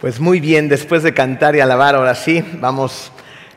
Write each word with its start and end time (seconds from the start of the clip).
Pues 0.00 0.20
muy 0.20 0.38
bien, 0.38 0.68
después 0.68 1.02
de 1.02 1.12
cantar 1.12 1.56
y 1.56 1.60
alabar, 1.60 1.96
ahora 1.96 2.14
sí, 2.14 2.44
vamos 2.60 3.10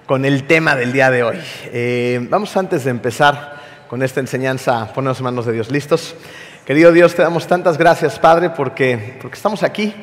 con 0.08 0.26
el 0.26 0.48
tema 0.48 0.76
del 0.76 0.91
día 0.91 1.12
de 1.12 1.21
hoy. 1.21 1.38
Eh, 1.66 2.26
vamos 2.32 2.58
antes 2.58 2.84
de 2.84 2.90
empezar 2.90 3.62
con 3.88 4.02
esta 4.02 4.21
enseñanza, 4.21 4.91
ponernos 4.91 5.20
en 5.20 5.26
manos 5.26 5.46
de 5.46 5.54
Dios. 5.54 5.70
¿Listos? 5.70 6.16
Querido 6.66 6.91
Dios, 6.91 7.14
te 7.14 7.22
damos 7.22 7.46
tantas 7.46 7.77
gracias, 7.77 8.18
Padre, 8.18 8.50
porque, 8.50 9.20
porque 9.22 9.36
estamos 9.36 9.62
aquí, 9.62 9.94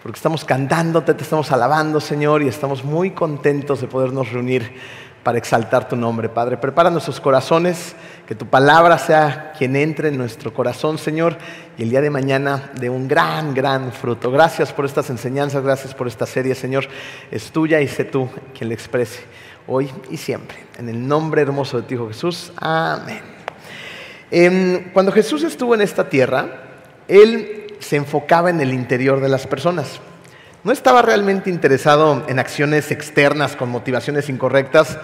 porque 0.00 0.16
estamos 0.16 0.44
cantándote, 0.44 1.12
te 1.12 1.24
estamos 1.24 1.50
alabando, 1.50 2.00
Señor, 2.00 2.44
y 2.44 2.46
estamos 2.46 2.84
muy 2.84 3.10
contentos 3.10 3.80
de 3.80 3.88
podernos 3.88 4.30
reunir 4.30 4.78
para 5.24 5.38
exaltar 5.38 5.88
tu 5.88 5.96
nombre, 5.96 6.28
Padre. 6.28 6.56
Prepara 6.56 6.88
nuestros 6.88 7.20
corazones, 7.20 7.96
que 8.26 8.34
tu 8.34 8.46
palabra 8.46 8.98
sea 8.98 9.52
quien 9.56 9.76
entre 9.76 10.08
en 10.08 10.16
nuestro 10.16 10.54
corazón, 10.54 10.96
Señor, 10.98 11.36
y 11.76 11.82
el 11.82 11.90
día 11.90 12.00
de 12.00 12.10
mañana 12.10 12.70
de 12.80 12.88
un 12.88 13.06
gran, 13.06 13.54
gran 13.54 13.92
fruto. 13.92 14.30
Gracias 14.30 14.72
por 14.72 14.86
estas 14.86 15.10
enseñanzas, 15.10 15.62
gracias 15.62 15.94
por 15.94 16.08
esta 16.08 16.24
serie, 16.24 16.54
Señor. 16.54 16.86
Es 17.30 17.50
tuya 17.50 17.80
y 17.80 17.88
sé 17.88 18.04
tú 18.04 18.28
quien 18.56 18.70
la 18.70 18.74
exprese 18.74 19.20
hoy 19.66 19.90
y 20.10 20.16
siempre. 20.16 20.56
En 20.78 20.88
el 20.88 21.06
nombre 21.06 21.42
hermoso 21.42 21.80
de 21.80 21.82
ti, 21.84 21.94
Hijo 21.94 22.08
Jesús. 22.08 22.52
Amén. 22.56 23.20
Em, 24.30 24.90
cuando 24.92 25.12
Jesús 25.12 25.42
estuvo 25.42 25.74
en 25.74 25.82
esta 25.82 26.08
tierra, 26.08 26.62
Él 27.08 27.66
se 27.80 27.96
enfocaba 27.96 28.50
en 28.50 28.60
el 28.60 28.72
interior 28.72 29.20
de 29.20 29.28
las 29.28 29.46
personas. 29.46 30.00
No 30.62 30.72
estaba 30.72 31.02
realmente 31.02 31.50
interesado 31.50 32.24
en 32.26 32.38
acciones 32.38 32.90
externas 32.90 33.54
con 33.54 33.68
motivaciones 33.68 34.30
incorrectas, 34.30 34.98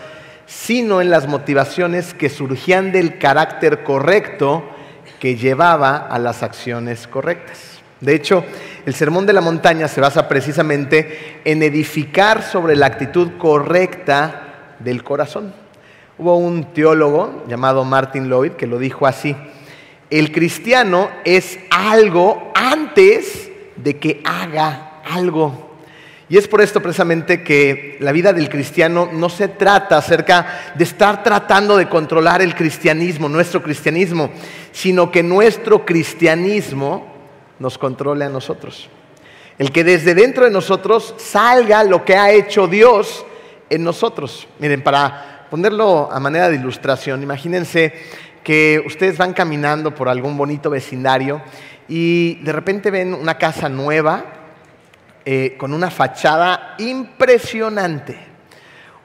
sino 0.51 1.01
en 1.01 1.11
las 1.11 1.29
motivaciones 1.29 2.13
que 2.13 2.29
surgían 2.29 2.91
del 2.91 3.19
carácter 3.19 3.85
correcto 3.85 4.65
que 5.21 5.37
llevaba 5.37 5.97
a 5.97 6.19
las 6.19 6.43
acciones 6.43 7.07
correctas. 7.07 7.81
De 8.01 8.17
hecho, 8.17 8.45
el 8.85 8.95
Sermón 8.95 9.27
de 9.27 9.33
la 9.33 9.43
Montaña 9.43 9.87
se 9.87 10.01
basa 10.01 10.27
precisamente 10.27 11.41
en 11.45 11.63
edificar 11.63 12.43
sobre 12.43 12.75
la 12.75 12.87
actitud 12.87 13.39
correcta 13.39 14.75
del 14.81 15.05
corazón. 15.05 15.55
Hubo 16.19 16.37
un 16.37 16.73
teólogo 16.73 17.45
llamado 17.47 17.85
Martin 17.85 18.29
Lloyd 18.29 18.53
que 18.53 18.67
lo 18.67 18.79
dijo 18.79 19.07
así, 19.07 19.37
el 20.11 20.33
cristiano 20.33 21.11
es 21.25 21.61
algo 21.71 22.51
antes 22.57 23.53
de 23.77 23.99
que 23.99 24.21
haga 24.25 25.01
algo. 25.09 25.70
Y 26.31 26.39
es 26.39 26.47
por 26.47 26.61
esto 26.61 26.81
precisamente 26.81 27.43
que 27.43 27.97
la 27.99 28.13
vida 28.13 28.33
del 28.33 28.49
cristiano 28.49 29.11
no 29.13 29.29
se 29.29 29.49
trata 29.49 29.97
acerca 29.97 30.73
de 30.77 30.85
estar 30.85 31.25
tratando 31.25 31.77
de 31.77 31.89
controlar 31.89 32.41
el 32.41 32.55
cristianismo, 32.55 33.29
nuestro 33.29 33.61
cristianismo, 33.61 34.31
sino 34.71 35.11
que 35.11 35.25
nuestro 35.25 35.85
cristianismo 35.85 37.13
nos 37.59 37.77
controle 37.79 38.25
a 38.25 38.29
nosotros. 38.29 38.89
El 39.59 39.73
que 39.73 39.83
desde 39.83 40.15
dentro 40.15 40.45
de 40.45 40.53
nosotros 40.53 41.17
salga 41.19 41.83
lo 41.83 42.05
que 42.05 42.15
ha 42.15 42.31
hecho 42.31 42.69
Dios 42.69 43.27
en 43.69 43.83
nosotros. 43.83 44.47
Miren, 44.61 44.85
para 44.85 45.49
ponerlo 45.51 46.13
a 46.13 46.21
manera 46.21 46.49
de 46.49 46.55
ilustración, 46.55 47.25
imagínense 47.25 47.93
que 48.45 48.81
ustedes 48.87 49.19
van 49.19 49.33
caminando 49.33 49.97
por 49.97 50.09
algún 50.09 50.37
bonito 50.37 50.71
vecindario 50.71 51.43
y 51.89 52.37
de 52.45 52.53
repente 52.53 52.93
ven 52.93 53.15
una 53.15 53.37
casa 53.37 53.69
nueva 53.69 54.40
eh, 55.33 55.55
con 55.57 55.73
una 55.73 55.93
fachada 55.93 56.75
impresionante. 56.79 58.19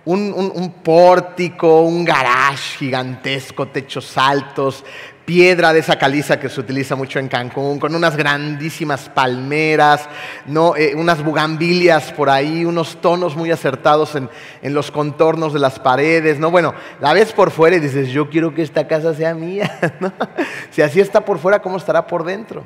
Un, 0.06 0.74
pórtico, 0.84 1.82
un 1.82 2.04
garage 2.04 2.80
gigantesco, 2.80 3.68
techos 3.68 4.18
altos, 4.18 4.84
piedra 5.24 5.72
de 5.72 5.82
esa 5.82 6.00
caliza 6.00 6.40
que 6.40 6.50
se 6.50 6.60
utiliza 6.60 6.96
mucho 6.96 7.20
en 7.20 7.28
Cancún, 7.28 7.78
con 7.78 7.94
unas 7.94 8.18
grandísimas 8.18 9.08
palmeras, 9.08 10.10
¿no? 10.48 10.76
Eh, 10.76 10.96
unas 10.96 11.24
bugambilias 11.24 12.12
por 12.12 12.32
ahí, 12.32 12.66
unos 12.66 13.00
tonos 13.02 13.36
muy 13.36 13.52
acertados 13.52 14.16
en, 14.16 14.28
los 14.74 14.90
contornos 14.90 15.54
de 15.54 15.60
las 15.60 15.78
paredes. 15.78 16.40
¿no? 16.40 16.50
Bueno, 16.50 16.74
la 17.02 17.14
ves 17.14 17.34
por 17.34 17.52
fuera 17.52 17.76
y 17.76 17.82
dices, 17.82 18.10
yo 18.10 18.32
quiero 18.32 18.52
que 18.56 18.64
esta 18.64 18.88
casa 18.88 19.14
sea 19.14 19.36
mía. 19.36 19.80
Si 20.72 20.82
así 20.82 21.00
está 21.00 21.24
por 21.24 21.38
fuera, 21.38 21.62
¿cómo 21.62 21.78
estará 21.78 22.08
por 22.08 22.24
dentro? 22.24 22.66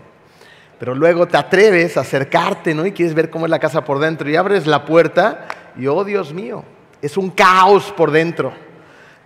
Pero 0.80 0.96
luego 0.96 1.28
te 1.28 1.38
atreves 1.38 1.98
a 1.98 2.02
acercarte, 2.02 2.74
¿no? 2.74 2.86
Y 2.86 2.94
quieres 2.94 3.14
ver 3.14 3.30
cómo 3.30 3.46
es 3.46 3.50
la 3.50 3.60
casa 3.60 3.84
por 3.84 4.00
dentro. 4.00 4.30
Y 4.30 4.38
abres 4.38 4.66
la 4.66 4.86
puerta 4.86 5.48
y, 5.76 5.88
oh 5.88 6.04
Dios 6.06 6.34
mío, 6.34 6.64
es 7.02 7.18
un 7.18 7.30
caos 7.32 7.94
por 7.96 8.12
dentro. 8.12 8.54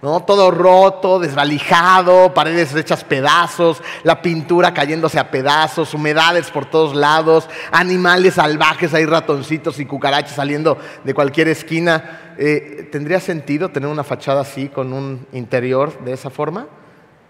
¿no? 0.01 0.21
Todo 0.21 0.51
roto, 0.51 1.17
desvalijado, 1.17 2.33
paredes 2.33 2.75
hechas 2.75 3.05
pedazos, 3.05 3.81
la 4.03 4.21
pintura 4.21 4.73
cayéndose 4.73 5.17
a 5.17 5.31
pedazos, 5.31 5.93
humedades 5.93 6.51
por 6.51 6.65
todos 6.65 6.93
lados, 6.93 7.47
animales 7.71 8.33
salvajes, 8.33 8.93
hay 8.93 9.05
ratoncitos 9.05 9.79
y 9.79 9.85
cucarachas 9.85 10.35
saliendo 10.35 10.77
de 11.05 11.13
cualquier 11.13 11.47
esquina. 11.47 12.35
Eh, 12.37 12.89
¿Tendría 12.91 13.21
sentido 13.21 13.69
tener 13.69 13.87
una 13.87 14.03
fachada 14.03 14.41
así 14.41 14.67
con 14.67 14.91
un 14.91 15.25
interior 15.31 15.97
de 16.03 16.11
esa 16.11 16.29
forma? 16.29 16.67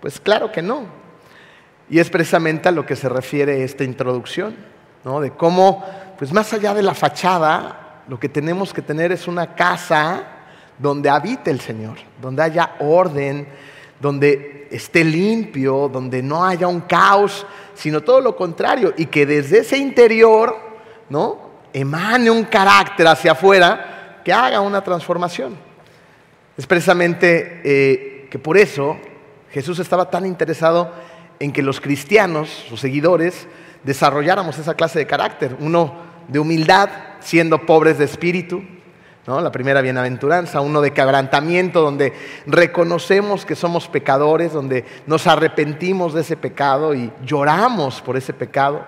Pues 0.02 0.20
claro 0.20 0.52
que 0.52 0.64
no. 0.64 1.03
Y 1.90 2.00
es 2.00 2.10
precisamente 2.10 2.70
a 2.70 2.72
lo 2.72 2.86
que 2.86 2.96
se 2.96 3.10
refiere 3.10 3.64
esta 3.64 3.84
introducción, 3.84 4.56
¿no? 5.04 5.20
de 5.20 5.32
cómo, 5.32 5.84
pues 6.18 6.32
más 6.32 6.54
allá 6.54 6.74
de 6.74 6.82
la 6.82 6.94
fachada, 6.94 8.04
lo 8.08 8.20
que 8.20 8.30
tenemos 8.30 8.74
que 8.74 8.82
tener 8.82 9.12
es 9.12 9.28
una 9.28 9.56
casa 9.56 10.24
donde 10.78 11.10
habite 11.10 11.52
el 11.52 11.60
Señor, 11.60 11.98
donde 12.22 12.44
haya 12.44 12.76
orden, 12.80 13.48
donde 14.00 14.68
esté 14.72 15.04
limpio, 15.04 15.88
donde 15.88 16.24
no 16.24 16.46
haya 16.46 16.68
un 16.68 16.82
caos, 16.82 17.46
sino 17.76 18.02
todo 18.02 18.22
lo 18.22 18.36
contrario, 18.36 18.94
y 18.98 19.06
que 19.06 19.26
desde 19.26 19.60
ese 19.60 19.78
interior, 19.78 20.56
¿no? 21.10 21.54
emane 21.74 22.30
un 22.30 22.44
carácter 22.44 23.08
hacia 23.08 23.32
afuera 23.32 24.22
que 24.24 24.32
haga 24.32 24.62
una 24.62 24.84
transformación. 24.84 25.58
Es 26.56 26.68
precisamente 26.68 27.62
eh, 27.64 28.28
que 28.30 28.40
por 28.40 28.58
eso 28.58 28.98
Jesús 29.52 29.80
estaba 29.80 30.10
tan 30.10 30.26
interesado 30.26 30.92
en 31.40 31.52
que 31.52 31.62
los 31.62 31.82
cristianos, 31.82 32.50
sus 32.70 32.80
seguidores, 32.80 33.48
desarrolláramos 33.84 34.58
esa 34.58 34.76
clase 34.76 35.00
de 35.00 35.08
carácter. 35.08 35.58
Uno 35.60 35.94
de 36.28 36.40
humildad, 36.40 36.90
siendo 37.20 37.66
pobres 37.66 37.98
de 37.98 38.06
espíritu, 38.06 38.64
¿no? 39.28 39.42
la 39.42 39.52
primera 39.52 39.82
bienaventuranza, 39.82 40.62
uno 40.62 40.82
de 40.82 40.92
quebrantamiento, 40.92 41.82
donde 41.82 42.14
reconocemos 42.46 43.46
que 43.46 43.56
somos 43.56 43.88
pecadores, 43.88 44.54
donde 44.54 44.86
nos 45.06 45.28
arrepentimos 45.28 46.14
de 46.14 46.22
ese 46.22 46.38
pecado 46.38 46.94
y 46.94 47.12
lloramos 47.26 48.02
por 48.02 48.18
ese 48.18 48.34
pecado. 48.34 48.86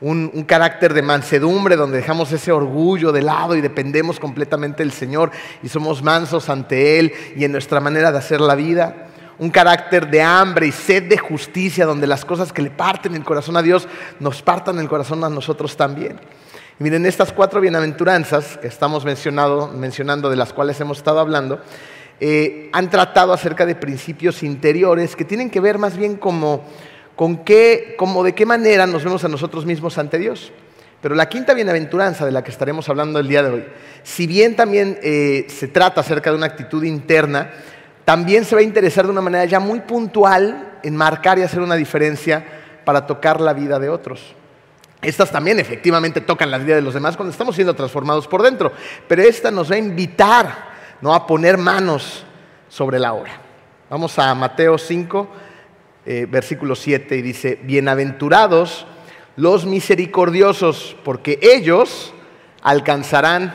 Un, 0.00 0.30
un, 0.32 0.44
carácter 0.44 0.94
de 0.94 1.02
mansedumbre 1.02 1.74
donde 1.74 1.96
dejamos 1.96 2.30
ese 2.30 2.52
orgullo 2.52 3.10
de 3.10 3.20
lado 3.20 3.56
y 3.56 3.60
dependemos 3.60 4.20
completamente 4.20 4.84
del 4.84 4.92
Señor 4.92 5.32
y 5.60 5.68
somos 5.68 6.04
mansos 6.04 6.48
ante 6.48 7.00
Él 7.00 7.12
y 7.34 7.42
en 7.42 7.50
nuestra 7.50 7.80
manera 7.80 8.12
de 8.12 8.18
hacer 8.18 8.40
la 8.40 8.54
vida 8.54 9.07
un 9.38 9.50
carácter 9.50 10.10
de 10.10 10.20
hambre 10.20 10.66
y 10.66 10.72
sed 10.72 11.04
de 11.04 11.18
justicia, 11.18 11.86
donde 11.86 12.06
las 12.06 12.24
cosas 12.24 12.52
que 12.52 12.62
le 12.62 12.70
parten 12.70 13.14
el 13.14 13.24
corazón 13.24 13.56
a 13.56 13.62
Dios 13.62 13.86
nos 14.18 14.42
partan 14.42 14.78
el 14.78 14.88
corazón 14.88 15.22
a 15.24 15.28
nosotros 15.28 15.76
también. 15.76 16.18
Y 16.80 16.84
miren, 16.84 17.06
estas 17.06 17.32
cuatro 17.32 17.60
bienaventuranzas 17.60 18.58
que 18.58 18.68
estamos 18.68 19.04
mencionando, 19.04 20.30
de 20.30 20.36
las 20.36 20.52
cuales 20.52 20.80
hemos 20.80 20.98
estado 20.98 21.20
hablando, 21.20 21.60
eh, 22.20 22.68
han 22.72 22.90
tratado 22.90 23.32
acerca 23.32 23.64
de 23.64 23.76
principios 23.76 24.42
interiores 24.42 25.14
que 25.14 25.24
tienen 25.24 25.50
que 25.50 25.60
ver 25.60 25.78
más 25.78 25.96
bien 25.96 26.16
como, 26.16 26.64
con 27.14 27.44
qué, 27.44 27.94
como 27.96 28.24
de 28.24 28.34
qué 28.34 28.44
manera 28.44 28.86
nos 28.86 29.04
vemos 29.04 29.24
a 29.24 29.28
nosotros 29.28 29.64
mismos 29.66 29.98
ante 29.98 30.18
Dios. 30.18 30.52
Pero 31.00 31.14
la 31.14 31.28
quinta 31.28 31.54
bienaventuranza 31.54 32.26
de 32.26 32.32
la 32.32 32.42
que 32.42 32.50
estaremos 32.50 32.88
hablando 32.88 33.20
el 33.20 33.28
día 33.28 33.44
de 33.44 33.50
hoy, 33.50 33.64
si 34.02 34.26
bien 34.26 34.56
también 34.56 34.98
eh, 35.00 35.46
se 35.48 35.68
trata 35.68 36.00
acerca 36.00 36.30
de 36.30 36.36
una 36.36 36.46
actitud 36.46 36.82
interna, 36.82 37.52
también 38.08 38.46
se 38.46 38.54
va 38.54 38.62
a 38.62 38.64
interesar 38.64 39.04
de 39.04 39.12
una 39.12 39.20
manera 39.20 39.44
ya 39.44 39.60
muy 39.60 39.80
puntual 39.80 40.78
en 40.82 40.96
marcar 40.96 41.38
y 41.38 41.42
hacer 41.42 41.60
una 41.60 41.74
diferencia 41.74 42.42
para 42.82 43.06
tocar 43.06 43.38
la 43.38 43.52
vida 43.52 43.78
de 43.78 43.90
otros. 43.90 44.34
Estas 45.02 45.30
también 45.30 45.60
efectivamente 45.60 46.22
tocan 46.22 46.50
la 46.50 46.56
vida 46.56 46.74
de 46.74 46.80
los 46.80 46.94
demás 46.94 47.18
cuando 47.18 47.32
estamos 47.32 47.54
siendo 47.54 47.74
transformados 47.74 48.26
por 48.26 48.40
dentro, 48.40 48.72
pero 49.06 49.20
esta 49.20 49.50
nos 49.50 49.70
va 49.70 49.74
a 49.74 49.78
invitar 49.78 50.70
¿no? 51.02 51.12
a 51.12 51.26
poner 51.26 51.58
manos 51.58 52.24
sobre 52.70 52.98
la 52.98 53.12
obra. 53.12 53.42
Vamos 53.90 54.18
a 54.18 54.34
Mateo 54.34 54.78
5, 54.78 55.28
eh, 56.06 56.26
versículo 56.30 56.76
7, 56.76 57.14
y 57.14 57.20
dice, 57.20 57.60
bienaventurados 57.62 58.86
los 59.36 59.66
misericordiosos, 59.66 60.96
porque 61.04 61.38
ellos 61.42 62.14
alcanzarán 62.62 63.54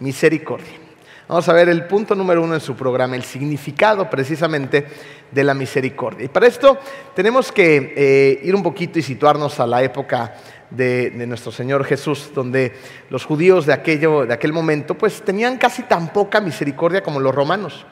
misericordia. 0.00 0.87
Vamos 1.28 1.46
a 1.46 1.52
ver 1.52 1.68
el 1.68 1.84
punto 1.84 2.14
número 2.14 2.42
uno 2.42 2.54
en 2.54 2.60
su 2.60 2.74
programa, 2.74 3.14
el 3.14 3.22
significado 3.22 4.08
precisamente 4.08 4.86
de 5.30 5.44
la 5.44 5.52
misericordia. 5.52 6.24
Y 6.24 6.28
para 6.28 6.46
esto 6.46 6.78
tenemos 7.14 7.52
que 7.52 7.92
eh, 7.94 8.40
ir 8.42 8.54
un 8.54 8.62
poquito 8.62 8.98
y 8.98 9.02
situarnos 9.02 9.60
a 9.60 9.66
la 9.66 9.82
época 9.82 10.36
de, 10.70 11.12
nuestro 11.26 11.52
Señor 11.52 11.84
Jesús, 11.84 12.30
donde 12.34 12.72
los 13.10 13.26
judíos 13.26 13.66
de, 13.66 13.74
aquello, 13.74 14.24
de 14.24 14.32
aquel 14.32 14.54
momento 14.54 14.96
pues 14.96 15.20
tenían 15.20 15.58
casi 15.58 15.82
tan 15.82 16.14
poca 16.14 16.40
misericordia 16.40 17.02
como 17.02 17.20
los 17.20 17.34
romanos. 17.34 17.84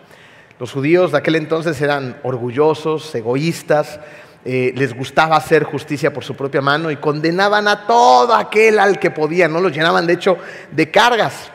Los 0.59 0.73
judíos 0.73 1.13
de 1.13 1.19
aquel 1.19 1.37
entonces 1.37 1.79
eran 1.83 2.19
orgullosos, 2.23 3.15
egoístas, 3.15 4.01
eh, 4.47 4.73
les 4.75 4.97
gustaba 4.97 5.37
hacer 5.37 5.65
justicia 5.65 6.11
por 6.11 6.25
su 6.25 6.35
propia 6.35 6.63
mano 6.63 6.91
y 6.91 6.97
condenaban 6.97 7.69
a 7.69 7.87
todo 7.87 8.35
aquel 8.35 8.79
al 8.79 8.99
que 8.99 9.11
podían, 9.11 9.53
¿no? 9.53 9.61
Los 9.61 9.73
llenaban 9.73 10.07
de 10.07 10.15
hecho 10.15 10.39
de 10.73 10.91
cargas. 10.91 11.51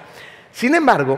Sin 0.52 0.76
embargo, 0.76 1.18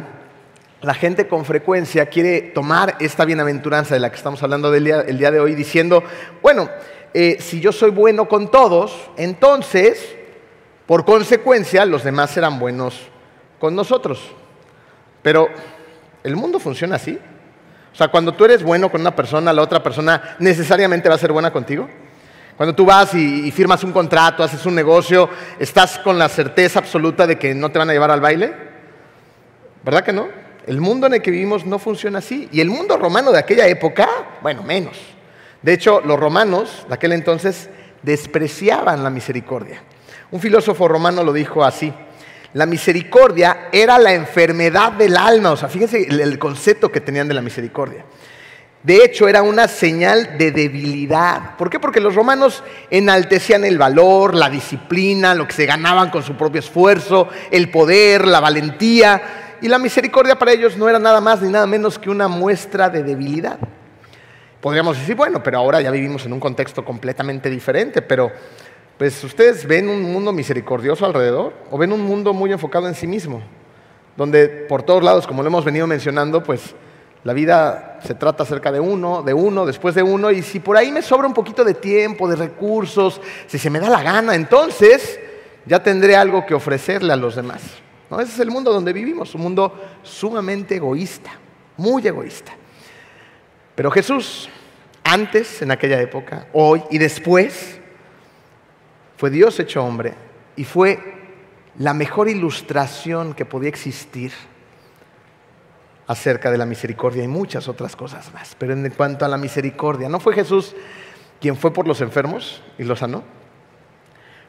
la 0.83 0.93
gente 0.93 1.27
con 1.27 1.45
frecuencia 1.45 2.05
quiere 2.07 2.41
tomar 2.41 2.97
esta 2.99 3.25
bienaventuranza 3.25 3.95
de 3.95 4.01
la 4.01 4.09
que 4.09 4.17
estamos 4.17 4.43
hablando 4.43 4.73
el 4.73 4.83
día 5.17 5.31
de 5.31 5.39
hoy 5.39 5.55
diciendo, 5.55 6.03
bueno, 6.41 6.69
eh, 7.13 7.37
si 7.39 7.61
yo 7.61 7.71
soy 7.71 7.91
bueno 7.91 8.27
con 8.27 8.51
todos, 8.51 9.09
entonces, 9.15 10.15
por 10.85 11.05
consecuencia, 11.05 11.85
los 11.85 12.03
demás 12.03 12.31
serán 12.31 12.59
buenos 12.59 12.99
con 13.59 13.75
nosotros. 13.75 14.19
Pero, 15.21 15.47
¿el 16.23 16.35
mundo 16.35 16.59
funciona 16.59 16.97
así? 16.97 17.17
O 17.91 17.95
sea, 17.95 18.09
cuando 18.09 18.33
tú 18.33 18.43
eres 18.43 18.61
bueno 18.61 18.91
con 18.91 18.99
una 18.99 19.15
persona, 19.15 19.53
la 19.53 19.61
otra 19.61 19.81
persona 19.81 20.35
necesariamente 20.39 21.07
va 21.07 21.15
a 21.15 21.19
ser 21.19 21.31
buena 21.31 21.51
contigo. 21.53 21.87
Cuando 22.57 22.75
tú 22.75 22.85
vas 22.85 23.13
y, 23.13 23.49
firmas 23.51 23.83
un 23.83 23.93
contrato, 23.93 24.43
haces 24.43 24.65
un 24.65 24.75
negocio, 24.75 25.29
¿estás 25.59 25.97
con 25.99 26.19
la 26.19 26.27
certeza 26.27 26.79
absoluta 26.79 27.25
de 27.25 27.39
que 27.39 27.55
no 27.55 27.71
te 27.71 27.79
van 27.79 27.89
a 27.89 27.93
llevar 27.93 28.11
al 28.11 28.21
baile? 28.21 28.53
¿Verdad 29.83 30.03
que 30.03 30.13
no? 30.13 30.42
El 30.65 30.79
mundo 30.79 31.07
en 31.07 31.15
el 31.15 31.21
que 31.21 31.31
vivimos 31.31 31.65
no 31.65 31.79
funciona 31.79 32.19
así. 32.19 32.47
Y 32.51 32.61
el 32.61 32.69
mundo 32.69 32.97
romano 32.97 33.31
de 33.31 33.39
aquella 33.39 33.67
época, 33.67 34.07
bueno, 34.41 34.63
menos. 34.63 34.97
De 35.61 35.73
hecho, 35.73 36.01
los 36.01 36.19
romanos 36.19 36.85
de 36.87 36.93
aquel 36.93 37.13
entonces 37.13 37.69
despreciaban 38.01 39.03
la 39.03 39.09
misericordia. 39.09 39.81
Un 40.31 40.39
filósofo 40.39 40.87
romano 40.87 41.23
lo 41.23 41.33
dijo 41.33 41.63
así. 41.63 41.93
La 42.53 42.65
misericordia 42.65 43.69
era 43.71 43.97
la 43.97 44.13
enfermedad 44.13 44.91
del 44.93 45.17
alma. 45.17 45.51
O 45.51 45.57
sea, 45.57 45.69
fíjense 45.69 46.07
el, 46.07 46.37
concepto 46.37 46.91
que 46.91 47.01
tenían 47.01 47.27
de 47.27 47.33
la 47.33 47.41
misericordia. 47.41 48.05
De 48.83 48.97
hecho, 48.97 49.29
era 49.29 49.41
una 49.41 49.67
señal 49.67 50.37
de 50.37 50.51
debilidad. 50.51 51.55
¿Por 51.55 51.69
qué? 51.69 51.79
Porque 51.79 52.01
los 52.01 52.15
romanos 52.15 52.63
enaltecían 52.89 53.63
el 53.63 53.77
valor, 53.77 54.35
la 54.35 54.49
disciplina, 54.49 55.33
lo 55.33 55.47
que 55.47 55.53
se 55.53 55.65
ganaban 55.65 56.09
con 56.09 56.21
su 56.21 56.35
propio 56.35 56.59
esfuerzo, 56.59 57.29
el 57.49 57.69
poder, 57.71 58.27
la 58.27 58.41
valentía. 58.41 59.42
Y 59.63 59.69
la 59.69 59.79
misericordia 59.79 60.37
para 60.37 60.51
ellos 60.51 60.75
no 60.75 60.89
era 60.89 60.99
nada 60.99 61.21
más 61.21 61.41
ni 61.41 61.49
nada 61.49 61.65
menos 61.65 61.97
que 61.97 62.09
una 62.09 62.27
muestra 62.27 62.89
de 62.89 63.01
debilidad. 63.01 63.57
Podríamos 64.59 64.99
decir, 64.99 65.15
bueno, 65.15 65.41
pero 65.41 65.57
ahora 65.57 65.79
ya 65.79 65.89
vivimos 65.89 66.25
en 66.25 66.33
un 66.33 66.41
contexto 66.41 66.83
completamente 66.83 67.49
diferente, 67.49 68.01
pero 68.01 68.29
pues 68.97 69.23
ustedes 69.23 69.65
ven 69.65 69.87
un 69.87 70.01
mundo 70.01 70.33
misericordioso 70.33 71.05
alrededor 71.05 71.53
o 71.71 71.77
ven 71.77 71.93
un 71.93 72.01
mundo 72.01 72.33
muy 72.33 72.51
enfocado 72.51 72.89
en 72.89 72.93
sí 72.93 73.07
mismo, 73.07 73.41
donde 74.17 74.49
por 74.49 74.83
todos 74.83 75.01
lados, 75.01 75.25
como 75.25 75.41
lo 75.43 75.47
hemos 75.47 75.63
venido 75.63 75.87
mencionando, 75.87 76.43
pues 76.43 76.75
la 77.23 77.31
vida 77.31 78.01
se 78.03 78.15
trata 78.15 78.43
acerca 78.43 78.69
de 78.69 78.81
uno, 78.81 79.23
de 79.23 79.33
uno, 79.33 79.65
después 79.65 79.95
de 79.95 80.03
uno, 80.03 80.29
y 80.29 80.41
si 80.41 80.59
por 80.59 80.75
ahí 80.75 80.91
me 80.91 81.01
sobra 81.01 81.25
un 81.25 81.33
poquito 81.33 81.63
de 81.63 81.75
tiempo, 81.75 82.27
de 82.27 82.35
recursos, 82.35 83.21
si 83.47 83.57
se 83.57 83.69
me 83.69 83.79
da 83.79 83.89
la 83.89 84.03
gana, 84.03 84.35
entonces 84.35 85.21
ya 85.65 85.81
tendré 85.81 86.17
algo 86.17 86.45
que 86.45 86.53
ofrecerle 86.53 87.13
a 87.13 87.15
los 87.15 87.37
demás. 87.37 87.82
Ese 88.19 88.33
es 88.33 88.39
el 88.39 88.51
mundo 88.51 88.71
donde 88.71 88.93
vivimos, 88.93 89.33
un 89.35 89.41
mundo 89.41 89.79
sumamente 90.03 90.75
egoísta, 90.75 91.31
muy 91.77 92.05
egoísta. 92.07 92.53
Pero 93.75 93.91
Jesús, 93.91 94.49
antes, 95.03 95.61
en 95.61 95.71
aquella 95.71 95.99
época, 96.01 96.47
hoy 96.53 96.83
y 96.91 96.97
después, 96.97 97.79
fue 99.17 99.29
Dios 99.29 99.59
hecho 99.59 99.83
hombre 99.83 100.13
y 100.55 100.63
fue 100.63 100.99
la 101.79 101.93
mejor 101.93 102.29
ilustración 102.29 103.33
que 103.33 103.45
podía 103.45 103.69
existir 103.69 104.31
acerca 106.07 106.51
de 106.51 106.57
la 106.57 106.65
misericordia 106.65 107.23
y 107.23 107.27
muchas 107.27 107.67
otras 107.67 107.95
cosas 107.95 108.33
más. 108.33 108.55
Pero 108.57 108.73
en 108.73 108.89
cuanto 108.91 109.25
a 109.25 109.27
la 109.27 109.37
misericordia, 109.37 110.09
¿no 110.09 110.19
fue 110.19 110.35
Jesús 110.35 110.75
quien 111.39 111.55
fue 111.55 111.73
por 111.73 111.87
los 111.87 112.01
enfermos 112.01 112.61
y 112.77 112.83
los 112.83 112.99
sanó? 112.99 113.23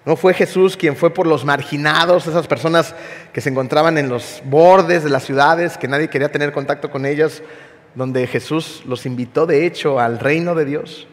¿No 0.05 0.17
fue 0.17 0.35
Jesús 0.35 0.77
quien 0.77 0.97
fue 0.97 1.11
por 1.11 1.27
los 1.27 1.45
marginados, 1.45 2.27
esas 2.27 2.47
personas 2.47 2.95
que 3.33 3.41
se 3.41 3.49
encontraban 3.49 3.97
en 3.97 4.09
los 4.09 4.43
bordes 4.45 5.03
de 5.03 5.11
las 5.11 5.25
ciudades, 5.25 5.79
que 5.79 5.89
nadie 5.89 6.09
quería 6.09 6.31
tener 6.31 6.53
contacto 6.53 6.91
con 6.91 7.07
ellas, 7.07 7.43
donde 7.95 8.27
Jesús 8.27 8.83
los 8.87 9.07
invitó 9.07 9.47
de 9.47 9.65
hecho 9.65 9.99
al 9.99 10.19
reino 10.19 10.55
de 10.55 10.67
Dios? 10.67 11.07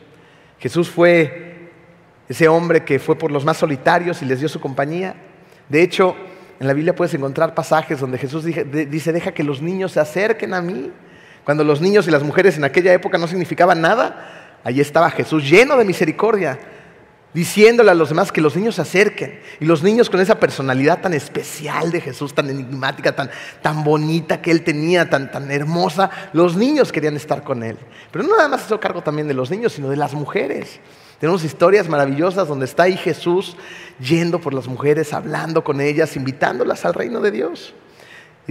Jesús 0.59 0.89
fue 0.89 1.69
ese 2.27 2.47
hombre 2.47 2.83
que 2.83 2.99
fue 2.99 3.17
por 3.17 3.31
los 3.31 3.45
más 3.45 3.57
solitarios 3.57 4.21
y 4.21 4.25
les 4.25 4.39
dio 4.39 4.49
su 4.49 4.59
compañía. 4.59 5.15
De 5.69 5.81
hecho, 5.81 6.15
en 6.59 6.67
la 6.67 6.73
Biblia 6.73 6.95
puedes 6.95 7.13
encontrar 7.13 7.55
pasajes 7.55 7.99
donde 7.99 8.17
Jesús 8.17 8.43
dice, 8.43 9.13
deja 9.13 9.31
que 9.31 9.43
los 9.43 9.61
niños 9.61 9.93
se 9.93 9.99
acerquen 9.99 10.53
a 10.53 10.61
mí. 10.61 10.91
Cuando 11.43 11.63
los 11.63 11.81
niños 11.81 12.07
y 12.07 12.11
las 12.11 12.23
mujeres 12.23 12.57
en 12.57 12.65
aquella 12.65 12.93
época 12.93 13.17
no 13.17 13.27
significaban 13.27 13.81
nada, 13.81 14.59
allí 14.63 14.79
estaba 14.79 15.09
Jesús 15.09 15.49
lleno 15.49 15.75
de 15.77 15.85
misericordia, 15.85 16.59
diciéndole 17.33 17.91
a 17.91 17.95
los 17.95 18.09
demás 18.09 18.31
que 18.31 18.41
los 18.41 18.55
niños 18.55 18.75
se 18.75 18.81
acerquen. 18.81 19.39
Y 19.59 19.65
los 19.65 19.83
niños 19.83 20.09
con 20.09 20.19
esa 20.19 20.39
personalidad 20.39 21.01
tan 21.01 21.13
especial 21.13 21.91
de 21.91 22.01
Jesús, 22.01 22.33
tan 22.33 22.49
enigmática, 22.49 23.15
tan, 23.15 23.29
tan 23.61 23.83
bonita 23.83 24.41
que 24.41 24.51
él 24.51 24.63
tenía, 24.63 25.09
tan, 25.09 25.31
tan 25.31 25.51
hermosa, 25.51 26.09
los 26.33 26.55
niños 26.55 26.91
querían 26.91 27.15
estar 27.15 27.43
con 27.43 27.63
él. 27.63 27.77
Pero 28.11 28.25
no 28.25 28.35
nada 28.35 28.49
más 28.49 28.65
eso 28.65 28.79
cargo 28.79 29.01
también 29.01 29.27
de 29.27 29.33
los 29.33 29.49
niños, 29.49 29.73
sino 29.73 29.89
de 29.89 29.97
las 29.97 30.13
mujeres. 30.13 30.79
Tenemos 31.19 31.43
historias 31.43 31.87
maravillosas 31.87 32.47
donde 32.47 32.65
está 32.65 32.83
ahí 32.83 32.97
Jesús 32.97 33.55
yendo 33.99 34.41
por 34.41 34.53
las 34.53 34.67
mujeres, 34.67 35.13
hablando 35.13 35.63
con 35.63 35.79
ellas, 35.79 36.15
invitándolas 36.15 36.83
al 36.83 36.95
reino 36.95 37.21
de 37.21 37.31
Dios. 37.31 37.75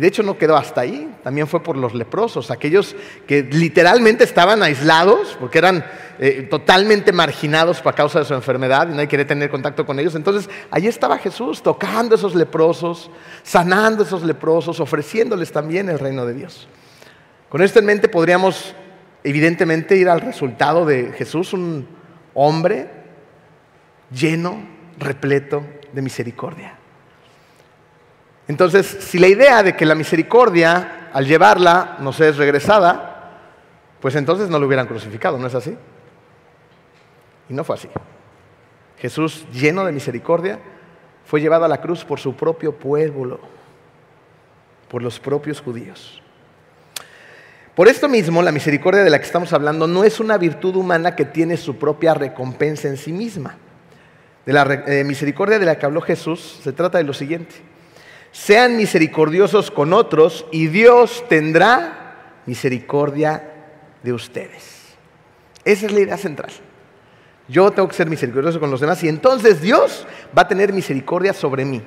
Y 0.00 0.02
de 0.02 0.08
hecho 0.08 0.22
no 0.22 0.38
quedó 0.38 0.56
hasta 0.56 0.80
ahí, 0.80 1.14
también 1.22 1.46
fue 1.46 1.62
por 1.62 1.76
los 1.76 1.94
leprosos, 1.94 2.50
aquellos 2.50 2.96
que 3.26 3.42
literalmente 3.42 4.24
estaban 4.24 4.62
aislados, 4.62 5.36
porque 5.38 5.58
eran 5.58 5.84
eh, 6.18 6.48
totalmente 6.48 7.12
marginados 7.12 7.82
por 7.82 7.94
causa 7.94 8.20
de 8.20 8.24
su 8.24 8.32
enfermedad 8.32 8.88
y 8.88 8.92
nadie 8.92 9.08
quería 9.08 9.26
tener 9.26 9.50
contacto 9.50 9.84
con 9.84 9.98
ellos. 9.98 10.14
Entonces 10.14 10.48
allí 10.70 10.86
estaba 10.86 11.18
Jesús 11.18 11.62
tocando 11.62 12.14
esos 12.14 12.34
leprosos, 12.34 13.10
sanando 13.42 14.04
esos 14.04 14.22
leprosos, 14.22 14.80
ofreciéndoles 14.80 15.52
también 15.52 15.90
el 15.90 15.98
reino 15.98 16.24
de 16.24 16.32
Dios. 16.32 16.66
Con 17.50 17.60
esto 17.60 17.80
en 17.80 17.84
mente 17.84 18.08
podríamos 18.08 18.74
evidentemente 19.22 19.98
ir 19.98 20.08
al 20.08 20.22
resultado 20.22 20.86
de 20.86 21.12
Jesús, 21.12 21.52
un 21.52 21.86
hombre 22.32 22.88
lleno, 24.10 24.66
repleto 24.98 25.62
de 25.92 26.00
misericordia. 26.00 26.79
Entonces, 28.50 28.84
si 28.98 29.20
la 29.20 29.28
idea 29.28 29.62
de 29.62 29.76
que 29.76 29.86
la 29.86 29.94
misericordia, 29.94 31.08
al 31.12 31.24
llevarla, 31.24 31.98
nos 32.00 32.18
es 32.18 32.36
regresada, 32.36 33.30
pues 34.00 34.16
entonces 34.16 34.48
no 34.48 34.58
lo 34.58 34.66
hubieran 34.66 34.88
crucificado, 34.88 35.38
¿no 35.38 35.46
es 35.46 35.54
así? 35.54 35.76
Y 37.48 37.54
no 37.54 37.62
fue 37.62 37.76
así. 37.76 37.88
Jesús, 38.98 39.46
lleno 39.52 39.84
de 39.84 39.92
misericordia, 39.92 40.58
fue 41.26 41.40
llevado 41.40 41.64
a 41.64 41.68
la 41.68 41.80
cruz 41.80 42.04
por 42.04 42.18
su 42.18 42.34
propio 42.34 42.74
pueblo, 42.74 43.38
por 44.88 45.00
los 45.00 45.20
propios 45.20 45.60
judíos. 45.60 46.20
Por 47.76 47.86
esto 47.86 48.08
mismo, 48.08 48.42
la 48.42 48.50
misericordia 48.50 49.04
de 49.04 49.10
la 49.10 49.20
que 49.20 49.26
estamos 49.26 49.52
hablando 49.52 49.86
no 49.86 50.02
es 50.02 50.18
una 50.18 50.36
virtud 50.38 50.74
humana 50.74 51.14
que 51.14 51.24
tiene 51.24 51.56
su 51.56 51.76
propia 51.76 52.14
recompensa 52.14 52.88
en 52.88 52.96
sí 52.96 53.12
misma. 53.12 53.54
De 54.44 54.52
la 54.52 54.64
eh, 54.88 55.04
misericordia 55.04 55.60
de 55.60 55.66
la 55.66 55.78
que 55.78 55.86
habló 55.86 56.00
Jesús 56.00 56.58
se 56.64 56.72
trata 56.72 56.98
de 56.98 57.04
lo 57.04 57.14
siguiente 57.14 57.69
sean 58.32 58.76
misericordiosos 58.76 59.70
con 59.70 59.92
otros 59.92 60.46
y 60.52 60.68
Dios 60.68 61.24
tendrá 61.28 62.40
misericordia 62.46 63.42
de 64.02 64.12
ustedes. 64.12 64.80
Esa 65.64 65.86
es 65.86 65.92
la 65.92 66.00
idea 66.00 66.16
central. 66.16 66.50
Yo 67.48 67.70
tengo 67.72 67.88
que 67.88 67.94
ser 67.94 68.08
misericordioso 68.08 68.60
con 68.60 68.70
los 68.70 68.80
demás 68.80 69.02
y 69.02 69.08
entonces 69.08 69.60
Dios 69.60 70.06
va 70.36 70.42
a 70.42 70.48
tener 70.48 70.72
misericordia 70.72 71.32
sobre 71.32 71.64
mí. 71.64 71.82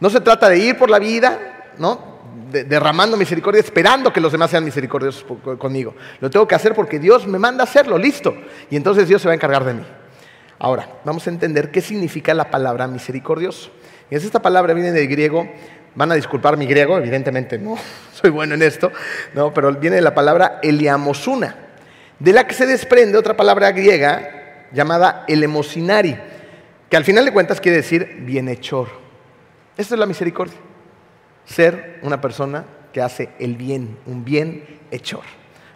No 0.00 0.10
se 0.10 0.20
trata 0.20 0.48
de 0.48 0.58
ir 0.58 0.78
por 0.78 0.90
la 0.90 0.98
vida, 0.98 1.72
¿no? 1.78 2.14
derramando 2.50 3.16
misericordia, 3.16 3.60
esperando 3.60 4.12
que 4.12 4.20
los 4.20 4.32
demás 4.32 4.50
sean 4.50 4.64
misericordiosos 4.64 5.24
conmigo. 5.58 5.94
Lo 6.20 6.30
tengo 6.30 6.46
que 6.46 6.54
hacer 6.54 6.74
porque 6.74 6.98
Dios 6.98 7.26
me 7.26 7.38
manda 7.38 7.62
a 7.62 7.66
hacerlo, 7.66 7.98
listo. 7.98 8.34
Y 8.70 8.76
entonces 8.76 9.08
Dios 9.08 9.22
se 9.22 9.28
va 9.28 9.32
a 9.32 9.34
encargar 9.34 9.64
de 9.64 9.74
mí. 9.74 9.84
Ahora, 10.58 10.88
vamos 11.04 11.26
a 11.26 11.30
entender 11.30 11.70
qué 11.70 11.80
significa 11.80 12.32
la 12.34 12.50
palabra 12.50 12.86
misericordioso. 12.86 13.70
Esta 14.10 14.40
palabra 14.40 14.74
viene 14.74 14.92
del 14.92 15.08
griego 15.08 15.48
Van 15.94 16.10
a 16.10 16.16
disculpar 16.16 16.56
mi 16.56 16.66
griego, 16.66 16.98
evidentemente 16.98 17.58
no 17.58 17.76
soy 18.12 18.30
bueno 18.30 18.54
en 18.54 18.62
esto, 18.62 18.90
no, 19.34 19.54
pero 19.54 19.72
viene 19.74 19.96
de 19.96 20.02
la 20.02 20.14
palabra 20.14 20.58
eliamosuna, 20.62 21.56
de 22.18 22.32
la 22.32 22.46
que 22.46 22.54
se 22.54 22.66
desprende 22.66 23.16
otra 23.16 23.36
palabra 23.36 23.70
griega 23.70 24.66
llamada 24.72 25.24
elemosinari, 25.28 26.16
que 26.90 26.96
al 26.96 27.04
final 27.04 27.24
de 27.24 27.32
cuentas 27.32 27.60
quiere 27.60 27.76
decir 27.76 28.18
bienhechor. 28.22 28.88
Esta 29.76 29.94
es 29.94 29.98
la 29.98 30.06
misericordia, 30.06 30.56
ser 31.44 32.00
una 32.02 32.20
persona 32.20 32.64
que 32.92 33.00
hace 33.00 33.30
el 33.38 33.56
bien, 33.56 33.96
un 34.06 34.24
bienhechor. 34.24 35.22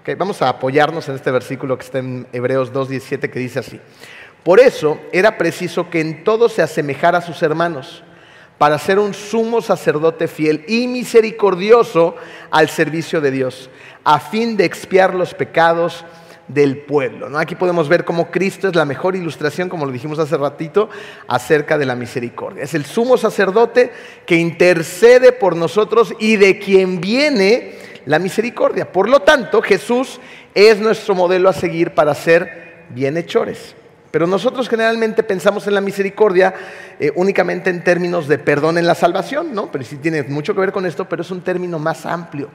Okay, 0.03 0.15
vamos 0.15 0.43
a 0.43 0.49
apoyarnos 0.49 1.09
en 1.09 1.17
este 1.17 1.31
versículo 1.31 1.77
que 1.77 1.85
está 1.85 1.99
en 1.99 2.27
Hebreos 2.33 2.73
2.17 2.73 3.31
que 3.31 3.39
dice 3.39 3.59
así. 3.61 3.81
Por 4.43 4.59
eso 4.61 4.99
era 5.13 5.37
preciso 5.37 5.91
que 5.91 6.01
en 6.01 6.25
todo 6.25 6.49
se 6.49 6.63
asemejara 6.63 7.19
a 7.19 7.23
sus 7.23 7.43
hermanos 7.43 8.05
para 8.59 8.79
ser 8.79 8.99
un 8.99 9.15
sumo 9.15 9.62
sacerdote 9.62 10.29
fiel 10.29 10.65
y 10.67 10.87
misericordioso 10.88 12.17
al 12.50 12.69
servicio 12.69 13.21
de 13.21 13.31
Dios, 13.31 13.71
a 14.05 14.19
fin 14.19 14.57
de 14.57 14.65
expiar 14.65 15.15
los 15.15 15.33
pecados 15.33 16.05
del 16.49 16.79
pueblo. 16.79 17.29
¿no? 17.29 17.38
Aquí 17.38 17.55
podemos 17.55 17.88
ver 17.88 18.05
cómo 18.05 18.31
Cristo 18.31 18.69
es 18.69 18.75
la 18.75 18.85
mejor 18.85 19.15
ilustración, 19.15 19.69
como 19.69 19.87
lo 19.87 19.93
dijimos 19.93 20.19
hace 20.19 20.37
ratito, 20.37 20.88
acerca 21.29 21.79
de 21.79 21.87
la 21.87 21.95
misericordia. 21.95 22.65
Es 22.65 22.75
el 22.75 22.85
sumo 22.85 23.17
sacerdote 23.17 23.93
que 24.27 24.37
intercede 24.37 25.33
por 25.33 25.55
nosotros 25.55 26.15
y 26.19 26.37
de 26.37 26.59
quien 26.59 27.00
viene 27.00 27.77
la 28.07 28.19
misericordia. 28.19 28.91
Por 28.91 29.09
lo 29.09 29.21
tanto, 29.21 29.62
Jesús 29.62 30.19
es 30.55 30.81
nuestro 30.81 31.15
modelo 31.15 31.49
a 31.49 31.53
seguir 31.53 31.93
para 31.93 32.15
ser 32.15 32.87
bienhechores. 32.91 33.77
Pero 34.11 34.27
nosotros 34.27 34.69
generalmente 34.69 35.23
pensamos 35.23 35.67
en 35.67 35.75
la 35.75 35.81
misericordia 35.81 36.55
eh, 36.99 37.12
únicamente 37.15 37.71
en 37.71 37.85
términos 37.85 38.27
de 38.27 38.38
perdón 38.38 38.79
en 38.79 38.87
la 38.87 38.95
salvación, 38.95 39.55
¿no? 39.55 39.71
Pero 39.71 39.85
sí 39.85 39.97
tiene 39.97 40.23
mucho 40.23 40.55
que 40.55 40.61
ver 40.61 40.73
con 40.73 40.87
esto, 40.87 41.09
pero 41.09 41.23
es 41.23 41.31
un 41.31 41.43
término 41.43 41.79
más 41.79 42.07
amplio. 42.07 42.49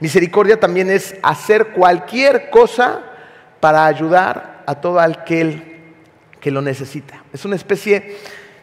Misericordia 0.00 0.58
también 0.58 0.90
es 0.90 1.16
hacer 1.22 1.68
cualquier 1.68 2.50
cosa 2.50 3.02
para 3.60 3.84
ayudar 3.86 4.62
a 4.66 4.76
todo 4.76 5.00
aquel 5.00 5.76
que 6.40 6.50
lo 6.50 6.62
necesita. 6.62 7.22
Es 7.32 7.44
una 7.44 7.56
especie 7.56 8.16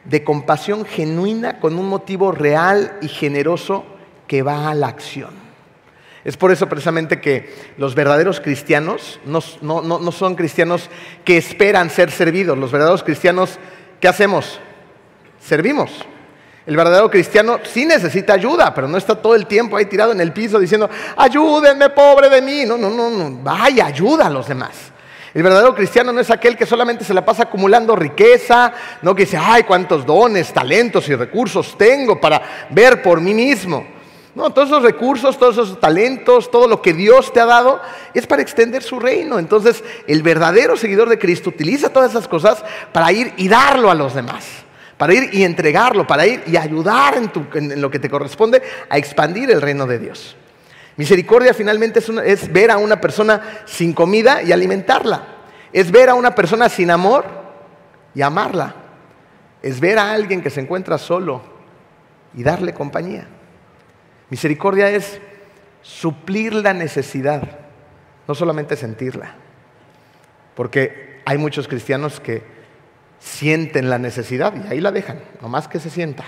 de 0.05 0.23
compasión 0.23 0.85
genuina 0.85 1.59
con 1.59 1.77
un 1.77 1.89
motivo 1.89 2.31
real 2.31 2.97
y 3.01 3.07
generoso 3.07 3.85
que 4.27 4.41
va 4.41 4.69
a 4.69 4.75
la 4.75 4.87
acción. 4.87 5.44
Es 6.25 6.37
por 6.37 6.51
eso 6.51 6.67
precisamente 6.67 7.21
que 7.21 7.53
los 7.77 7.93
verdaderos 7.93 8.41
cristianos 8.41 9.19
no, 9.25 9.41
son 10.11 10.35
cristianos 10.35 10.89
que 11.23 11.37
esperan 11.37 11.91
ser 11.91 12.09
servidos. 12.09 12.57
Los 12.57 12.71
verdaderos 12.71 13.03
cristianos, 13.03 13.59
¿qué 14.01 14.07
hacemos? 14.07 14.59
Servimos. 15.39 15.91
El 16.65 16.75
verdadero 16.75 17.11
cristiano 17.11 17.59
sí 17.61 17.85
necesita 17.85 18.33
ayuda, 18.33 18.73
pero 18.73 18.87
no 18.87 18.97
está 18.97 19.13
todo 19.13 19.35
el 19.35 19.45
tiempo 19.45 19.77
ahí 19.77 19.85
tirado 19.85 20.13
en 20.13 20.19
el 20.19 20.33
piso 20.33 20.57
diciendo, 20.57 20.89
ayúdenme, 21.15 21.91
pobre 21.91 22.27
de 22.27 22.41
mí. 22.41 22.65
No, 22.65 22.75
no, 22.75 22.89
no, 22.89 23.11
no. 23.11 23.29
Vaya, 23.43 23.85
ayuda 23.85 24.25
a 24.25 24.31
los 24.31 24.47
demás. 24.47 24.71
El 25.31 25.43
verdadero 25.43 25.75
cristiano 25.75 26.11
no 26.11 26.21
es 26.21 26.31
aquel 26.31 26.57
que 26.57 26.65
solamente 26.65 27.05
se 27.05 27.13
la 27.13 27.23
pasa 27.23 27.43
acumulando 27.43 27.95
riqueza, 27.95 28.73
no 29.03 29.13
que 29.13 29.25
dice, 29.25 29.37
ay, 29.37 29.61
cuántos 29.61 30.07
dones, 30.07 30.51
talentos 30.51 31.07
y 31.07 31.13
recursos 31.13 31.77
tengo 31.77 32.19
para 32.19 32.41
ver 32.71 33.03
por 33.03 33.21
mí 33.21 33.35
mismo. 33.35 33.94
No, 34.35 34.49
todos 34.49 34.67
esos 34.67 34.83
recursos, 34.83 35.39
todos 35.39 35.53
esos 35.55 35.79
talentos, 35.79 36.51
todo 36.51 36.67
lo 36.67 36.81
que 36.81 36.93
Dios 36.93 37.31
te 37.31 37.39
ha 37.39 37.45
dado 37.45 37.81
es 38.13 38.27
para 38.27 38.41
extender 38.41 38.83
su 38.83 38.99
reino. 38.99 39.39
Entonces, 39.39 39.81
el 40.07 40.21
verdadero 40.23 40.75
seguidor 40.75 41.07
de 41.07 41.17
Cristo 41.17 41.49
utiliza 41.49 41.89
todas 41.89 42.11
esas 42.11 42.27
cosas 42.27 42.61
para 42.91 43.13
ir 43.13 43.33
y 43.37 43.47
darlo 43.47 43.89
a 43.89 43.95
los 43.95 44.13
demás, 44.13 44.45
para 44.97 45.13
ir 45.13 45.29
y 45.33 45.45
entregarlo, 45.45 46.05
para 46.05 46.27
ir 46.27 46.43
y 46.47 46.57
ayudar 46.57 47.15
en, 47.15 47.81
lo 47.81 47.89
que 47.89 47.99
te 47.99 48.09
corresponde 48.09 48.61
a 48.89 48.97
expandir 48.97 49.49
el 49.51 49.61
reino 49.61 49.87
de 49.87 49.99
Dios. 49.99 50.35
Misericordia 50.97 51.53
finalmente 51.53 51.99
es, 51.99 52.09
es 52.09 52.51
ver 52.51 52.71
a 52.71 52.77
una 52.77 52.99
persona 52.99 53.61
sin 53.65 53.93
comida 53.93 54.43
y 54.43 54.51
alimentarla. 54.51 55.27
Es 55.71 55.91
ver 55.91 56.09
a 56.09 56.13
una 56.13 56.35
persona 56.35 56.67
sin 56.67 56.91
amor 56.91 57.23
y 58.13 58.21
amarla. 58.21 58.75
Es 59.61 59.79
ver 59.79 59.97
a 59.97 60.11
alguien 60.11 60.41
que 60.41 60.49
se 60.49 60.59
encuentra 60.59 60.97
solo 60.97 61.41
y 62.33 62.43
darle 62.43 62.73
compañía. 62.73 63.29
Misericordia 64.29 64.89
es 64.89 65.19
suplir 65.81 66.53
la 66.53 66.73
necesidad, 66.73 67.43
no 68.27 68.35
solamente 68.35 68.75
sentirla. 68.75 69.35
Porque 70.55 71.21
hay 71.25 71.37
muchos 71.37 71.67
cristianos 71.67 72.19
que 72.19 72.43
sienten 73.19 73.89
la 73.89 73.97
necesidad 73.97 74.53
y 74.55 74.71
ahí 74.71 74.81
la 74.81 74.91
dejan, 74.91 75.19
nomás 75.41 75.67
que 75.67 75.79
se 75.79 75.89
sienta. 75.89 76.23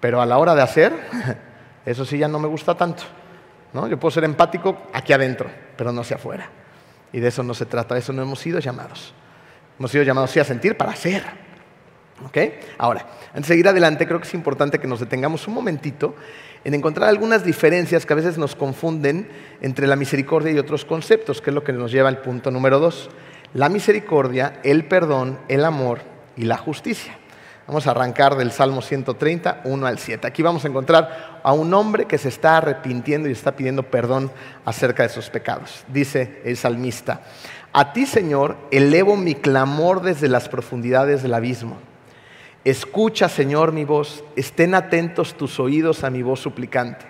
Pero 0.00 0.20
a 0.20 0.26
la 0.26 0.38
hora 0.38 0.54
de 0.54 0.62
hacer, 0.62 0.92
eso 1.86 2.04
sí 2.04 2.18
ya 2.18 2.28
no 2.28 2.38
me 2.38 2.48
gusta 2.48 2.76
tanto. 2.76 3.04
¿no? 3.72 3.88
Yo 3.88 3.98
puedo 3.98 4.10
ser 4.10 4.24
empático 4.24 4.82
aquí 4.92 5.12
adentro, 5.12 5.50
pero 5.76 5.92
no 5.92 6.00
hacia 6.02 6.16
afuera. 6.16 6.48
Y 7.12 7.20
de 7.20 7.28
eso 7.28 7.42
no 7.42 7.54
se 7.54 7.66
trata, 7.66 7.94
de 7.94 8.00
eso 8.00 8.12
no 8.12 8.22
hemos 8.22 8.38
sido 8.38 8.58
llamados. 8.58 9.14
Hemos 9.78 9.90
sido 9.90 10.04
llamados 10.04 10.30
sí 10.30 10.40
a 10.40 10.44
sentir 10.44 10.76
para 10.76 10.92
hacer. 10.92 11.22
¿Ok? 12.24 12.38
Ahora, 12.78 13.06
de 13.34 13.42
seguir 13.42 13.66
adelante, 13.68 14.06
creo 14.06 14.20
que 14.20 14.28
es 14.28 14.34
importante 14.34 14.78
que 14.78 14.86
nos 14.86 15.00
detengamos 15.00 15.46
un 15.48 15.54
momentito 15.54 16.14
en 16.64 16.74
encontrar 16.74 17.08
algunas 17.08 17.44
diferencias 17.44 18.06
que 18.06 18.12
a 18.12 18.16
veces 18.16 18.38
nos 18.38 18.54
confunden 18.54 19.28
entre 19.60 19.86
la 19.86 19.96
misericordia 19.96 20.52
y 20.52 20.58
otros 20.58 20.84
conceptos, 20.84 21.40
que 21.40 21.50
es 21.50 21.54
lo 21.54 21.64
que 21.64 21.72
nos 21.72 21.92
lleva 21.92 22.08
al 22.08 22.22
punto 22.22 22.50
número 22.50 22.78
dos. 22.78 23.10
La 23.54 23.68
misericordia, 23.68 24.60
el 24.62 24.84
perdón, 24.84 25.38
el 25.48 25.64
amor 25.64 26.00
y 26.36 26.44
la 26.44 26.56
justicia. 26.56 27.18
Vamos 27.66 27.86
a 27.86 27.92
arrancar 27.92 28.36
del 28.36 28.50
Salmo 28.50 28.82
130, 28.82 29.62
1 29.64 29.86
al 29.86 29.98
7. 29.98 30.26
Aquí 30.26 30.42
vamos 30.42 30.64
a 30.64 30.68
encontrar 30.68 31.40
a 31.42 31.52
un 31.52 31.72
hombre 31.74 32.06
que 32.06 32.18
se 32.18 32.28
está 32.28 32.56
arrepintiendo 32.56 33.28
y 33.28 33.32
está 33.32 33.52
pidiendo 33.52 33.84
perdón 33.84 34.30
acerca 34.64 35.04
de 35.04 35.08
sus 35.08 35.30
pecados. 35.30 35.84
Dice 35.88 36.40
el 36.44 36.56
salmista, 36.56 37.20
a 37.72 37.92
ti 37.92 38.04
Señor 38.06 38.56
elevo 38.70 39.16
mi 39.16 39.34
clamor 39.34 40.02
desde 40.02 40.28
las 40.28 40.48
profundidades 40.48 41.22
del 41.22 41.34
abismo. 41.34 41.78
Escucha, 42.64 43.28
Señor, 43.28 43.72
mi 43.72 43.84
voz, 43.84 44.22
estén 44.36 44.74
atentos 44.74 45.34
tus 45.34 45.58
oídos 45.58 46.04
a 46.04 46.10
mi 46.10 46.22
voz 46.22 46.40
suplicante. 46.40 47.04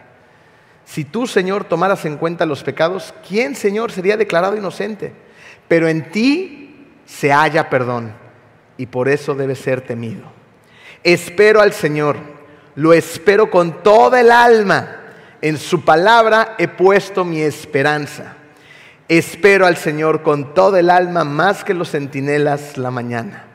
Si 0.85 1.05
tú, 1.05 1.27
Señor, 1.27 1.65
tomaras 1.65 2.05
en 2.05 2.17
cuenta 2.17 2.47
los 2.47 2.63
pecados, 2.63 3.15
¿quién, 3.27 3.55
Señor, 3.55 3.93
sería 3.93 4.17
declarado 4.17 4.57
inocente? 4.57 5.13
Pero 5.69 5.89
en 5.89 6.11
ti 6.11 6.87
se 7.05 7.33
halla 7.33 7.69
perdón 7.69 8.13
y 8.77 8.87
por 8.87 9.09
eso 9.09 9.35
debe 9.35 9.55
ser 9.55 9.83
temido. 9.83 10.23
Espero 11.05 11.61
al 11.61 11.73
Señor, 11.73 12.17
lo 12.75 12.93
espero 12.93 13.51
con 13.51 13.83
toda 13.83 14.21
el 14.21 14.31
alma. 14.31 15.01
En 15.41 15.59
su 15.59 15.85
palabra 15.85 16.55
he 16.59 16.69
puesto 16.69 17.25
mi 17.25 17.43
esperanza. 17.43 18.37
Espero 19.09 19.67
al 19.67 19.77
Señor 19.77 20.23
con 20.23 20.55
toda 20.55 20.81
el 20.81 20.89
alma 20.89 21.25
más 21.25 21.65
que 21.65 21.75
los 21.75 21.91
centinelas 21.91 22.79
la 22.79 22.91
mañana. 22.91 23.52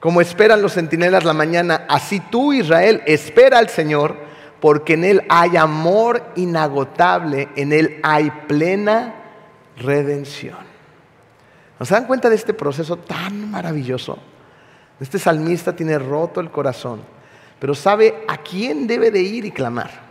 Como 0.00 0.20
esperan 0.20 0.62
los 0.62 0.74
centinelas 0.74 1.24
la 1.24 1.32
mañana, 1.32 1.84
así 1.88 2.20
tú, 2.20 2.52
Israel, 2.52 3.02
espera 3.06 3.58
al 3.58 3.68
Señor, 3.68 4.16
porque 4.60 4.94
en 4.94 5.04
Él 5.04 5.22
hay 5.28 5.56
amor 5.56 6.22
inagotable, 6.36 7.48
en 7.56 7.72
Él 7.72 8.00
hay 8.02 8.30
plena 8.46 9.14
redención. 9.76 10.56
¿Nos 11.78 11.88
dan 11.88 12.06
cuenta 12.06 12.28
de 12.28 12.36
este 12.36 12.54
proceso 12.54 12.96
tan 12.96 13.50
maravilloso? 13.50 14.18
Este 15.00 15.18
salmista 15.18 15.74
tiene 15.74 15.98
roto 15.98 16.40
el 16.40 16.50
corazón, 16.50 17.02
pero 17.60 17.74
sabe 17.74 18.24
a 18.26 18.38
quién 18.38 18.86
debe 18.86 19.10
de 19.10 19.20
ir 19.20 19.44
y 19.44 19.52
clamar. 19.52 20.07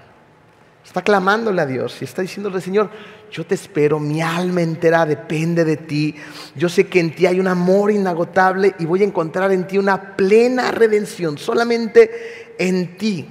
Está 0.87 1.01
clamándole 1.01 1.61
a 1.61 1.65
Dios 1.65 1.97
y 1.99 2.05
está 2.05 2.21
diciéndole, 2.21 2.61
Señor, 2.61 2.89
yo 3.29 3.45
te 3.45 3.55
espero, 3.55 3.99
mi 3.99 4.21
alma 4.21 4.61
entera 4.61 5.05
depende 5.05 5.65
de 5.65 5.75
ti. 5.75 6.15
Yo 6.55 6.69
sé 6.69 6.87
que 6.87 7.01
en 7.01 7.13
ti 7.13 7.25
hay 7.25 7.41
un 7.41 7.47
amor 7.49 7.91
inagotable 7.91 8.73
y 8.79 8.85
voy 8.85 9.01
a 9.01 9.05
encontrar 9.05 9.51
en 9.51 9.67
ti 9.67 9.77
una 9.77 10.15
plena 10.15 10.71
redención, 10.71 11.37
solamente 11.37 12.55
en 12.57 12.97
ti. 12.97 13.27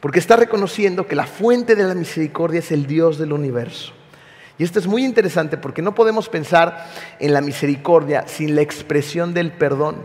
Porque 0.00 0.18
está 0.20 0.36
reconociendo 0.36 1.06
que 1.06 1.14
la 1.14 1.26
fuente 1.26 1.76
de 1.76 1.84
la 1.84 1.94
misericordia 1.94 2.60
es 2.60 2.72
el 2.72 2.86
Dios 2.86 3.18
del 3.18 3.34
universo. 3.34 3.92
Y 4.56 4.64
esto 4.64 4.78
es 4.78 4.86
muy 4.86 5.04
interesante 5.04 5.58
porque 5.58 5.82
no 5.82 5.94
podemos 5.94 6.30
pensar 6.30 6.90
en 7.18 7.34
la 7.34 7.42
misericordia 7.42 8.26
sin 8.26 8.54
la 8.54 8.62
expresión 8.62 9.34
del 9.34 9.52
perdón. 9.52 9.96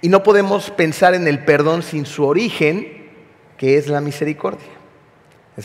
Y 0.00 0.08
no 0.08 0.22
podemos 0.22 0.70
pensar 0.70 1.14
en 1.14 1.28
el 1.28 1.44
perdón 1.44 1.82
sin 1.82 2.06
su 2.06 2.24
origen, 2.24 3.10
que 3.58 3.76
es 3.76 3.88
la 3.88 4.00
misericordia 4.00 4.77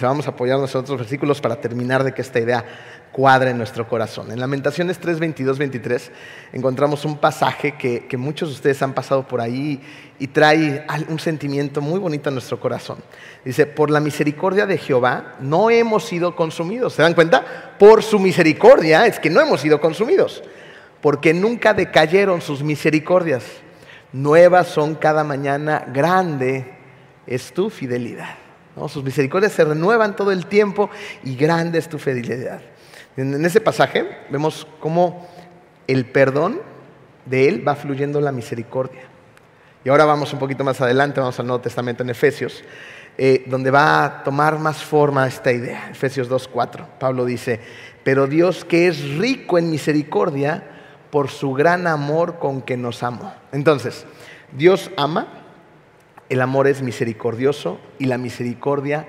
vamos 0.01 0.27
a 0.27 0.31
apoyarnos 0.31 0.73
en 0.73 0.81
otros 0.81 0.97
versículos 0.97 1.39
para 1.39 1.61
terminar 1.61 2.03
de 2.03 2.13
que 2.13 2.21
esta 2.21 2.39
idea 2.39 2.65
cuadre 3.11 3.51
en 3.51 3.57
nuestro 3.57 3.87
corazón. 3.87 4.31
En 4.31 4.39
Lamentaciones 4.39 4.97
3, 4.97 5.19
22, 5.19 5.57
23 5.59 6.11
encontramos 6.51 7.05
un 7.05 7.17
pasaje 7.17 7.77
que, 7.77 8.07
que 8.07 8.17
muchos 8.17 8.49
de 8.49 8.55
ustedes 8.55 8.81
han 8.81 8.93
pasado 8.93 9.27
por 9.27 9.39
ahí 9.39 9.81
y 10.19 10.27
trae 10.27 10.85
un 11.09 11.19
sentimiento 11.19 11.79
muy 11.79 11.99
bonito 11.99 12.29
en 12.29 12.35
nuestro 12.35 12.59
corazón. 12.59 12.97
Dice, 13.45 13.67
por 13.67 13.91
la 13.91 13.99
misericordia 13.99 14.65
de 14.65 14.77
Jehová 14.77 15.35
no 15.39 15.69
hemos 15.69 16.05
sido 16.05 16.35
consumidos. 16.35 16.93
¿Se 16.93 17.03
dan 17.03 17.13
cuenta? 17.13 17.75
Por 17.77 18.01
su 18.01 18.19
misericordia 18.19 19.05
es 19.05 19.19
que 19.19 19.29
no 19.29 19.41
hemos 19.41 19.61
sido 19.61 19.79
consumidos, 19.79 20.43
porque 21.01 21.33
nunca 21.33 21.73
decayeron 21.73 22.41
sus 22.41 22.63
misericordias. 22.63 23.43
Nuevas 24.11 24.67
son 24.67 24.95
cada 24.95 25.23
mañana, 25.23 25.85
grande 25.93 26.73
es 27.27 27.53
tu 27.53 27.69
fidelidad. 27.69 28.42
Sus 28.87 29.03
misericordias 29.03 29.53
se 29.53 29.63
renuevan 29.63 30.15
todo 30.15 30.31
el 30.31 30.47
tiempo 30.47 30.89
y 31.23 31.35
grande 31.35 31.79
es 31.79 31.87
tu 31.87 31.99
fidelidad. 31.99 32.61
En 33.15 33.45
ese 33.45 33.61
pasaje 33.61 34.17
vemos 34.29 34.67
cómo 34.79 35.27
el 35.87 36.05
perdón 36.05 36.61
de 37.25 37.47
Él 37.47 37.67
va 37.67 37.75
fluyendo 37.75 38.19
la 38.19 38.31
misericordia. 38.31 39.01
Y 39.85 39.89
ahora 39.89 40.05
vamos 40.05 40.31
un 40.33 40.39
poquito 40.39 40.63
más 40.63 40.79
adelante, 40.81 41.19
vamos 41.19 41.39
al 41.39 41.47
Nuevo 41.47 41.61
Testamento 41.61 42.03
en 42.03 42.09
Efesios, 42.09 42.63
eh, 43.17 43.43
donde 43.47 43.69
va 43.69 44.05
a 44.05 44.23
tomar 44.23 44.57
más 44.57 44.83
forma 44.83 45.27
esta 45.27 45.51
idea. 45.51 45.89
Efesios 45.91 46.29
2.4, 46.29 46.85
Pablo 46.99 47.25
dice, 47.25 47.59
pero 48.03 48.27
Dios 48.27 48.65
que 48.65 48.87
es 48.87 49.17
rico 49.17 49.57
en 49.57 49.69
misericordia 49.69 50.63
por 51.11 51.29
su 51.29 51.53
gran 51.53 51.85
amor 51.85 52.39
con 52.39 52.61
que 52.61 52.77
nos 52.77 53.03
amó. 53.03 53.33
Entonces, 53.51 54.05
Dios 54.51 54.89
ama, 54.97 55.42
el 56.33 56.41
amor 56.41 56.67
es 56.67 56.81
misericordioso 56.81 57.79
y 57.99 58.05
la 58.05 58.17
misericordia 58.17 59.07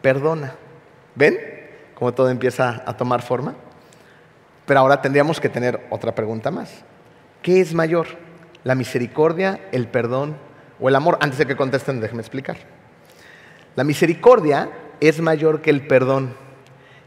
perdona. 0.00 0.54
¿Ven 1.14 1.38
cómo 1.94 2.14
todo 2.14 2.30
empieza 2.30 2.82
a 2.86 2.96
tomar 2.96 3.20
forma? 3.20 3.54
Pero 4.64 4.80
ahora 4.80 5.02
tendríamos 5.02 5.38
que 5.38 5.50
tener 5.50 5.86
otra 5.90 6.14
pregunta 6.14 6.50
más. 6.50 6.70
¿Qué 7.42 7.60
es 7.60 7.74
mayor? 7.74 8.06
¿La 8.64 8.74
misericordia, 8.74 9.60
el 9.70 9.86
perdón 9.86 10.36
o 10.80 10.88
el 10.88 10.96
amor? 10.96 11.18
Antes 11.20 11.38
de 11.38 11.46
que 11.46 11.56
contesten, 11.56 12.00
déjenme 12.00 12.22
explicar. 12.22 12.56
La 13.76 13.84
misericordia 13.84 14.70
es 15.00 15.20
mayor 15.20 15.60
que 15.60 15.68
el 15.68 15.86
perdón 15.86 16.34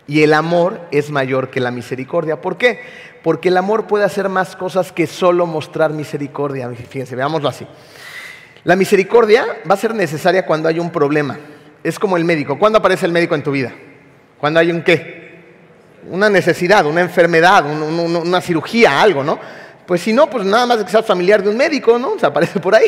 y 0.06 0.22
el 0.22 0.34
amor 0.36 0.80
es 0.92 1.10
mayor 1.10 1.50
que 1.50 1.60
la 1.60 1.72
misericordia. 1.72 2.40
¿Por 2.40 2.58
qué? 2.58 2.82
Porque 3.24 3.50
el 3.50 3.58
amor 3.58 3.88
puede 3.88 4.06
hacer 4.06 4.30
más 4.30 4.56
cosas 4.56 4.92
que 4.92 5.08
solo 5.08 5.48
mostrar 5.48 5.92
misericordia. 5.92 6.70
Fíjense, 6.70 7.16
veámoslo 7.16 7.50
así. 7.50 7.66
La 8.66 8.76
misericordia 8.76 9.46
va 9.70 9.76
a 9.76 9.78
ser 9.78 9.96
necesaria 9.96 10.46
cuando 10.46 10.68
hay 10.68 10.80
un 10.80 10.92
problema. 10.92 11.38
Es 11.84 11.98
como 11.98 12.18
el 12.18 12.26
médico. 12.26 12.60
¿Cuándo 12.60 12.80
aparece 12.80 13.06
el 13.06 13.12
médico 13.12 13.36
en 13.36 13.44
tu 13.44 13.52
vida? 13.52 13.72
Cuando 14.38 14.60
hay 14.60 14.72
un 14.72 14.82
qué? 14.82 15.36
Una 16.10 16.30
necesidad, 16.30 16.86
una 16.86 17.02
enfermedad, 17.02 17.66
una 17.66 18.42
cirugía, 18.42 19.02
algo, 19.02 19.24
¿no? 19.24 19.40
Pues 19.86 20.02
si 20.02 20.12
no, 20.14 20.30
pues 20.30 20.46
nada 20.46 20.66
más 20.66 20.84
que 20.84 20.90
seas 20.90 21.06
familiar 21.06 21.44
de 21.44 21.50
un 21.50 21.58
médico, 21.58 21.98
¿no? 21.98 22.20
Se 22.20 22.26
aparece 22.26 22.60
por 22.60 22.76
ahí. 22.76 22.88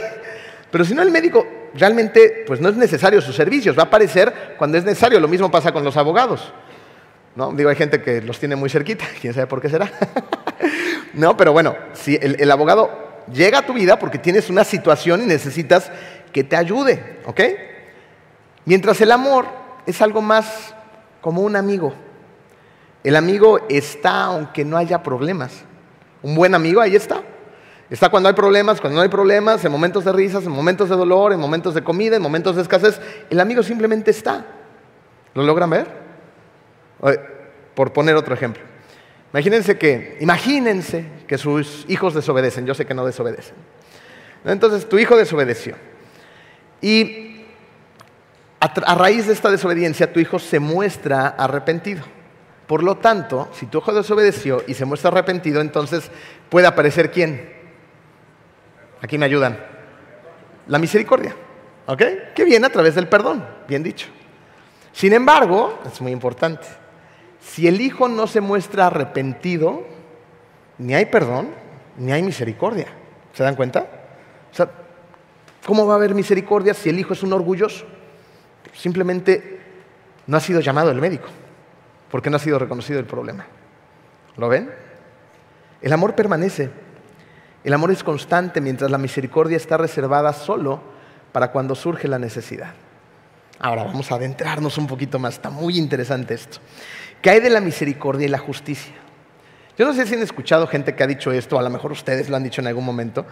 Pero 0.70 0.84
si 0.84 0.94
no, 0.94 1.02
el 1.02 1.12
médico 1.12 1.46
realmente, 1.74 2.44
pues 2.46 2.60
no 2.60 2.70
es 2.70 2.76
necesario 2.76 3.22
sus 3.22 3.36
servicios, 3.36 3.78
va 3.78 3.84
a 3.84 3.86
aparecer 3.86 4.56
cuando 4.58 4.78
es 4.78 4.84
necesario. 4.84 5.20
Lo 5.20 5.28
mismo 5.28 5.50
pasa 5.50 5.72
con 5.72 5.84
los 5.84 5.96
abogados. 5.96 6.52
¿no? 7.36 7.54
Digo, 7.54 7.70
hay 7.70 7.76
gente 7.76 8.02
que 8.02 8.22
los 8.22 8.40
tiene 8.40 8.56
muy 8.56 8.70
cerquita, 8.70 9.06
quién 9.22 9.34
sabe 9.34 9.46
por 9.48 9.62
qué 9.62 9.70
será. 9.70 9.92
no, 11.14 11.38
pero 11.38 11.54
bueno, 11.54 11.76
si 11.94 12.18
el, 12.20 12.50
abogado 12.52 13.07
llega 13.32 13.60
a 13.60 13.66
tu 13.66 13.74
vida 13.74 14.00
porque 14.00 14.18
tienes 14.18 14.50
una 14.50 14.64
situación 14.64 15.24
y 15.24 15.26
necesitas 15.26 15.92
que 16.32 16.44
te 16.44 16.56
ayude, 16.56 17.20
¿ok? 17.26 17.42
Mientras 18.66 19.00
el 19.02 19.12
amor 19.12 19.46
es 19.86 20.02
algo 20.02 20.22
más 20.22 20.74
como 21.22 21.42
un 21.42 21.56
amigo. 21.56 21.94
El 23.04 23.16
amigo 23.16 23.60
está 23.70 24.26
aunque 24.26 24.66
no 24.66 24.78
haya 24.78 25.02
problemas. 25.02 25.64
Un 26.22 26.36
buen 26.36 26.54
amigo 26.54 26.82
ahí 26.82 26.96
está. 26.96 27.22
Está 27.90 28.10
cuando 28.10 28.28
hay 28.28 28.36
problemas, 28.36 28.82
cuando 28.82 28.98
no 28.98 29.04
hay 29.04 29.10
problemas, 29.10 29.64
en 29.64 29.72
momentos 29.72 30.04
de 30.04 30.12
risas, 30.12 30.44
en 30.44 30.52
momentos 30.52 30.90
de 30.90 30.96
dolor, 30.96 31.32
en 31.32 31.40
momentos 31.40 31.74
de 31.74 31.84
comida, 31.84 32.18
en 32.18 32.22
momentos 32.22 32.58
de 32.58 32.62
escasez. 32.62 33.00
El 33.30 33.40
amigo 33.40 33.64
simplemente 33.64 34.12
está. 34.12 34.46
¿Lo 35.34 35.44
logran 35.44 35.70
ver? 35.70 35.88
Por 37.74 37.94
poner 37.94 38.16
otro 38.16 38.34
ejemplo. 38.34 38.62
Imagínense 39.34 39.78
que, 39.78 40.18
imagínense 40.22 41.06
que 41.28 41.38
sus 41.38 41.86
hijos 41.88 42.14
desobedecen. 42.14 42.66
Yo 42.66 42.74
sé 42.74 42.86
que 42.86 42.94
no 42.94 43.06
desobedecen. 43.06 43.56
Entonces, 44.46 44.88
tu 44.88 44.98
hijo 44.98 45.18
desobedeció. 45.18 45.76
Y 46.82 47.46
a, 48.60 48.96
raíz 48.96 49.28
de 49.28 49.34
esta 49.34 49.52
desobediencia, 49.52 50.12
tu 50.12 50.20
hijo 50.20 50.40
se 50.40 50.60
muestra 50.60 51.28
arrepentido. 51.28 52.04
Por 52.66 52.84
lo 52.84 52.98
tanto, 52.98 53.50
si 53.54 53.66
tu 53.66 53.80
hijo 53.80 53.94
desobedeció 53.94 54.64
y 54.68 54.74
se 54.74 54.86
muestra 54.86 55.10
arrepentido, 55.10 55.62
entonces 55.62 56.12
puede 56.50 56.68
aparecer 56.68 57.12
quién? 57.12 57.54
Aquí 59.02 59.18
me 59.18 59.26
ayudan. 59.26 59.58
La 60.68 60.80
misericordia. 60.80 61.36
¿Ok? 61.86 62.04
Que 62.36 62.44
viene 62.44 62.68
a 62.68 62.70
través 62.70 62.96
del 62.96 63.08
perdón, 63.08 63.46
bien 63.68 63.84
dicho. 63.84 64.08
Sin 64.92 65.14
embargo, 65.14 65.80
es 65.86 66.02
muy 66.02 66.12
importante, 66.12 66.68
si 67.54 67.68
el 67.68 67.82
hijo 67.82 68.08
no 68.08 68.28
se 68.28 68.42
muestra 68.42 68.88
arrepentido, 68.88 69.86
ni 70.78 70.94
hay 70.94 71.06
perdón, 71.06 71.50
ni 71.98 72.12
hay 72.12 72.22
misericordia. 72.22 72.88
¿Se 73.34 73.44
dan 73.44 73.56
cuenta? 73.56 73.88
O 74.52 74.56
sea, 74.56 74.70
¿cómo 75.66 75.88
va 75.88 75.94
a 75.94 75.98
haber 75.98 76.14
misericordia 76.14 76.74
si 76.74 76.90
el 76.90 77.00
hijo 77.00 77.14
es 77.14 77.24
un 77.24 77.34
orgulloso? 77.34 77.86
Simplemente 78.74 79.60
no 80.28 80.38
ha 80.38 80.40
sido 80.40 80.60
llamado 80.60 80.92
el 80.92 81.00
médico, 81.00 81.28
porque 82.12 82.30
no 82.30 82.36
ha 82.36 82.40
sido 82.40 82.60
reconocido 82.60 83.00
el 83.00 83.06
problema. 83.06 83.46
¿Lo 84.36 84.50
ven? 84.50 84.70
El 85.82 85.94
amor 85.94 86.16
permanece. 86.16 86.70
El 87.64 87.74
amor 87.74 87.92
es 87.92 88.04
constante 88.04 88.62
mientras 88.62 88.92
la 88.92 88.98
misericordia 88.98 89.58
está 89.58 89.78
reservada 89.78 90.34
solo 90.34 90.82
para 91.32 91.52
cuando 91.52 91.76
surge 91.76 92.08
la 92.08 92.20
necesidad. 92.20 92.74
Ahora 93.60 93.84
vamos 93.84 94.12
a 94.12 94.16
adentrarnos 94.16 94.78
un 94.78 94.86
poquito 94.86 95.18
más. 95.18 95.36
Está 95.36 95.50
muy 95.50 95.78
interesante 95.78 96.36
esto. 96.36 96.60
¿Qué 97.22 97.30
hay 97.30 97.40
de 97.40 97.50
la 97.50 97.62
misericordia 97.62 98.26
y 98.26 98.30
la 98.30 98.38
justicia? 98.38 98.94
Yo 99.78 99.86
no 99.86 99.94
sé 99.94 100.06
si 100.08 100.16
han 100.16 100.22
escuchado 100.22 100.68
gente 100.68 100.96
que 100.96 101.04
ha 101.04 101.08
dicho 101.08 101.32
esto, 101.32 101.60
a 101.60 101.62
lo 101.62 101.70
mejor 101.70 101.92
ustedes 101.92 102.30
lo 102.30 102.36
han 102.36 102.44
dicho 102.44 102.62
en 102.62 102.68
algún 102.68 102.84
momento, 102.84 103.26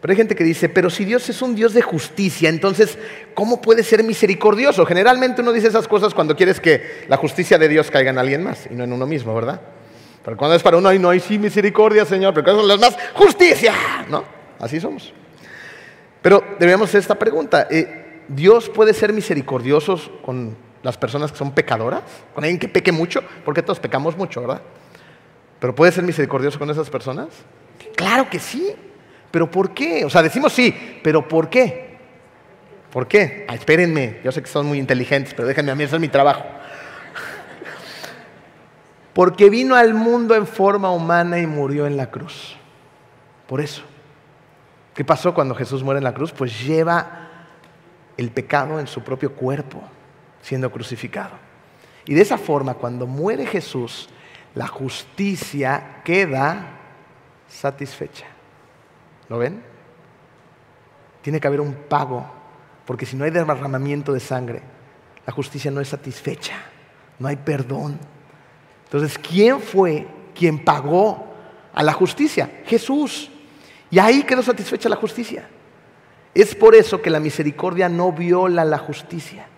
pero 0.00 0.12
hay 0.12 0.16
gente 0.16 0.34
que 0.34 0.44
dice, 0.44 0.68
pero 0.68 0.90
si 0.90 1.04
Dios 1.04 1.28
es 1.28 1.40
un 1.42 1.54
Dios 1.54 1.72
de 1.72 1.82
justicia, 1.82 2.48
entonces, 2.48 2.98
¿cómo 3.34 3.62
puede 3.62 3.82
ser 3.82 4.04
misericordioso? 4.04 4.84
Generalmente 4.84 5.42
uno 5.42 5.52
dice 5.52 5.68
esas 5.68 5.88
cosas 5.88 6.12
cuando 6.12 6.36
quieres 6.36 6.60
que 6.60 7.04
la 7.08 7.16
justicia 7.16 7.56
de 7.56 7.68
Dios 7.68 7.90
caiga 7.90 8.10
en 8.10 8.18
alguien 8.18 8.42
más 8.42 8.68
y 8.70 8.74
no 8.74 8.84
en 8.84 8.92
uno 8.92 9.06
mismo, 9.06 9.34
¿verdad? 9.34 9.60
Pero 10.24 10.36
cuando 10.36 10.56
es 10.56 10.62
para 10.62 10.76
uno, 10.76 10.88
ay, 10.88 10.98
no, 10.98 11.08
hay 11.08 11.20
sí, 11.20 11.38
misericordia, 11.38 12.04
Señor, 12.04 12.34
pero 12.34 12.44
cuando 12.44 12.62
son 12.62 12.68
los 12.68 12.80
más, 12.80 12.96
justicia, 13.14 13.74
¿no? 14.08 14.24
Así 14.58 14.80
somos. 14.80 15.12
Pero 16.20 16.42
debemos 16.58 16.88
hacer 16.88 17.00
esta 17.00 17.18
pregunta, 17.18 17.68
eh, 17.70 18.22
¿Dios 18.28 18.68
puede 18.68 18.92
ser 18.92 19.12
misericordioso 19.12 20.20
con 20.22 20.56
las 20.86 20.96
personas 20.96 21.32
que 21.32 21.38
son 21.38 21.50
pecadoras, 21.50 22.02
con 22.32 22.44
alguien 22.44 22.60
que 22.60 22.68
peque 22.68 22.92
mucho, 22.92 23.20
porque 23.44 23.60
todos 23.60 23.80
pecamos 23.80 24.16
mucho, 24.16 24.40
¿verdad? 24.40 24.62
Pero 25.58 25.74
¿puede 25.74 25.90
ser 25.90 26.04
misericordioso 26.04 26.60
con 26.60 26.70
esas 26.70 26.88
personas? 26.88 27.26
Claro 27.96 28.30
que 28.30 28.38
sí, 28.38 28.72
pero 29.32 29.50
¿por 29.50 29.74
qué? 29.74 30.04
O 30.04 30.10
sea, 30.10 30.22
decimos 30.22 30.52
sí, 30.52 30.72
pero 31.02 31.26
¿por 31.26 31.50
qué? 31.50 31.98
¿Por 32.92 33.08
qué? 33.08 33.44
Ah, 33.48 33.56
espérenme, 33.56 34.20
yo 34.22 34.30
sé 34.30 34.40
que 34.40 34.48
son 34.48 34.66
muy 34.66 34.78
inteligentes, 34.78 35.34
pero 35.34 35.48
déjenme 35.48 35.72
a 35.72 35.74
mí 35.74 35.82
hacer 35.82 35.98
mi 35.98 36.06
trabajo. 36.06 36.44
Porque 39.12 39.50
vino 39.50 39.74
al 39.74 39.92
mundo 39.92 40.36
en 40.36 40.46
forma 40.46 40.92
humana 40.92 41.40
y 41.40 41.48
murió 41.48 41.88
en 41.88 41.96
la 41.96 42.12
cruz. 42.12 42.56
Por 43.48 43.60
eso. 43.60 43.82
¿Qué 44.94 45.04
pasó 45.04 45.34
cuando 45.34 45.56
Jesús 45.56 45.82
muere 45.82 45.98
en 45.98 46.04
la 46.04 46.14
cruz? 46.14 46.30
Pues 46.30 46.64
lleva 46.64 47.28
el 48.16 48.30
pecado 48.30 48.78
en 48.78 48.86
su 48.86 49.02
propio 49.02 49.32
cuerpo 49.32 49.82
siendo 50.46 50.70
crucificado. 50.70 51.32
Y 52.04 52.14
de 52.14 52.22
esa 52.22 52.38
forma, 52.38 52.74
cuando 52.74 53.08
muere 53.08 53.46
Jesús, 53.46 54.08
la 54.54 54.68
justicia 54.68 56.02
queda 56.04 56.68
satisfecha. 57.48 58.26
¿Lo 59.28 59.38
ven? 59.38 59.60
Tiene 61.20 61.40
que 61.40 61.48
haber 61.48 61.60
un 61.60 61.74
pago, 61.74 62.24
porque 62.84 63.06
si 63.06 63.16
no 63.16 63.24
hay 63.24 63.32
derramamiento 63.32 64.12
de 64.12 64.20
sangre, 64.20 64.62
la 65.26 65.32
justicia 65.32 65.72
no 65.72 65.80
es 65.80 65.88
satisfecha, 65.88 66.54
no 67.18 67.26
hay 67.26 67.34
perdón. 67.34 67.98
Entonces, 68.84 69.18
¿quién 69.18 69.60
fue 69.60 70.06
quien 70.32 70.64
pagó 70.64 71.26
a 71.74 71.82
la 71.82 71.92
justicia? 71.92 72.62
Jesús. 72.66 73.32
Y 73.90 73.98
ahí 73.98 74.22
quedó 74.22 74.44
satisfecha 74.44 74.88
la 74.88 74.94
justicia. 74.94 75.48
Es 76.32 76.54
por 76.54 76.76
eso 76.76 77.02
que 77.02 77.10
la 77.10 77.18
misericordia 77.18 77.88
no 77.88 78.12
viola 78.12 78.64
la 78.64 78.78
justicia. 78.78 79.48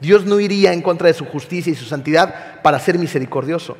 Dios 0.00 0.24
no 0.24 0.40
iría 0.40 0.72
en 0.72 0.82
contra 0.82 1.08
de 1.08 1.14
su 1.14 1.24
justicia 1.24 1.72
y 1.72 1.76
su 1.76 1.84
santidad 1.84 2.60
para 2.62 2.78
ser 2.78 2.98
misericordioso. 2.98 3.76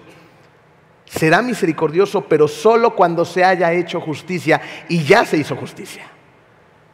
Será 1.05 1.43
misericordioso, 1.43 2.23
pero 2.23 2.49
solo 2.49 2.95
cuando 2.95 3.25
se 3.25 3.45
haya 3.45 3.73
hecho 3.73 4.01
justicia 4.01 4.61
y 4.89 5.05
ya 5.05 5.25
se 5.25 5.37
hizo 5.37 5.55
justicia. 5.57 6.07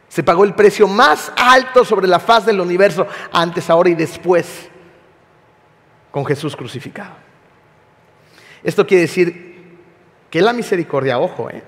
Se 0.07 0.21
pagó 0.21 0.43
el 0.43 0.53
precio 0.53 0.87
más 0.87 1.31
alto 1.35 1.83
sobre 1.83 2.07
la 2.07 2.19
faz 2.19 2.45
del 2.45 2.59
universo, 2.59 3.07
antes, 3.31 3.69
ahora 3.69 3.89
y 3.89 3.95
después, 3.95 4.69
con 6.11 6.23
Jesús 6.25 6.55
crucificado. 6.55 7.15
Esto 8.63 8.85
quiere 8.85 9.01
decir 9.01 9.77
que 10.29 10.41
la 10.41 10.53
misericordia, 10.53 11.17
ojo, 11.17 11.49
eh, 11.49 11.63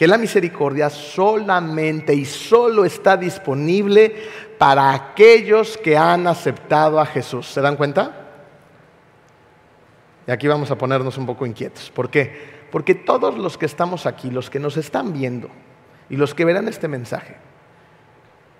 que 0.00 0.08
la 0.08 0.16
misericordia 0.16 0.88
solamente 0.88 2.14
y 2.14 2.24
solo 2.24 2.86
está 2.86 3.18
disponible 3.18 4.16
para 4.56 4.94
aquellos 4.94 5.76
que 5.76 5.94
han 5.94 6.26
aceptado 6.26 6.98
a 6.98 7.04
Jesús. 7.04 7.46
¿Se 7.48 7.60
dan 7.60 7.76
cuenta? 7.76 8.10
Y 10.26 10.30
aquí 10.30 10.48
vamos 10.48 10.70
a 10.70 10.78
ponernos 10.78 11.18
un 11.18 11.26
poco 11.26 11.44
inquietos. 11.44 11.90
¿Por 11.90 12.08
qué? 12.08 12.64
Porque 12.72 12.94
todos 12.94 13.36
los 13.36 13.58
que 13.58 13.66
estamos 13.66 14.06
aquí, 14.06 14.30
los 14.30 14.48
que 14.48 14.58
nos 14.58 14.78
están 14.78 15.12
viendo 15.12 15.50
y 16.08 16.16
los 16.16 16.34
que 16.34 16.46
verán 16.46 16.66
este 16.66 16.88
mensaje, 16.88 17.36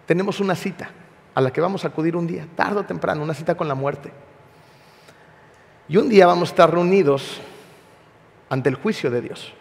tenemos 0.05 0.41
una 0.41 0.55
cita 0.55 0.91
a 1.35 1.41
la 1.41 1.51
que 1.51 1.63
vamos 1.63 1.87
a 1.87 1.89
acudir 1.89 2.17
un 2.17 2.27
día, 2.27 2.47
tarde 2.55 2.81
o 2.81 2.85
temprano, 2.85 3.23
una 3.23 3.33
cita 3.33 3.55
con 3.55 3.67
la 3.67 3.75
muerte. 3.75 4.13
Y 5.89 5.97
un 5.97 6.11
día 6.11 6.27
vamos 6.27 6.51
a 6.51 6.53
estar 6.53 6.71
reunidos 6.71 7.41
ante 8.51 8.69
el 8.69 8.75
juicio 8.75 9.11
de 9.11 9.23
Dios. 9.23 9.55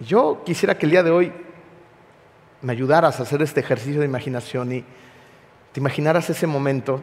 Yo 0.00 0.42
quisiera 0.44 0.76
que 0.76 0.86
el 0.86 0.90
día 0.90 1.02
de 1.02 1.10
hoy 1.10 1.32
me 2.62 2.72
ayudaras 2.72 3.20
a 3.20 3.22
hacer 3.22 3.42
este 3.42 3.60
ejercicio 3.60 4.00
de 4.00 4.06
imaginación 4.06 4.72
y 4.72 4.84
te 5.72 5.80
imaginaras 5.80 6.30
ese 6.30 6.46
momento, 6.46 7.00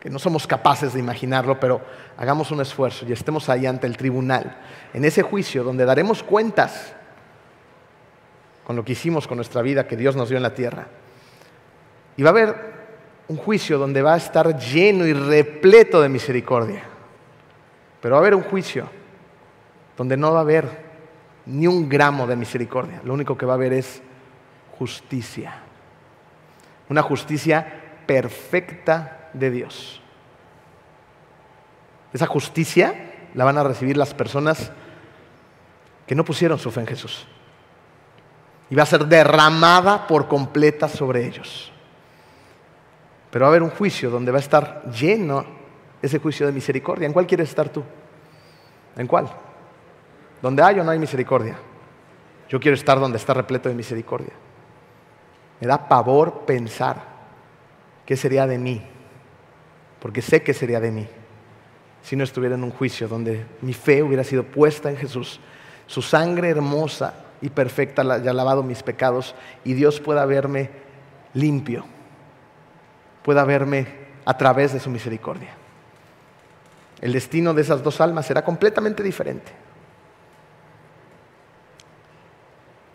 que 0.00 0.10
no 0.10 0.18
somos 0.18 0.46
capaces 0.46 0.92
de 0.92 1.00
imaginarlo, 1.00 1.58
pero 1.58 1.80
hagamos 2.16 2.50
un 2.50 2.60
esfuerzo 2.60 3.06
y 3.06 3.12
estemos 3.12 3.48
ahí 3.48 3.66
ante 3.66 3.86
el 3.86 3.96
tribunal, 3.96 4.58
en 4.92 5.04
ese 5.04 5.22
juicio 5.22 5.64
donde 5.64 5.84
daremos 5.84 6.22
cuentas 6.22 6.94
con 8.66 8.74
lo 8.74 8.84
que 8.84 8.92
hicimos 8.92 9.26
con 9.26 9.36
nuestra 9.36 9.62
vida 9.62 9.86
que 9.86 9.96
Dios 9.96 10.16
nos 10.16 10.28
dio 10.28 10.36
en 10.36 10.42
la 10.42 10.54
tierra. 10.54 10.88
Y 12.16 12.22
va 12.22 12.30
a 12.30 12.32
haber 12.32 12.76
un 13.28 13.36
juicio 13.36 13.78
donde 13.78 14.02
va 14.02 14.14
a 14.14 14.16
estar 14.16 14.58
lleno 14.58 15.06
y 15.06 15.12
repleto 15.12 16.00
de 16.00 16.08
misericordia 16.08 16.84
Pero 18.00 18.14
va 18.14 18.18
a 18.18 18.22
haber 18.22 18.34
un 18.34 18.42
juicio 18.42 18.88
donde 19.96 20.16
no 20.16 20.32
va 20.32 20.38
a 20.38 20.42
haber 20.42 20.85
ni 21.46 21.66
un 21.66 21.88
gramo 21.88 22.26
de 22.26 22.36
misericordia. 22.36 23.00
Lo 23.04 23.14
único 23.14 23.38
que 23.38 23.46
va 23.46 23.52
a 23.52 23.56
haber 23.56 23.72
es 23.72 24.02
justicia. 24.78 25.60
Una 26.88 27.02
justicia 27.02 27.66
perfecta 28.06 29.30
de 29.32 29.50
Dios. 29.50 30.00
Esa 32.12 32.26
justicia 32.26 32.94
la 33.34 33.44
van 33.44 33.58
a 33.58 33.62
recibir 33.62 33.96
las 33.96 34.14
personas 34.14 34.70
que 36.06 36.14
no 36.14 36.24
pusieron 36.24 36.58
su 36.58 36.70
fe 36.70 36.80
en 36.80 36.86
Jesús. 36.86 37.26
Y 38.70 38.74
va 38.74 38.82
a 38.82 38.86
ser 38.86 39.06
derramada 39.06 40.06
por 40.06 40.28
completa 40.28 40.88
sobre 40.88 41.26
ellos. 41.26 41.72
Pero 43.30 43.44
va 43.44 43.48
a 43.48 43.50
haber 43.50 43.62
un 43.62 43.70
juicio 43.70 44.10
donde 44.10 44.32
va 44.32 44.38
a 44.38 44.40
estar 44.40 44.90
lleno 44.90 45.44
ese 46.00 46.18
juicio 46.18 46.46
de 46.46 46.52
misericordia. 46.52 47.06
¿En 47.06 47.12
cuál 47.12 47.26
quieres 47.26 47.48
estar 47.48 47.68
tú? 47.68 47.82
¿En 48.96 49.06
cuál? 49.06 49.28
¿Donde 50.42 50.62
hay 50.62 50.80
o 50.80 50.84
no 50.84 50.90
hay 50.90 50.98
misericordia? 50.98 51.56
Yo 52.48 52.60
quiero 52.60 52.74
estar 52.74 53.00
donde 53.00 53.18
está 53.18 53.34
repleto 53.34 53.68
de 53.68 53.74
misericordia. 53.74 54.32
Me 55.60 55.66
da 55.66 55.88
pavor 55.88 56.44
pensar 56.46 57.02
qué 58.04 58.16
sería 58.16 58.46
de 58.46 58.58
mí, 58.58 58.82
porque 60.00 60.22
sé 60.22 60.42
que 60.42 60.54
sería 60.54 60.80
de 60.80 60.90
mí 60.90 61.08
si 62.06 62.14
no 62.14 62.22
estuviera 62.22 62.54
en 62.54 62.62
un 62.62 62.70
juicio 62.70 63.08
donde 63.08 63.44
mi 63.62 63.72
fe 63.72 64.00
hubiera 64.00 64.22
sido 64.22 64.44
puesta 64.44 64.88
en 64.88 64.96
Jesús, 64.96 65.40
su 65.88 66.02
sangre 66.02 66.50
hermosa 66.50 67.14
y 67.40 67.48
perfecta 67.48 68.04
ya 68.22 68.30
ha 68.30 68.34
lavado 68.34 68.62
mis 68.62 68.84
pecados 68.84 69.34
y 69.64 69.72
Dios 69.72 69.98
pueda 69.98 70.24
verme 70.24 70.70
limpio, 71.34 71.84
pueda 73.24 73.44
verme 73.44 73.88
a 74.24 74.38
través 74.38 74.72
de 74.72 74.78
su 74.78 74.88
misericordia. 74.88 75.50
El 77.00 77.12
destino 77.12 77.52
de 77.52 77.62
esas 77.62 77.82
dos 77.82 78.00
almas 78.00 78.26
será 78.26 78.44
completamente 78.44 79.02
diferente. 79.02 79.50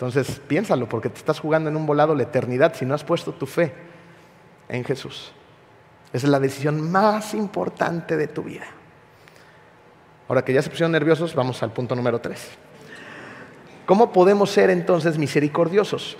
Entonces, 0.02 0.42
piénsalo, 0.48 0.90
porque 0.90 1.10
te 1.10 1.20
estás 1.20 1.40
jugando 1.40 1.70
en 1.70 1.76
un 1.76 1.86
volado 1.86 2.16
la 2.16 2.24
eternidad 2.24 2.74
si 2.74 2.88
no 2.88 2.96
has 2.96 3.04
puesto 3.04 3.34
tu 3.34 3.46
fe 3.46 3.72
en 4.68 4.84
Jesús. 4.84 5.32
Esa 6.12 6.26
es 6.26 6.32
la 6.32 6.40
decisión 6.40 6.90
más 6.92 7.36
importante 7.36 8.18
de 8.18 8.28
tu 8.28 8.42
vida. 8.42 8.66
Ahora 10.28 10.44
que 10.44 10.54
ya 10.54 10.64
se 10.64 10.72
pusieron 10.72 10.92
nerviosos, 10.92 11.36
vamos 11.36 11.62
al 11.62 11.72
punto 11.72 11.96
número 11.96 12.20
tres. 12.20 12.50
¿Cómo 13.86 14.12
podemos 14.12 14.50
ser 14.50 14.72
entonces 14.72 15.20
misericordiosos? 15.20 16.18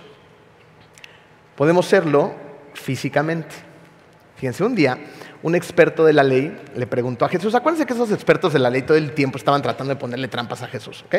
Podemos 1.56 1.84
serlo 1.84 2.34
físicamente. 2.74 3.56
Fíjense, 4.36 4.62
un 4.62 4.76
día 4.76 4.96
un 5.42 5.56
experto 5.56 6.04
de 6.04 6.12
la 6.12 6.22
ley 6.22 6.56
le 6.76 6.86
preguntó 6.86 7.24
a 7.24 7.28
Jesús, 7.28 7.52
acuérdense 7.56 7.84
que 7.84 7.94
esos 7.94 8.12
expertos 8.12 8.52
de 8.52 8.60
la 8.60 8.70
ley 8.70 8.82
todo 8.82 8.96
el 8.96 9.10
tiempo 9.12 9.38
estaban 9.38 9.60
tratando 9.60 9.92
de 9.92 9.98
ponerle 9.98 10.28
trampas 10.28 10.62
a 10.62 10.68
Jesús, 10.68 11.04
¿ok? 11.04 11.16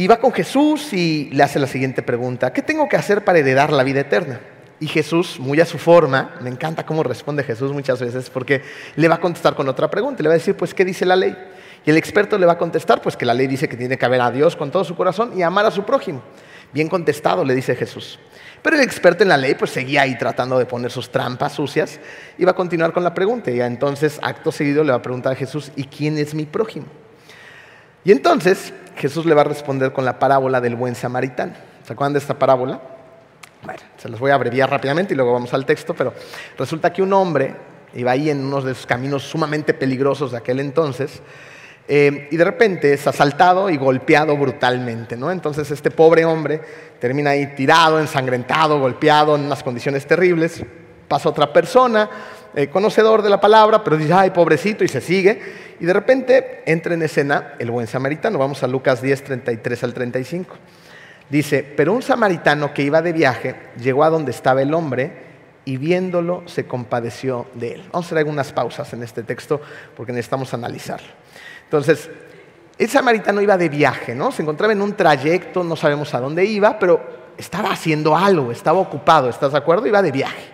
Y 0.00 0.06
va 0.08 0.16
con 0.16 0.32
Jesús 0.32 0.94
y 0.94 1.28
le 1.30 1.42
hace 1.42 1.58
la 1.58 1.66
siguiente 1.66 2.00
pregunta, 2.00 2.54
¿qué 2.54 2.62
tengo 2.62 2.88
que 2.88 2.96
hacer 2.96 3.22
para 3.22 3.38
heredar 3.38 3.70
la 3.70 3.82
vida 3.82 4.00
eterna? 4.00 4.40
Y 4.80 4.86
Jesús, 4.86 5.38
muy 5.38 5.60
a 5.60 5.66
su 5.66 5.76
forma, 5.76 6.36
me 6.40 6.48
encanta 6.48 6.86
cómo 6.86 7.02
responde 7.02 7.42
Jesús 7.44 7.70
muchas 7.70 8.00
veces, 8.00 8.30
porque 8.30 8.62
le 8.96 9.08
va 9.08 9.16
a 9.16 9.20
contestar 9.20 9.54
con 9.54 9.68
otra 9.68 9.90
pregunta. 9.90 10.22
Le 10.22 10.30
va 10.30 10.36
a 10.36 10.38
decir, 10.38 10.56
pues, 10.56 10.72
¿qué 10.72 10.86
dice 10.86 11.04
la 11.04 11.16
ley? 11.16 11.36
Y 11.84 11.90
el 11.90 11.98
experto 11.98 12.38
le 12.38 12.46
va 12.46 12.52
a 12.52 12.56
contestar, 12.56 13.02
pues, 13.02 13.14
que 13.14 13.26
la 13.26 13.34
ley 13.34 13.46
dice 13.46 13.68
que 13.68 13.76
tiene 13.76 13.98
que 13.98 14.06
haber 14.06 14.22
a 14.22 14.30
Dios 14.30 14.56
con 14.56 14.70
todo 14.70 14.84
su 14.84 14.96
corazón 14.96 15.38
y 15.38 15.42
amar 15.42 15.66
a 15.66 15.70
su 15.70 15.84
prójimo. 15.84 16.22
Bien 16.72 16.88
contestado, 16.88 17.44
le 17.44 17.54
dice 17.54 17.76
Jesús. 17.76 18.18
Pero 18.62 18.76
el 18.76 18.82
experto 18.82 19.22
en 19.22 19.28
la 19.28 19.36
ley, 19.36 19.54
pues, 19.54 19.70
seguía 19.70 20.00
ahí 20.00 20.16
tratando 20.16 20.58
de 20.58 20.64
poner 20.64 20.90
sus 20.90 21.12
trampas 21.12 21.52
sucias 21.52 22.00
y 22.38 22.46
va 22.46 22.52
a 22.52 22.56
continuar 22.56 22.94
con 22.94 23.04
la 23.04 23.12
pregunta. 23.12 23.50
Y 23.50 23.60
entonces, 23.60 24.18
acto 24.22 24.50
seguido, 24.50 24.82
le 24.82 24.92
va 24.92 24.96
a 24.96 25.02
preguntar 25.02 25.34
a 25.34 25.36
Jesús, 25.36 25.70
¿y 25.76 25.84
quién 25.84 26.16
es 26.16 26.32
mi 26.32 26.46
prójimo? 26.46 26.86
Y 28.04 28.12
entonces 28.12 28.72
Jesús 28.96 29.26
le 29.26 29.34
va 29.34 29.42
a 29.42 29.44
responder 29.44 29.92
con 29.92 30.04
la 30.04 30.18
parábola 30.18 30.60
del 30.60 30.76
buen 30.76 30.94
samaritano. 30.94 31.52
¿Se 31.84 31.92
acuerdan 31.92 32.14
de 32.14 32.18
esta 32.18 32.38
parábola? 32.38 32.80
Bueno, 33.62 33.80
se 33.98 34.08
los 34.08 34.18
voy 34.18 34.30
a 34.30 34.34
abreviar 34.34 34.70
rápidamente 34.70 35.12
y 35.12 35.16
luego 35.16 35.32
vamos 35.32 35.52
al 35.52 35.66
texto, 35.66 35.94
pero 35.94 36.14
resulta 36.56 36.92
que 36.92 37.02
un 37.02 37.12
hombre 37.12 37.54
iba 37.94 38.10
ahí 38.12 38.30
en 38.30 38.44
uno 38.44 38.60
de 38.62 38.72
esos 38.72 38.86
caminos 38.86 39.22
sumamente 39.24 39.74
peligrosos 39.74 40.32
de 40.32 40.38
aquel 40.38 40.60
entonces, 40.60 41.20
eh, 41.92 42.28
y 42.30 42.36
de 42.36 42.44
repente 42.44 42.92
es 42.92 43.06
asaltado 43.06 43.68
y 43.68 43.76
golpeado 43.76 44.36
brutalmente, 44.36 45.16
¿no? 45.16 45.30
Entonces 45.32 45.70
este 45.72 45.90
pobre 45.90 46.24
hombre 46.24 46.60
termina 47.00 47.30
ahí 47.30 47.54
tirado, 47.56 47.98
ensangrentado, 47.98 48.78
golpeado, 48.78 49.34
en 49.34 49.42
unas 49.42 49.62
condiciones 49.64 50.06
terribles. 50.06 50.62
Pasa 51.08 51.28
otra 51.28 51.52
persona, 51.52 52.08
eh, 52.54 52.68
conocedor 52.68 53.22
de 53.22 53.30
la 53.30 53.40
palabra, 53.40 53.84
pero 53.84 53.96
dice, 53.96 54.12
ay, 54.12 54.30
pobrecito, 54.30 54.84
y 54.84 54.88
se 54.88 55.00
sigue. 55.00 55.40
Y 55.78 55.86
de 55.86 55.92
repente 55.92 56.62
entra 56.66 56.94
en 56.94 57.02
escena 57.02 57.54
el 57.58 57.70
buen 57.70 57.86
samaritano. 57.86 58.38
Vamos 58.38 58.62
a 58.62 58.66
Lucas 58.66 59.00
10, 59.00 59.24
33 59.24 59.84
al 59.84 59.94
35. 59.94 60.56
Dice, 61.28 61.64
pero 61.76 61.92
un 61.92 62.02
samaritano 62.02 62.74
que 62.74 62.82
iba 62.82 63.00
de 63.02 63.12
viaje 63.12 63.54
llegó 63.80 64.04
a 64.04 64.10
donde 64.10 64.32
estaba 64.32 64.62
el 64.62 64.74
hombre 64.74 65.30
y 65.64 65.76
viéndolo 65.76 66.42
se 66.46 66.66
compadeció 66.66 67.46
de 67.54 67.74
él. 67.74 67.82
Vamos 67.92 68.06
a 68.06 68.08
hacer 68.08 68.18
algunas 68.18 68.52
pausas 68.52 68.92
en 68.92 69.04
este 69.04 69.22
texto 69.22 69.60
porque 69.96 70.12
necesitamos 70.12 70.52
analizarlo. 70.52 71.08
Entonces, 71.64 72.10
el 72.76 72.88
samaritano 72.88 73.40
iba 73.40 73.56
de 73.56 73.68
viaje, 73.68 74.14
¿no? 74.14 74.32
Se 74.32 74.42
encontraba 74.42 74.72
en 74.72 74.82
un 74.82 74.94
trayecto, 74.94 75.62
no 75.62 75.76
sabemos 75.76 76.12
a 76.14 76.20
dónde 76.20 76.44
iba, 76.44 76.78
pero 76.78 77.00
estaba 77.36 77.70
haciendo 77.70 78.16
algo, 78.16 78.50
estaba 78.50 78.80
ocupado, 78.80 79.28
¿estás 79.28 79.52
de 79.52 79.58
acuerdo? 79.58 79.86
Iba 79.86 80.02
de 80.02 80.10
viaje. 80.10 80.49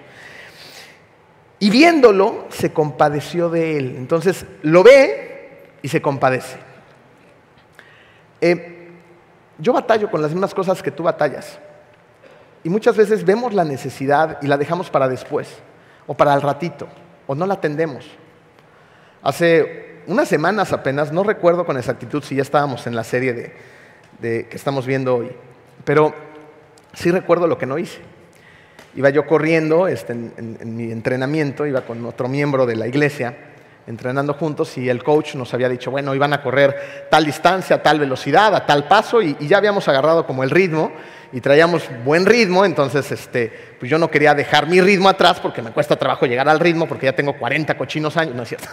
Y 1.59 1.71
viéndolo, 1.71 2.47
se 2.51 2.73
compadeció 2.73 3.49
de 3.49 3.79
él. 3.79 3.95
Entonces, 3.97 4.45
lo 4.63 4.83
ve 4.83 5.69
y 5.83 5.89
se 5.89 6.03
compadece. 6.03 6.59
Eh, 8.41 8.91
yo 9.59 9.73
batallo 9.73 10.11
con 10.11 10.21
las 10.21 10.33
mismas 10.33 10.55
cosas 10.55 10.83
que 10.83 10.91
tú 10.91 11.03
batallas. 11.03 11.59
Y 12.63 12.69
muchas 12.69 12.97
veces 12.97 13.25
vemos 13.25 13.55
la 13.55 13.65
necesidad 13.65 14.39
y 14.43 14.49
la 14.49 14.59
dejamos 14.59 14.91
para 14.91 15.09
después, 15.09 15.49
o 16.07 16.15
para 16.15 16.35
el 16.35 16.43
ratito, 16.43 16.89
o 17.27 17.35
no 17.35 17.47
la 17.47 17.55
atendemos. 17.55 18.07
Hace 19.23 20.03
unas 20.07 20.29
semanas 20.29 20.73
apenas, 20.73 21.13
no 21.13 21.23
recuerdo 21.23 21.65
con 21.65 21.77
exactitud 21.77 22.23
si 22.23 22.37
ya 22.37 22.43
estábamos 22.43 22.87
en 22.87 22.97
la 22.97 23.05
serie 23.05 23.33
de, 24.21 24.49
que 24.49 24.57
estamos 24.57 24.87
viendo 24.87 25.17
hoy, 25.17 25.31
pero 25.85 26.15
sí 26.93 27.11
recuerdo 27.11 27.47
lo 27.47 27.59
que 27.59 27.67
no 27.67 27.79
hice. 27.79 28.01
Iba 28.97 29.11
yo 29.11 29.27
corriendo 29.27 29.87
este, 29.87 30.13
en 30.13 30.77
mi 30.77 30.91
entrenamiento, 30.91 31.67
iba 31.67 31.83
con 31.83 32.05
otro 32.07 32.29
miembro 32.29 32.67
de 32.67 32.77
la 32.77 32.87
iglesia, 32.87 33.37
entrenando 33.87 34.35
juntos 34.35 34.77
y 34.79 34.89
el 34.89 35.03
coach 35.03 35.35
nos 35.37 35.55
había 35.55 35.69
dicho, 35.69 35.91
bueno, 35.91 36.15
iban 36.15 36.33
a 36.33 36.43
correr 36.43 37.07
tal 37.11 37.25
distancia, 37.25 37.83
tal 37.83 38.01
velocidad, 38.01 38.55
a 38.55 38.67
tal 38.67 38.89
paso 38.89 39.23
y, 39.23 39.37
ya 39.41 39.59
habíamos 39.59 39.87
agarrado 39.89 40.27
como 40.27 40.43
el 40.43 40.51
ritmo 40.51 40.91
y 41.33 41.41
traíamos 41.41 41.89
buen 42.05 42.27
ritmo, 42.27 42.65
entonces 42.65 43.11
este, 43.13 43.53
pues 43.79 43.91
yo 43.91 43.99
no 43.99 44.11
quería 44.11 44.35
dejar 44.35 44.67
mi 44.67 44.81
ritmo 44.81 45.09
atrás 45.09 45.39
porque 45.41 45.63
me 45.63 45.71
cuesta 45.71 45.97
trabajo 45.97 46.27
llegar 46.27 46.49
al 46.49 46.59
ritmo 46.59 46.87
porque 46.87 47.07
ya 47.07 47.15
tengo 47.15 47.37
40 47.37 47.77
cochinos 47.79 48.17
años, 48.17 48.35
no 48.35 48.43
es 48.43 48.49
cierto. 48.49 48.69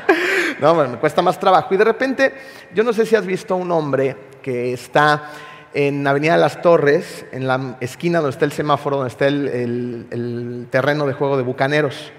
no, 0.60 0.74
me 0.74 0.98
cuesta 0.98 1.22
más 1.22 1.38
trabajo. 1.38 1.74
Y 1.74 1.76
de 1.76 1.84
repente, 1.84 2.32
yo 2.74 2.84
no 2.84 2.92
sé 2.92 3.04
si 3.06 3.16
has 3.16 3.26
visto 3.26 3.56
un 3.56 3.70
hombre 3.70 4.16
que 4.42 4.72
está 4.72 5.30
en 5.74 6.06
Avenida 6.06 6.36
Las 6.36 6.62
Torres, 6.62 7.24
en 7.32 7.46
la 7.46 7.76
esquina 7.80 8.18
donde 8.18 8.32
está 8.32 8.44
el 8.44 8.52
semáforo, 8.52 8.96
donde 8.96 9.10
está 9.10 9.26
el 9.26 10.66
terreno 10.70 11.06
de 11.06 11.12
juego 11.12 11.36
de 11.36 11.42
Bucaneros. 11.42 12.12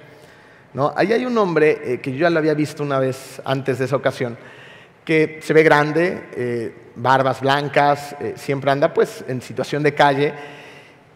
Ahí 0.96 1.14
hay 1.14 1.26
un 1.26 1.38
hombre 1.38 1.80
eh, 1.84 2.02
que 2.02 2.12
yo 2.12 2.20
ya 2.20 2.30
lo 2.32 2.40
había 2.40 2.56
visto 2.56 2.82
una 2.82 2.98
vez 2.98 3.40
antes 3.46 3.78
de 3.78 3.86
esa 3.86 3.96
ocasión, 3.96 4.38
que 5.06 5.40
se 5.44 5.54
ve 5.54 5.62
grande, 5.62 6.24
eh, 6.36 6.74
barbas 6.96 7.42
blancas, 7.42 8.16
eh, 8.20 8.34
siempre 8.38 8.72
anda 8.72 8.92
pues 8.92 9.24
en 9.28 9.42
situación 9.42 9.84
de 9.84 9.94
calle. 9.94 10.34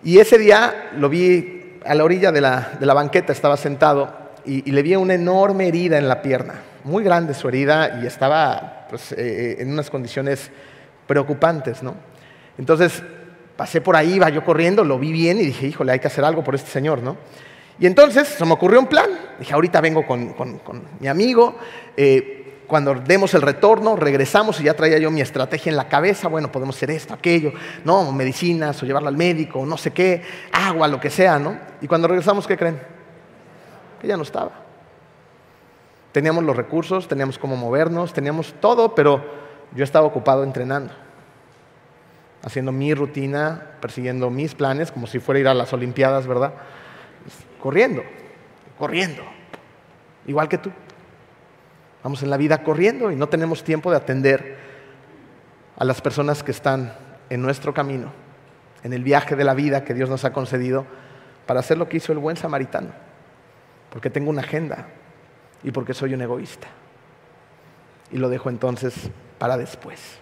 Y 0.04 0.19
ese 0.19 0.38
día 0.38 0.91
lo 0.97 1.10
vi 1.10 1.80
a 1.84 1.95
la 1.95 2.04
orilla 2.04 2.32
de 2.32 2.41
la, 2.41 2.93
banqueta, 2.93 3.34
estaba 3.34 3.58
sentado 3.58 4.15
y, 4.45 4.71
le 4.71 4.84
vi 4.84 4.95
una 4.95 5.15
enorme 5.15 5.67
herida 5.67 5.97
en 5.97 6.08
la 6.08 6.21
pierna, 6.21 6.62
muy 6.84 7.04
grande 7.04 7.34
su 7.34 7.47
herida 7.47 8.00
y 8.02 8.06
estaba 8.06 8.86
pues, 8.91 9.12
en 9.17 9.71
unas 9.71 9.89
condiciones 9.89 10.52
preocupantes. 11.08 11.82
¿no? 11.82 11.95
Entonces 12.58 13.04
pasé 13.56 13.82
por 13.82 13.96
ahí, 13.96 14.13
iba 14.15 14.30
yo 14.30 14.43
corriendo, 14.46 14.84
lo 14.84 15.00
vi 15.00 15.12
bien 15.12 15.39
y 15.39 15.46
dije, 15.46 15.67
híjole, 15.67 15.91
hay 15.91 16.00
que 16.00 16.08
hacer 16.08 16.24
algo 16.24 16.43
por 16.43 16.56
este 16.56 16.70
señor. 16.70 17.02
¿no? 17.02 17.17
Y 17.80 17.86
entonces 17.86 18.28
se 18.28 18.46
me 18.46 18.54
ocurrió 18.54 18.80
un 18.80 18.88
plan. 18.88 19.10
Dije, 19.39 19.54
ahorita 19.54 19.82
vengo 19.82 20.06
con, 20.06 20.34
mi 21.00 21.08
amigo, 21.08 21.56
eh, 21.96 22.38
cuando 22.67 22.96
demos 22.96 23.34
el 23.34 23.41
retorno, 23.41 23.96
regresamos 23.96 24.60
y 24.60 24.63
ya 24.63 24.74
traía 24.74 24.98
yo 24.98 25.10
mi 25.10 25.22
estrategia 25.22 25.70
en 25.70 25.78
la 25.78 25.88
cabeza, 25.88 26.28
bueno, 26.28 26.52
podemos 26.52 26.76
hacer 26.76 26.91
esto, 26.91 27.13
aquello, 27.13 27.54
no, 27.86 28.12
medicinas 28.12 28.82
o 28.84 28.86
llevarlo 28.86 29.08
al 29.08 29.15
médico, 29.15 29.65
no 29.65 29.78
sé 29.78 29.91
qué, 29.91 30.22
agua, 30.52 30.88
lo 30.88 31.00
que 31.00 31.10
sea, 31.10 31.39
¿no? 31.39 31.58
Y 31.82 31.88
cuando 31.88 32.08
regresamos, 32.08 32.46
¿qué 32.46 32.58
creen? 32.58 32.80
Que 34.02 34.08
ya 34.08 34.17
no 34.17 34.24
estaba. 34.24 34.52
Teníamos 36.12 36.43
los 36.43 36.58
recursos, 36.58 37.08
teníamos 37.08 37.38
cómo 37.38 37.56
movernos, 37.56 38.12
teníamos 38.12 38.54
todo, 38.60 38.96
pero 38.96 39.24
yo 39.74 39.84
estaba 39.84 40.06
ocupado 40.06 40.43
entrenando, 40.43 40.93
haciendo 42.48 42.72
mi 42.72 42.94
rutina, 42.94 43.62
persiguiendo 43.82 44.30
mis 44.30 44.56
planes, 44.56 44.92
como 44.92 45.06
si 45.06 45.20
fuera 45.20 45.38
a 45.38 45.42
ir 45.42 45.48
a 45.50 45.54
las 45.54 45.74
Olimpiadas, 45.74 46.26
¿verdad? 46.28 46.54
corriendo, 47.62 48.04
corriendo, 48.78 49.24
igual 50.26 50.48
que 50.48 50.58
tú. 50.58 50.72
Vamos 52.04 52.24
en 52.24 52.30
la 52.30 52.38
vida 52.38 52.64
corriendo 52.64 53.12
y 53.12 53.16
no 53.16 53.28
tenemos 53.28 53.64
tiempo 53.64 53.92
de 53.92 53.98
atender 53.98 54.58
a 55.78 55.84
las 55.84 56.02
personas 56.02 56.44
que 56.44 56.52
están 56.52 56.94
en 57.30 57.42
nuestro 57.42 57.74
camino, 57.74 58.12
en 58.84 58.94
el 58.94 59.04
viaje 59.04 59.36
de 59.36 59.44
la 59.44 59.54
vida 59.54 59.84
que 59.84 59.94
Dios 59.94 60.10
nos 60.10 60.24
ha 60.24 60.32
concedido 60.32 60.86
para 61.46 61.60
hacer 61.60 61.78
lo 61.78 61.90
que 61.90 61.98
hizo 61.98 62.14
el 62.14 62.20
buen 62.20 62.38
samaritano, 62.38 62.92
porque 63.90 64.10
tengo 64.10 64.30
una 64.30 64.42
agenda 64.42 64.88
y 65.64 65.72
porque 65.72 65.94
soy 65.94 66.14
un 66.14 66.22
egoísta. 66.22 66.68
Y 68.12 68.18
lo 68.18 68.30
dejo 68.30 68.50
entonces 68.50 69.10
para 69.38 69.58
después. 69.58 70.20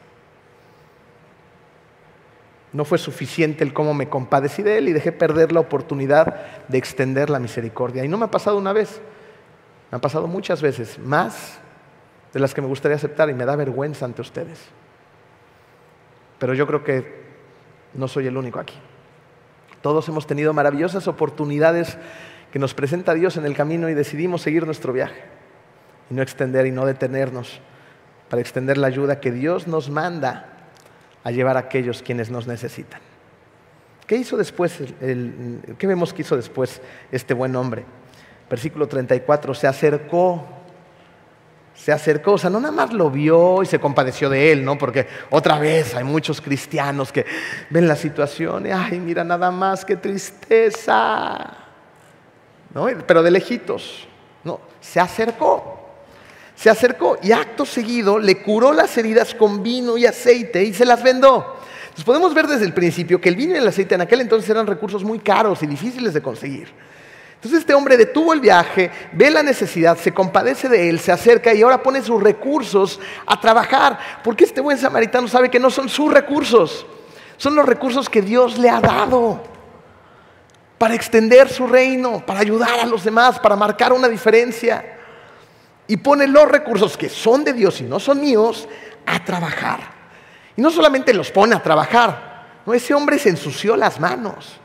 No 2.76 2.84
fue 2.84 2.98
suficiente 2.98 3.64
el 3.64 3.72
cómo 3.72 3.94
me 3.94 4.10
compadecí 4.10 4.62
de 4.62 4.78
él 4.78 4.90
y 4.90 4.92
dejé 4.92 5.14
perder 5.14 5.54
la 5.54 5.62
oportunidad 5.62 6.68
de 6.68 6.78
extender 6.78 7.30
la 7.30 7.40
misericordia. 7.40 8.04
Y 8.04 8.10
no 8.10 8.18
me 8.18 8.26
ha 8.26 8.32
pasado 8.32 8.58
una 8.58 8.74
vez, 8.74 9.00
me 9.90 9.96
ha 9.96 10.02
pasado 10.02 10.28
muchas 10.28 10.62
veces, 10.62 11.00
más 11.00 11.58
de 12.34 12.40
las 12.42 12.54
que 12.54 12.60
me 12.60 12.68
gustaría 12.68 12.98
aceptar 12.98 13.30
y 13.30 13.34
me 13.34 13.46
da 13.46 13.56
vergüenza 13.56 14.04
ante 14.04 14.22
ustedes. 14.22 14.60
Pero 16.38 16.54
yo 16.54 16.68
creo 16.68 16.84
que 16.84 17.24
no 17.94 18.10
soy 18.10 18.28
el 18.28 18.36
único 18.36 18.60
aquí. 18.60 18.76
Todos 19.82 20.10
hemos 20.10 20.28
tenido 20.28 20.52
maravillosas 20.52 21.08
oportunidades 21.08 21.98
que 22.52 22.60
nos 22.60 22.74
presenta 22.74 23.14
Dios 23.14 23.38
en 23.38 23.46
el 23.46 23.56
camino 23.56 23.88
y 23.88 23.94
decidimos 23.94 24.42
seguir 24.42 24.66
nuestro 24.66 24.92
viaje 24.92 25.24
y 26.10 26.14
no 26.14 26.22
extender 26.22 26.66
y 26.66 26.72
no 26.72 26.86
detenernos 26.86 27.62
para 28.30 28.42
extender 28.42 28.78
la 28.78 28.88
ayuda 28.88 29.22
que 29.22 29.32
Dios 29.32 29.66
nos 29.66 29.90
manda 29.90 30.55
a 31.26 31.32
llevar 31.32 31.58
a 31.58 31.62
aquellos 31.62 32.02
quienes 32.04 32.30
nos 32.30 32.48
necesitan. 32.48 33.02
¿Qué 34.08 34.16
hizo 34.16 34.38
después? 34.38 34.80
¿Qué 35.00 35.88
vemos 35.88 36.14
que 36.14 36.22
hizo 36.22 36.38
después 36.38 36.80
este 37.12 37.34
buen 37.34 37.56
hombre? 37.56 37.84
Versículo 38.48 38.88
34, 38.88 39.56
se 39.56 39.66
acercó, 39.66 40.46
se 41.74 41.92
acercó, 41.92 42.34
o 42.34 42.38
sea, 42.38 42.52
no 42.52 42.60
nada 42.60 42.72
más 42.72 42.94
lo 42.94 43.10
vio 43.10 43.64
y 43.64 43.66
se 43.66 43.80
compadeció 43.80 44.30
de 44.30 44.52
él, 44.52 44.64
¿no? 44.64 44.78
Porque 44.78 45.08
otra 45.32 45.58
vez 45.58 45.96
hay 45.96 46.04
muchos 46.04 46.40
cristianos 46.42 47.12
que 47.12 47.26
ven 47.72 47.88
la 47.88 47.96
situación 47.96 48.68
y, 48.68 48.70
ay, 48.70 49.00
mira 49.00 49.24
nada 49.24 49.50
más, 49.50 49.84
qué 49.84 49.96
tristeza, 49.96 51.58
¿no? 52.72 52.86
Pero 53.08 53.24
de 53.24 53.32
lejitos, 53.32 54.08
¿no? 54.44 54.60
Se 54.80 55.00
acercó, 55.00 55.85
se 56.56 56.70
acercó 56.70 57.18
y 57.22 57.32
acto 57.32 57.66
seguido 57.66 58.18
le 58.18 58.42
curó 58.42 58.72
las 58.74 58.98
heridas 58.98 59.36
con 59.36 59.62
vino 59.62 59.98
y 59.98 60.06
aceite 60.06 60.64
y 60.64 60.74
se 60.74 60.86
las 60.86 61.04
vendó. 61.04 61.58
Entonces 61.84 62.06
podemos 62.06 62.34
ver 62.34 62.48
desde 62.48 62.66
el 62.66 62.74
principio 62.74 63.20
que 63.20 63.30
el 63.30 63.36
vino 63.36 63.54
y 63.54 63.58
el 63.58 63.68
aceite 63.68 63.96
en 63.96 64.02
aquel 64.02 64.22
entonces 64.22 64.50
eran 64.50 64.68
recursos 64.68 65.04
muy 65.04 65.20
caros 65.20 65.62
y 65.64 65.68
difíciles 65.68 66.14
de 66.14 66.22
conseguir. 66.22 66.70
Entonces 67.36 67.60
este 67.60 67.74
hombre 67.74 67.98
detuvo 67.98 68.34
el 68.34 68.40
viaje, 68.40 68.90
ve 69.12 69.30
la 69.30 69.44
necesidad, 69.44 69.98
se 69.98 70.14
compadece 70.14 70.68
de 70.68 70.90
él, 70.90 71.00
se 71.00 71.12
acerca 71.12 71.54
y 71.54 71.62
ahora 71.62 71.84
pone 71.84 72.02
sus 72.02 72.22
recursos 72.22 73.00
a 73.26 73.40
trabajar, 73.40 74.00
porque 74.24 74.46
este 74.46 74.62
buen 74.62 74.78
samaritano 74.78 75.28
sabe 75.28 75.50
que 75.50 75.60
no 75.60 75.70
son 75.70 75.88
sus 75.88 76.12
recursos, 76.12 76.88
son 77.38 77.54
los 77.54 77.66
recursos 77.66 78.10
que 78.10 78.22
Dios 78.22 78.58
le 78.58 78.70
ha 78.70 78.80
dado 78.80 79.44
para 80.78 80.96
extender 80.96 81.50
su 81.50 81.68
reino, 81.68 82.26
para 82.26 82.40
ayudar 82.40 82.80
a 82.80 82.86
los 82.86 83.04
demás, 83.04 83.40
para 83.40 83.56
marcar 83.56 83.94
una 83.94 84.08
diferencia 84.08 84.95
y 85.88 85.98
pone 85.98 86.28
los 86.28 86.48
recursos 86.50 86.98
que 86.98 87.10
son 87.10 87.44
de 87.44 87.54
Dios 87.54 87.82
y 87.82 87.84
no 87.84 88.00
son 88.00 88.20
míos 88.20 88.68
a 89.06 89.24
trabajar. 89.24 89.80
Y 90.58 90.62
no 90.62 90.72
solamente 90.72 91.14
los 91.14 91.32
pone 91.32 91.56
a 91.56 91.62
trabajar, 91.62 92.62
no, 92.66 92.74
ese 92.74 92.94
hombre 92.94 93.20
se 93.20 93.30
ensució 93.30 93.76
las 93.76 94.00
manos. 94.00 94.60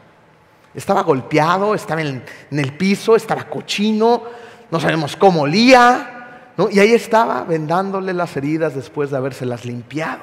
Estaba 0.74 1.02
golpeado, 1.02 1.74
estaba 1.74 2.00
en, 2.00 2.24
el 2.50 2.76
piso, 2.76 3.16
estaba 3.16 3.44
cochino, 3.44 4.22
no 4.70 4.80
sabemos 4.80 5.16
cómo 5.16 5.42
olía, 5.42 6.52
¿no? 6.56 6.70
y 6.70 6.78
ahí 6.78 6.92
estaba 6.92 7.42
vendándole 7.44 8.14
las 8.14 8.36
heridas 8.36 8.74
después 8.74 9.10
de 9.10 9.16
habérselas 9.16 9.64
limpiado. 9.64 10.22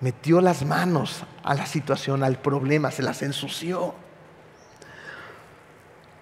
Metió 0.00 0.40
las 0.40 0.64
manos 0.64 1.24
a 1.42 1.54
la 1.54 1.66
situación, 1.66 2.22
al 2.22 2.38
problema, 2.38 2.92
se 2.92 3.02
las 3.02 3.20
ensució. 3.22 3.94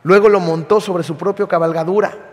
Luego 0.02 0.31
lo 0.31 0.40
montó 0.40 0.81
sobre 0.81 1.05
su 1.05 1.16
propia 1.16 1.46
cabalgadura 1.46 2.26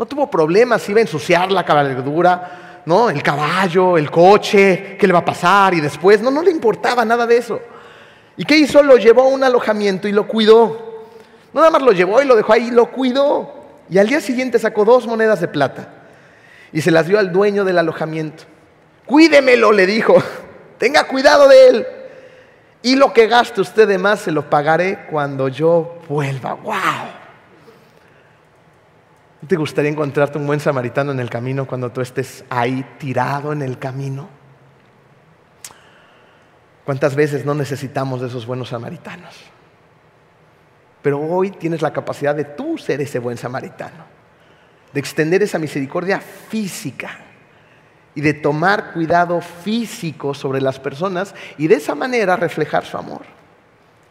no 0.00 0.06
tuvo 0.06 0.30
problemas, 0.30 0.88
iba 0.88 0.98
a 0.98 1.02
ensuciar 1.02 1.52
la 1.52 1.62
cabalgadura, 1.62 2.82
¿no? 2.86 3.10
El 3.10 3.22
caballo, 3.22 3.98
el 3.98 4.10
coche, 4.10 4.96
qué 4.98 5.06
le 5.06 5.12
va 5.12 5.18
a 5.18 5.24
pasar 5.26 5.74
y 5.74 5.80
después, 5.82 6.22
no, 6.22 6.30
no 6.30 6.42
le 6.42 6.50
importaba 6.50 7.04
nada 7.04 7.26
de 7.26 7.36
eso. 7.36 7.60
¿Y 8.38 8.46
qué 8.46 8.56
hizo? 8.56 8.82
Lo 8.82 8.96
llevó 8.96 9.24
a 9.24 9.28
un 9.28 9.44
alojamiento 9.44 10.08
y 10.08 10.12
lo 10.12 10.26
cuidó. 10.26 11.04
No 11.52 11.60
nada 11.60 11.70
más 11.70 11.82
lo 11.82 11.92
llevó 11.92 12.22
y 12.22 12.24
lo 12.24 12.34
dejó 12.34 12.54
ahí, 12.54 12.70
lo 12.70 12.90
cuidó. 12.90 13.52
Y 13.90 13.98
al 13.98 14.08
día 14.08 14.22
siguiente 14.22 14.58
sacó 14.58 14.86
dos 14.86 15.06
monedas 15.06 15.42
de 15.42 15.48
plata 15.48 15.88
y 16.72 16.80
se 16.80 16.90
las 16.90 17.06
dio 17.06 17.18
al 17.18 17.30
dueño 17.30 17.66
del 17.66 17.76
alojamiento. 17.76 18.44
Cuídemelo, 19.04 19.70
le 19.70 19.84
dijo, 19.84 20.14
tenga 20.78 21.04
cuidado 21.08 21.46
de 21.46 21.68
él. 21.68 21.86
Y 22.80 22.96
lo 22.96 23.12
que 23.12 23.26
gaste 23.26 23.60
usted 23.60 23.86
de 23.86 23.98
más 23.98 24.20
se 24.20 24.32
lo 24.32 24.48
pagaré 24.48 25.04
cuando 25.10 25.48
yo 25.48 25.98
vuelva. 26.08 26.54
¡Wow! 26.54 27.19
Te 29.46 29.56
gustaría 29.56 29.90
encontrarte 29.90 30.38
un 30.38 30.46
buen 30.46 30.60
samaritano 30.60 31.12
en 31.12 31.20
el 31.20 31.30
camino 31.30 31.66
cuando 31.66 31.90
tú 31.90 32.00
estés 32.00 32.44
ahí 32.50 32.84
tirado 32.98 33.52
en 33.52 33.62
el 33.62 33.78
camino? 33.78 34.28
¿Cuántas 36.84 37.14
veces 37.14 37.46
no 37.46 37.54
necesitamos 37.54 38.20
de 38.20 38.26
esos 38.26 38.46
buenos 38.46 38.68
samaritanos? 38.68 39.34
Pero 41.02 41.20
hoy 41.20 41.50
tienes 41.52 41.80
la 41.80 41.92
capacidad 41.92 42.34
de 42.34 42.44
tú 42.44 42.76
ser 42.76 43.00
ese 43.00 43.18
buen 43.18 43.38
samaritano, 43.38 44.04
de 44.92 45.00
extender 45.00 45.42
esa 45.42 45.58
misericordia 45.58 46.20
física 46.20 47.20
y 48.14 48.20
de 48.20 48.34
tomar 48.34 48.92
cuidado 48.92 49.40
físico 49.40 50.34
sobre 50.34 50.60
las 50.60 50.78
personas 50.78 51.34
y 51.56 51.66
de 51.68 51.76
esa 51.76 51.94
manera 51.94 52.36
reflejar 52.36 52.84
su 52.84 52.98
amor, 52.98 53.22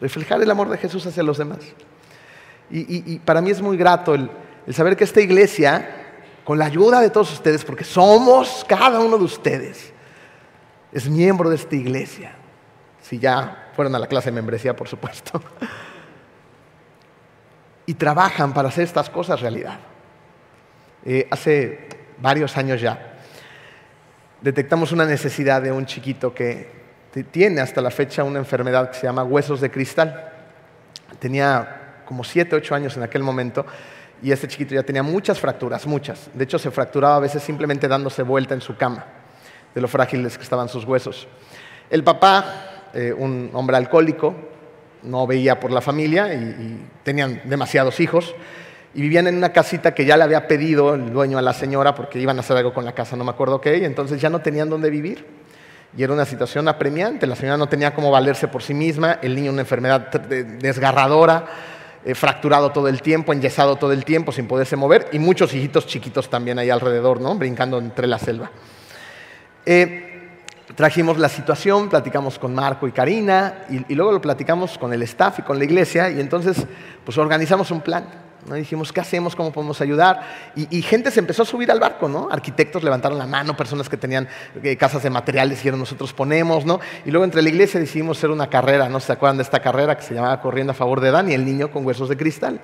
reflejar 0.00 0.42
el 0.42 0.50
amor 0.50 0.70
de 0.70 0.78
Jesús 0.78 1.06
hacia 1.06 1.22
los 1.22 1.38
demás. 1.38 1.60
Y, 2.68 3.14
y 3.14 3.18
para 3.20 3.40
mí 3.40 3.50
es 3.50 3.60
muy 3.60 3.76
grato 3.76 4.14
el, 4.14 4.30
el 4.66 4.74
saber 4.74 4.96
que 4.96 5.04
esta 5.04 5.20
iglesia, 5.20 5.88
con 6.44 6.58
la 6.58 6.66
ayuda 6.66 7.00
de 7.00 7.10
todos 7.10 7.32
ustedes, 7.32 7.64
porque 7.64 7.84
somos 7.84 8.64
cada 8.68 9.00
uno 9.00 9.18
de 9.18 9.24
ustedes, 9.24 9.92
es 10.92 11.08
miembro 11.08 11.50
de 11.50 11.56
esta 11.56 11.76
iglesia. 11.76 12.32
Si 13.00 13.18
ya 13.18 13.70
fueron 13.74 13.94
a 13.94 13.98
la 13.98 14.06
clase 14.06 14.30
de 14.30 14.36
membresía, 14.36 14.74
por 14.74 14.88
supuesto. 14.88 15.42
y 17.86 17.94
trabajan 17.94 18.52
para 18.52 18.68
hacer 18.68 18.84
estas 18.84 19.10
cosas 19.10 19.40
realidad. 19.40 19.78
Eh, 21.04 21.26
hace 21.30 21.88
varios 22.20 22.56
años 22.56 22.80
ya 22.80 23.10
detectamos 24.40 24.92
una 24.92 25.04
necesidad 25.04 25.62
de 25.62 25.72
un 25.72 25.86
chiquito 25.86 26.34
que 26.34 26.80
tiene 27.30 27.60
hasta 27.60 27.80
la 27.80 27.90
fecha 27.90 28.24
una 28.24 28.38
enfermedad 28.38 28.90
que 28.90 28.98
se 28.98 29.06
llama 29.06 29.24
huesos 29.24 29.60
de 29.60 29.70
cristal. 29.70 30.32
Tenía 31.18 32.02
como 32.06 32.24
7, 32.24 32.56
8 32.56 32.74
años 32.74 32.96
en 32.96 33.02
aquel 33.02 33.22
momento 33.22 33.66
y 34.22 34.32
este 34.32 34.48
chiquito 34.48 34.74
ya 34.74 34.82
tenía 34.82 35.02
muchas 35.02 35.38
fracturas, 35.38 35.86
muchas. 35.86 36.30
De 36.34 36.44
hecho, 36.44 36.58
se 36.58 36.70
fracturaba 36.70 37.16
a 37.16 37.20
veces 37.20 37.42
simplemente 37.42 37.88
dándose 37.88 38.22
vuelta 38.22 38.54
en 38.54 38.60
su 38.60 38.76
cama, 38.76 39.04
de 39.74 39.80
lo 39.80 39.88
frágiles 39.88 40.36
que 40.36 40.44
estaban 40.44 40.68
sus 40.68 40.84
huesos. 40.84 41.26
El 41.88 42.04
papá, 42.04 42.88
eh, 42.92 43.12
un 43.16 43.50
hombre 43.54 43.76
alcohólico, 43.76 44.34
no 45.02 45.26
veía 45.26 45.58
por 45.58 45.70
la 45.70 45.80
familia 45.80 46.34
y, 46.34 46.86
tenían 47.02 47.40
demasiados 47.44 47.98
hijos 48.00 48.34
y 48.94 49.00
vivían 49.00 49.26
en 49.26 49.36
una 49.36 49.52
casita 49.52 49.94
que 49.94 50.04
ya 50.04 50.16
le 50.16 50.24
había 50.24 50.46
pedido 50.46 50.94
el 50.94 51.12
dueño 51.12 51.38
a 51.38 51.42
la 51.42 51.54
señora 51.54 51.94
porque 51.94 52.18
iban 52.18 52.36
a 52.36 52.40
hacer 52.40 52.56
algo 52.56 52.74
con 52.74 52.84
la 52.84 52.92
casa, 52.92 53.16
no 53.16 53.24
me 53.24 53.30
acuerdo 53.30 53.60
qué, 53.60 53.78
y 53.78 53.84
entonces 53.84 54.20
ya 54.20 54.28
no 54.28 54.40
tenían 54.40 54.68
dónde 54.68 54.90
vivir. 54.90 55.24
Y 55.96 56.04
era 56.04 56.12
una 56.12 56.24
situación 56.24 56.68
apremiante, 56.68 57.26
la 57.26 57.34
señora 57.34 57.56
no 57.56 57.68
tenía 57.68 57.94
cómo 57.94 58.10
valerse 58.10 58.46
por 58.46 58.62
sí 58.62 58.74
misma, 58.74 59.18
el 59.22 59.34
niño 59.34 59.50
una 59.50 59.62
enfermedad 59.62 60.08
desgarradora, 60.10 61.46
eh, 62.04 62.14
fracturado 62.14 62.70
todo 62.70 62.88
el 62.88 63.02
tiempo, 63.02 63.32
enyesado 63.32 63.76
todo 63.76 63.92
el 63.92 64.04
tiempo, 64.04 64.32
sin 64.32 64.46
poderse 64.46 64.76
mover, 64.76 65.08
y 65.12 65.18
muchos 65.18 65.52
hijitos 65.52 65.86
chiquitos 65.86 66.30
también 66.30 66.58
ahí 66.58 66.70
alrededor, 66.70 67.20
¿no? 67.20 67.34
brincando 67.34 67.78
entre 67.78 68.06
la 68.06 68.18
selva. 68.18 68.50
Eh, 69.66 70.30
trajimos 70.74 71.18
la 71.18 71.28
situación, 71.28 71.88
platicamos 71.88 72.38
con 72.38 72.54
Marco 72.54 72.88
y 72.88 72.92
Karina, 72.92 73.66
y, 73.68 73.92
y 73.92 73.94
luego 73.94 74.12
lo 74.12 74.20
platicamos 74.20 74.78
con 74.78 74.92
el 74.92 75.02
staff 75.02 75.40
y 75.40 75.42
con 75.42 75.58
la 75.58 75.64
iglesia, 75.64 76.10
y 76.10 76.20
entonces 76.20 76.66
pues 77.04 77.18
organizamos 77.18 77.70
un 77.70 77.80
plan. 77.80 78.29
¿No? 78.46 78.54
dijimos, 78.54 78.92
¿qué 78.92 79.00
hacemos? 79.00 79.36
¿Cómo 79.36 79.52
podemos 79.52 79.80
ayudar? 79.80 80.22
Y, 80.54 80.82
gente 80.82 81.10
se 81.10 81.20
empezó 81.20 81.42
a 81.42 81.46
subir 81.46 81.70
al 81.70 81.80
barco, 81.80 82.08
¿no? 82.08 82.28
Arquitectos 82.30 82.82
levantaron 82.82 83.18
la 83.18 83.26
mano, 83.26 83.56
personas 83.56 83.88
que 83.88 83.96
tenían 83.96 84.28
eh, 84.62 84.76
casas 84.76 85.02
de 85.02 85.10
materiales 85.10 85.58
dijeron, 85.58 85.80
nosotros 85.80 86.12
ponemos, 86.12 86.64
¿no? 86.64 86.80
Y 87.04 87.10
luego 87.10 87.24
entre 87.24 87.42
la 87.42 87.48
iglesia 87.48 87.78
decidimos 87.80 88.18
hacer 88.18 88.30
una 88.30 88.48
carrera, 88.48 88.88
¿no? 88.88 89.00
¿Se 89.00 89.12
acuerdan 89.12 89.36
de 89.36 89.42
esta 89.42 89.60
carrera 89.60 89.96
que 89.96 90.02
se 90.02 90.14
llamaba 90.14 90.40
Corriendo 90.40 90.72
a 90.72 90.74
favor 90.74 91.00
de 91.00 91.10
Dani, 91.10 91.34
el 91.34 91.44
niño 91.44 91.70
con 91.70 91.84
huesos 91.84 92.08
de 92.08 92.16
cristal? 92.16 92.60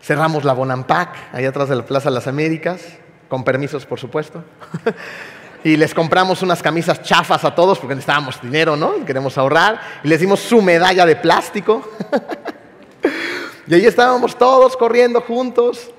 Cerramos 0.00 0.44
la 0.44 0.52
Bonampak, 0.52 1.16
ahí 1.32 1.44
atrás 1.44 1.68
de 1.68 1.76
la 1.76 1.84
Plaza 1.84 2.10
de 2.10 2.14
las 2.14 2.26
Américas, 2.26 2.82
con 3.28 3.42
permisos, 3.42 3.86
por 3.86 3.98
supuesto. 3.98 4.44
y 5.64 5.76
les 5.76 5.94
compramos 5.94 6.42
unas 6.42 6.62
camisas 6.62 7.02
chafas 7.02 7.44
a 7.44 7.54
todos 7.54 7.78
porque 7.78 7.94
necesitábamos 7.94 8.40
dinero, 8.40 8.76
¿no? 8.76 9.04
Queremos 9.06 9.38
ahorrar. 9.38 9.80
Y 10.04 10.08
les 10.08 10.20
dimos 10.20 10.40
su 10.40 10.60
medalla 10.60 11.06
de 11.06 11.16
plástico. 11.16 11.88
Y 13.66 13.74
ahí 13.74 13.86
estábamos 13.86 14.36
todos 14.36 14.76
corriendo 14.76 15.20
juntos. 15.20 15.90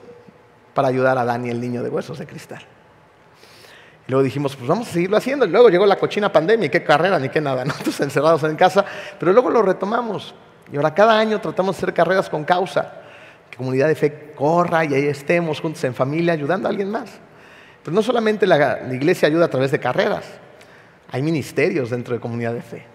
para 0.74 0.90
ayudar 0.90 1.18
a 1.18 1.24
Dani, 1.24 1.50
el 1.50 1.62
niño 1.62 1.82
de 1.84 1.90
huesos 1.90 2.20
de 2.20 2.28
cristal. 2.28 2.62
Y 4.08 4.12
luego 4.12 4.24
dijimos, 4.24 4.58
pues 4.58 4.68
vamos 4.68 4.90
a 4.90 4.92
seguirlo 4.92 5.16
haciendo. 5.16 5.46
Y 5.46 5.50
luego 5.50 5.70
llegó 5.70 5.86
la 5.86 5.96
cochina 5.96 6.32
pandemia, 6.32 6.68
y 6.68 6.70
qué 6.70 6.84
carrera, 6.84 7.18
ni 7.18 7.30
qué 7.30 7.40
nada, 7.40 7.64
nosotros 7.64 8.00
encerrados 8.02 8.44
en 8.44 8.58
casa. 8.58 8.86
Pero 9.18 9.32
luego 9.32 9.50
lo 9.50 9.62
retomamos. 9.62 10.36
Y 10.72 10.76
ahora 10.76 10.94
cada 10.94 11.18
año 11.18 11.40
tratamos 11.40 11.76
de 11.76 11.80
hacer 11.80 11.94
carreras 11.94 12.30
con 12.30 12.44
causa. 12.44 12.92
Que 13.50 13.58
comunidad 13.58 13.88
de 13.88 13.96
fe 13.96 14.34
corra 14.36 14.84
y 14.84 14.94
ahí 14.94 15.08
estemos 15.08 15.62
juntos 15.62 15.84
en 15.86 15.96
familia 15.96 16.34
ayudando 16.34 16.68
a 16.68 16.72
alguien 16.72 16.92
más. 16.92 17.10
Pero 17.84 17.96
no 17.96 18.02
solamente 18.02 18.46
la, 18.46 18.58
la 18.82 18.94
iglesia 18.94 19.28
ayuda 19.28 19.46
a 19.46 19.50
través 19.50 19.72
de 19.72 19.80
carreras, 19.80 20.26
hay 21.12 21.22
ministerios 21.22 21.92
dentro 21.92 22.16
de 22.16 22.20
comunidad 22.20 22.54
de 22.54 22.62
fe. 22.62 22.86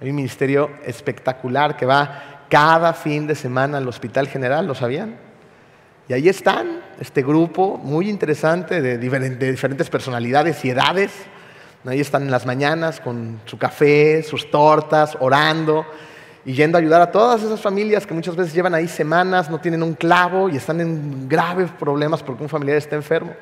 Hay 0.00 0.10
un 0.10 0.16
ministerio 0.16 0.70
espectacular 0.84 1.76
que 1.76 1.84
va 1.84 2.27
cada 2.48 2.92
fin 2.92 3.26
de 3.26 3.34
semana 3.34 3.78
al 3.78 3.88
Hospital 3.88 4.28
General, 4.28 4.66
¿lo 4.66 4.74
sabían? 4.74 5.16
Y 6.08 6.14
ahí 6.14 6.28
están, 6.28 6.80
este 7.00 7.22
grupo 7.22 7.76
muy 7.76 8.08
interesante 8.08 8.80
de, 8.80 8.96
diferentes 8.98 9.90
personalidades 9.90 10.64
y 10.64 10.70
edades. 10.70 11.12
Ahí 11.84 12.00
están 12.00 12.22
en 12.22 12.30
las 12.30 12.46
mañanas 12.46 13.00
con 13.00 13.40
su 13.44 13.58
café, 13.58 14.22
sus 14.22 14.50
tortas, 14.50 15.16
orando 15.20 15.84
y 16.44 16.54
yendo 16.54 16.78
a 16.78 16.80
ayudar 16.80 17.02
a 17.02 17.12
todas 17.12 17.42
esas 17.42 17.60
familias 17.60 18.06
que 18.06 18.14
muchas 18.14 18.36
veces 18.36 18.54
llevan 18.54 18.74
ahí 18.74 18.88
semanas, 18.88 19.50
no 19.50 19.60
tienen 19.60 19.82
un 19.82 19.92
clavo 19.92 20.48
y 20.48 20.56
están 20.56 20.80
en 20.80 21.28
graves 21.28 21.70
problemas 21.78 22.22
porque 22.22 22.42
un 22.42 22.48
familiar 22.48 22.78
está 22.78 22.96
enfermo. 22.96 23.34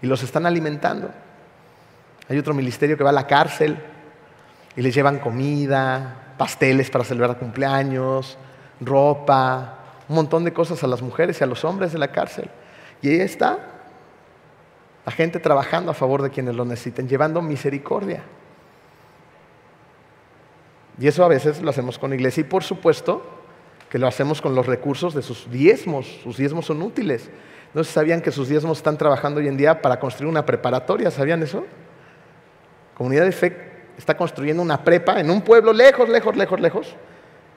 Y 0.00 0.06
los 0.06 0.22
están 0.22 0.46
alimentando. 0.46 1.10
Hay 2.28 2.38
otro 2.38 2.54
ministerio 2.54 2.96
que 2.96 3.02
va 3.02 3.10
a 3.10 3.14
la 3.14 3.26
cárcel 3.26 3.76
y 4.76 4.82
les 4.82 4.94
llevan 4.94 5.18
comida, 5.18 6.27
pasteles 6.38 6.90
para 6.90 7.04
celebrar 7.04 7.36
cumpleaños, 7.38 8.38
ropa, 8.80 9.78
un 10.08 10.14
montón 10.16 10.44
de 10.44 10.52
cosas 10.52 10.82
a 10.82 10.86
las 10.86 11.02
mujeres 11.02 11.40
y 11.40 11.44
a 11.44 11.46
los 11.46 11.64
hombres 11.64 11.92
de 11.92 11.98
la 11.98 12.12
cárcel. 12.12 12.48
Y 13.02 13.10
ahí 13.10 13.20
está 13.20 13.58
la 15.04 15.12
gente 15.12 15.38
trabajando 15.40 15.90
a 15.90 15.94
favor 15.94 16.22
de 16.22 16.30
quienes 16.30 16.54
lo 16.54 16.64
necesiten, 16.64 17.08
llevando 17.08 17.42
misericordia. 17.42 18.22
Y 21.00 21.06
eso 21.06 21.24
a 21.24 21.28
veces 21.28 21.62
lo 21.62 21.70
hacemos 21.70 21.98
con 21.98 22.12
iglesia 22.12 22.40
y 22.42 22.44
por 22.44 22.64
supuesto 22.64 23.22
que 23.88 23.98
lo 23.98 24.06
hacemos 24.06 24.40
con 24.40 24.54
los 24.54 24.66
recursos 24.66 25.14
de 25.14 25.22
sus 25.22 25.50
diezmos. 25.50 26.06
Sus 26.22 26.36
diezmos 26.36 26.66
son 26.66 26.82
útiles. 26.82 27.30
¿No 27.74 27.84
sabían 27.84 28.20
que 28.20 28.32
sus 28.32 28.48
diezmos 28.48 28.78
están 28.78 28.98
trabajando 28.98 29.40
hoy 29.40 29.48
en 29.48 29.56
día 29.56 29.80
para 29.80 30.00
construir 30.00 30.30
una 30.30 30.44
preparatoria? 30.44 31.10
¿Sabían 31.10 31.42
eso? 31.42 31.64
Comunidad 32.94 33.24
de 33.24 33.32
Fe 33.32 33.77
está 33.98 34.16
construyendo 34.16 34.62
una 34.62 34.82
prepa 34.84 35.20
en 35.20 35.30
un 35.30 35.42
pueblo 35.42 35.72
lejos, 35.72 36.08
lejos, 36.08 36.36
lejos, 36.36 36.60
lejos, 36.60 36.94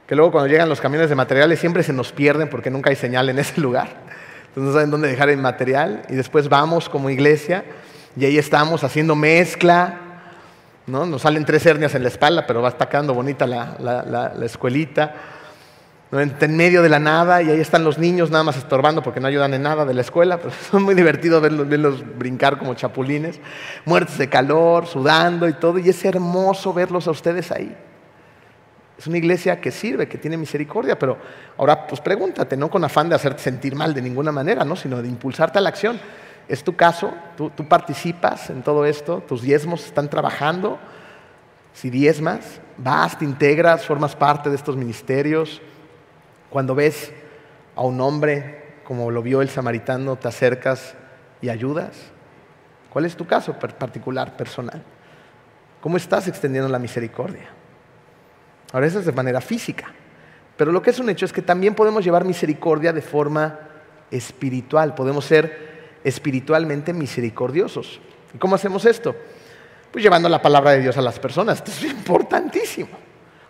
que 0.07 0.15
luego 0.15 0.31
cuando 0.31 0.47
llegan 0.49 0.67
los 0.67 0.81
camiones 0.81 1.07
de 1.09 1.15
materiales 1.15 1.59
siempre 1.59 1.83
se 1.83 1.93
nos 1.93 2.11
pierden 2.11 2.49
porque 2.49 2.69
nunca 2.69 2.89
hay 2.89 2.95
señal 2.95 3.29
en 3.29 3.39
ese 3.39 3.61
lugar. 3.61 3.87
Entonces 4.47 4.63
no 4.63 4.73
saben 4.73 4.91
dónde 4.91 5.07
dejar 5.07 5.29
el 5.29 5.37
material 5.37 6.01
y 6.09 6.15
después 6.15 6.49
vamos 6.49 6.89
como 6.89 7.09
iglesia 7.09 7.63
y 8.17 8.25
ahí 8.25 8.37
estamos 8.37 8.83
haciendo 8.83 9.15
mezcla. 9.15 9.99
¿no? 10.87 11.05
Nos 11.05 11.21
salen 11.21 11.45
tres 11.45 11.65
hernias 11.65 11.95
en 11.95 12.01
la 12.03 12.09
espalda, 12.09 12.45
pero 12.45 12.61
va 12.61 12.67
estar 12.69 12.89
quedando 12.89 13.13
bonita 13.13 13.47
la, 13.47 13.77
la 14.35 14.45
escuelita 14.45 15.15
en 16.19 16.57
medio 16.57 16.81
de 16.81 16.89
la 16.89 16.99
nada 16.99 17.41
y 17.41 17.49
ahí 17.49 17.61
están 17.61 17.85
los 17.85 17.97
niños 17.97 18.29
nada 18.31 18.43
más 18.43 18.57
estorbando 18.57 19.01
porque 19.01 19.21
no 19.21 19.27
ayudan 19.27 19.53
en 19.53 19.61
nada 19.61 19.85
de 19.85 19.93
la 19.93 20.01
escuela, 20.01 20.37
pero 20.37 20.51
son 20.71 20.83
muy 20.83 20.93
divertidos 20.93 21.41
verlos, 21.41 21.67
verlos, 21.69 22.03
brincar 22.17 22.57
como 22.57 22.73
chapulines, 22.73 23.39
muertos 23.85 24.17
de 24.17 24.27
calor, 24.27 24.85
sudando 24.87 25.47
y 25.47 25.53
todo, 25.53 25.79
y 25.79 25.87
es 25.87 26.03
hermoso 26.03 26.73
verlos 26.73 27.07
a 27.07 27.11
ustedes 27.11 27.51
ahí. 27.51 27.75
Es 28.97 29.07
una 29.07 29.17
iglesia 29.17 29.59
que 29.61 29.71
sirve, 29.71 30.07
que 30.07 30.17
tiene 30.17 30.37
misericordia, 30.37 30.99
pero 30.99 31.17
ahora 31.57 31.87
pues 31.87 32.01
pregúntate, 32.01 32.57
no 32.57 32.69
con 32.69 32.83
afán 32.83 33.07
de 33.07 33.15
hacerte 33.15 33.41
sentir 33.41 33.73
mal 33.73 33.93
de 33.93 34.01
ninguna 34.01 34.33
manera, 34.33 34.65
¿no? 34.65 34.75
sino 34.75 35.01
de 35.01 35.07
impulsarte 35.07 35.59
a 35.59 35.61
la 35.61 35.69
acción. 35.69 35.99
¿Es 36.47 36.63
tu 36.63 36.75
caso? 36.75 37.13
¿Tú, 37.37 37.49
tú 37.51 37.67
participas 37.67 38.49
en 38.49 38.61
todo 38.63 38.85
esto? 38.85 39.23
¿Tus 39.25 39.41
diezmos 39.41 39.85
están 39.85 40.09
trabajando? 40.09 40.77
Si 41.73 41.89
diezmas, 41.89 42.59
vas, 42.77 43.17
te 43.17 43.23
integras, 43.23 43.85
formas 43.85 44.15
parte 44.15 44.49
de 44.49 44.57
estos 44.57 44.75
ministerios 44.75 45.61
cuando 46.51 46.75
ves 46.75 47.11
a 47.75 47.81
un 47.81 47.99
hombre 48.01 48.81
como 48.83 49.09
lo 49.09 49.23
vio 49.23 49.41
el 49.41 49.49
samaritano, 49.49 50.17
te 50.17 50.27
acercas 50.27 50.95
y 51.41 51.47
ayudas. 51.49 51.97
¿Cuál 52.91 53.05
es 53.05 53.15
tu 53.15 53.25
caso 53.25 53.57
particular, 53.57 54.35
personal? 54.35 54.83
¿Cómo 55.79 55.95
estás 55.95 56.27
extendiendo 56.27 56.69
la 56.69 56.77
misericordia? 56.77 57.49
Ahora, 58.73 58.85
eso 58.85 58.99
es 58.99 59.05
de 59.05 59.13
manera 59.13 59.39
física. 59.39 59.93
Pero 60.57 60.73
lo 60.73 60.81
que 60.81 60.89
es 60.89 60.99
un 60.99 61.09
hecho 61.09 61.25
es 61.25 61.31
que 61.31 61.41
también 61.41 61.73
podemos 61.73 62.03
llevar 62.03 62.25
misericordia 62.25 62.91
de 62.91 63.01
forma 63.01 63.59
espiritual. 64.11 64.93
Podemos 64.93 65.23
ser 65.23 65.99
espiritualmente 66.03 66.91
misericordiosos. 66.91 68.01
¿Y 68.33 68.37
cómo 68.37 68.55
hacemos 68.55 68.85
esto? 68.85 69.15
Pues 69.89 70.03
llevando 70.03 70.27
la 70.27 70.41
palabra 70.41 70.71
de 70.71 70.81
Dios 70.81 70.97
a 70.97 71.01
las 71.01 71.17
personas. 71.17 71.59
Esto 71.59 71.71
es 71.87 71.93
importantísimo. 71.93 72.89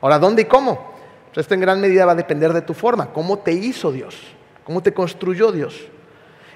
Ahora, 0.01 0.19
¿dónde 0.19 0.43
y 0.43 0.45
cómo? 0.45 0.90
Esto 1.35 1.53
en 1.53 1.61
gran 1.61 1.79
medida 1.79 2.05
va 2.05 2.11
a 2.11 2.15
depender 2.15 2.51
de 2.53 2.61
tu 2.61 2.73
forma, 2.73 3.13
cómo 3.13 3.39
te 3.39 3.53
hizo 3.53 3.91
Dios, 3.91 4.15
cómo 4.63 4.81
te 4.81 4.93
construyó 4.93 5.51
Dios. 5.51 5.87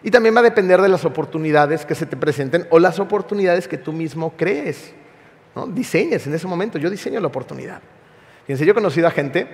Y 0.04 0.12
también 0.12 0.36
va 0.36 0.42
a 0.42 0.44
depender 0.44 0.82
de 0.82 0.90
las 0.90 1.06
oportunidades 1.06 1.86
que 1.86 1.96
se 1.96 2.06
te 2.06 2.18
presenten 2.18 2.68
o 2.70 2.78
las 2.78 3.00
oportunidades 3.00 3.68
que 3.68 3.78
tú 3.78 3.92
mismo 3.92 4.34
crees. 4.38 4.94
¿no? 5.56 5.66
Diseñes 5.66 6.28
en 6.28 6.34
ese 6.34 6.46
momento, 6.46 6.78
yo 6.78 6.90
diseño 6.90 7.20
la 7.20 7.28
oportunidad. 7.28 7.82
Fíjense, 8.46 8.66
yo 8.66 8.72
he 8.72 8.76
conocido 8.76 9.08
a 9.08 9.12
gente 9.12 9.48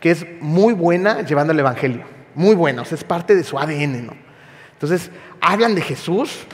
que 0.00 0.10
es 0.10 0.26
muy 0.40 0.74
buena 0.74 1.22
llevando 1.22 1.52
el 1.52 1.60
Evangelio, 1.60 2.04
muy 2.34 2.56
buena, 2.56 2.82
o 2.82 2.84
sea, 2.84 2.96
es 2.96 3.04
parte 3.04 3.36
de 3.36 3.44
su 3.44 3.58
ADN. 3.58 4.06
¿no? 4.06 4.16
Entonces, 4.72 5.10
hablan 5.40 5.74
de 5.74 5.82
Jesús 5.82 6.44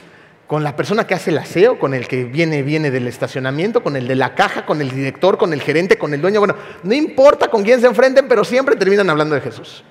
con 0.51 0.65
la 0.65 0.75
persona 0.75 1.07
que 1.07 1.13
hace 1.13 1.29
el 1.29 1.37
aseo, 1.37 1.79
con 1.79 1.93
el 1.93 2.09
que 2.09 2.25
viene, 2.25 2.61
viene 2.61 2.91
del 2.91 3.07
estacionamiento, 3.07 3.81
con 3.81 3.95
el 3.95 4.05
de 4.05 4.15
la 4.15 4.35
caja, 4.35 4.65
con 4.65 4.81
el 4.81 4.91
director, 4.91 5.37
con 5.37 5.53
el 5.53 5.61
gerente, 5.61 5.97
con 5.97 6.13
el 6.13 6.19
dueño. 6.19 6.41
Bueno, 6.41 6.57
no 6.83 6.93
importa 6.93 7.47
con 7.47 7.63
quién 7.63 7.79
se 7.79 7.87
enfrenten, 7.87 8.27
pero 8.27 8.43
siempre 8.43 8.75
terminan 8.75 9.09
hablando 9.09 9.33
de 9.33 9.39
Jesús. 9.39 9.81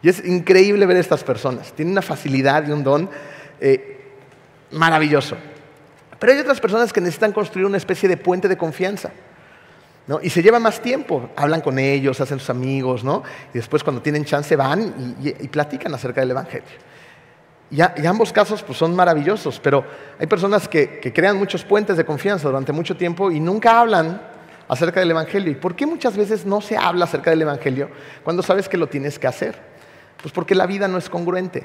Y 0.00 0.08
es 0.08 0.24
increíble 0.24 0.86
ver 0.86 0.96
estas 0.96 1.22
personas. 1.22 1.74
Tienen 1.74 1.92
una 1.92 2.00
facilidad 2.00 2.66
y 2.66 2.70
un 2.70 2.82
don 2.82 3.10
eh, 3.60 4.00
maravilloso. 4.70 5.36
Pero 6.18 6.32
hay 6.32 6.38
otras 6.38 6.58
personas 6.58 6.90
que 6.90 7.02
necesitan 7.02 7.32
construir 7.32 7.66
una 7.66 7.76
especie 7.76 8.08
de 8.08 8.16
puente 8.16 8.48
de 8.48 8.56
confianza. 8.56 9.10
¿no? 10.06 10.20
Y 10.22 10.30
se 10.30 10.42
lleva 10.42 10.58
más 10.58 10.80
tiempo. 10.80 11.28
Hablan 11.36 11.60
con 11.60 11.78
ellos, 11.78 12.18
hacen 12.22 12.38
sus 12.38 12.48
amigos, 12.48 13.04
¿no? 13.04 13.24
Y 13.52 13.58
después 13.58 13.84
cuando 13.84 14.00
tienen 14.00 14.24
chance 14.24 14.56
van 14.56 15.18
y 15.20 15.48
platican 15.48 15.92
acerca 15.92 16.22
del 16.22 16.30
Evangelio. 16.30 16.88
Y, 17.70 18.06
ambos 18.06 18.32
casos 18.32 18.62
pues, 18.62 18.78
son 18.78 18.96
maravillosos, 18.96 19.60
pero 19.60 19.84
hay 20.18 20.26
personas 20.26 20.66
que, 20.68 21.00
crean 21.14 21.36
muchos 21.36 21.64
puentes 21.64 21.96
de 21.96 22.04
confianza 22.04 22.48
durante 22.48 22.72
mucho 22.72 22.96
tiempo 22.96 23.30
y 23.30 23.40
nunca 23.40 23.80
hablan 23.80 24.20
acerca 24.68 25.00
del 25.00 25.10
Evangelio. 25.10 25.52
¿Y 25.52 25.54
por 25.54 25.76
qué 25.76 25.84
muchas 25.84 26.16
veces 26.16 26.46
no 26.46 26.60
se 26.60 26.76
habla 26.76 27.04
acerca 27.04 27.30
del 27.30 27.42
Evangelio 27.42 27.90
cuando 28.24 28.42
sabes 28.42 28.68
que 28.68 28.78
lo 28.78 28.86
tienes 28.86 29.18
que 29.18 29.26
hacer? 29.26 29.60
Pues 30.20 30.32
porque 30.32 30.54
la 30.54 30.66
vida 30.66 30.88
no 30.88 30.96
es 30.96 31.10
congruente. 31.10 31.64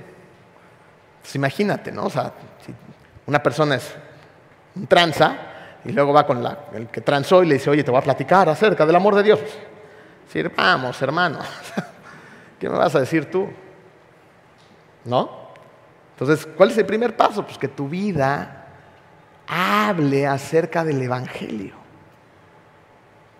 Pues 1.21 1.35
imagínate, 1.35 1.91
¿no? 1.91 2.05
O 2.05 2.09
sea, 2.09 2.33
una 3.25 3.41
persona 3.41 3.75
es 3.75 3.95
tranza 4.89 5.37
y 5.85 5.93
luego 5.93 6.11
va 6.11 6.25
con 6.27 6.45
el 6.73 6.87
que 6.87 6.99
transó 6.99 7.43
y 7.43 7.47
le 7.47 7.55
dice, 7.55 7.69
oye, 7.69 7.83
te 7.83 7.91
voy 7.91 7.99
a 7.99 8.03
platicar 8.03 8.49
acerca 8.49 8.85
del 8.85 8.95
amor 8.95 9.15
de 9.15 9.23
Dios. 9.23 9.39
Decir, 10.25 10.51
vamos, 10.55 11.01
hermano, 11.01 11.39
¿qué 12.59 12.67
me 12.67 12.77
vas 12.77 12.93
a 12.93 12.99
decir 12.99 13.31
tú? 13.31 13.49
¿No? 15.05 15.42
Entonces, 16.23 16.47
¿cuál 16.55 16.71
es 16.71 16.77
el 16.77 16.85
primer 16.85 17.17
paso? 17.17 17.45
Pues 17.45 17.57
que 17.57 17.67
tu 17.67 17.89
vida 17.89 18.65
hable 19.45 20.25
acerca 20.25 20.85
del 20.85 21.01
Evangelio. 21.01 21.73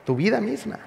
Tu 0.06 0.16
vida 0.16 0.42
misma. 0.42 0.80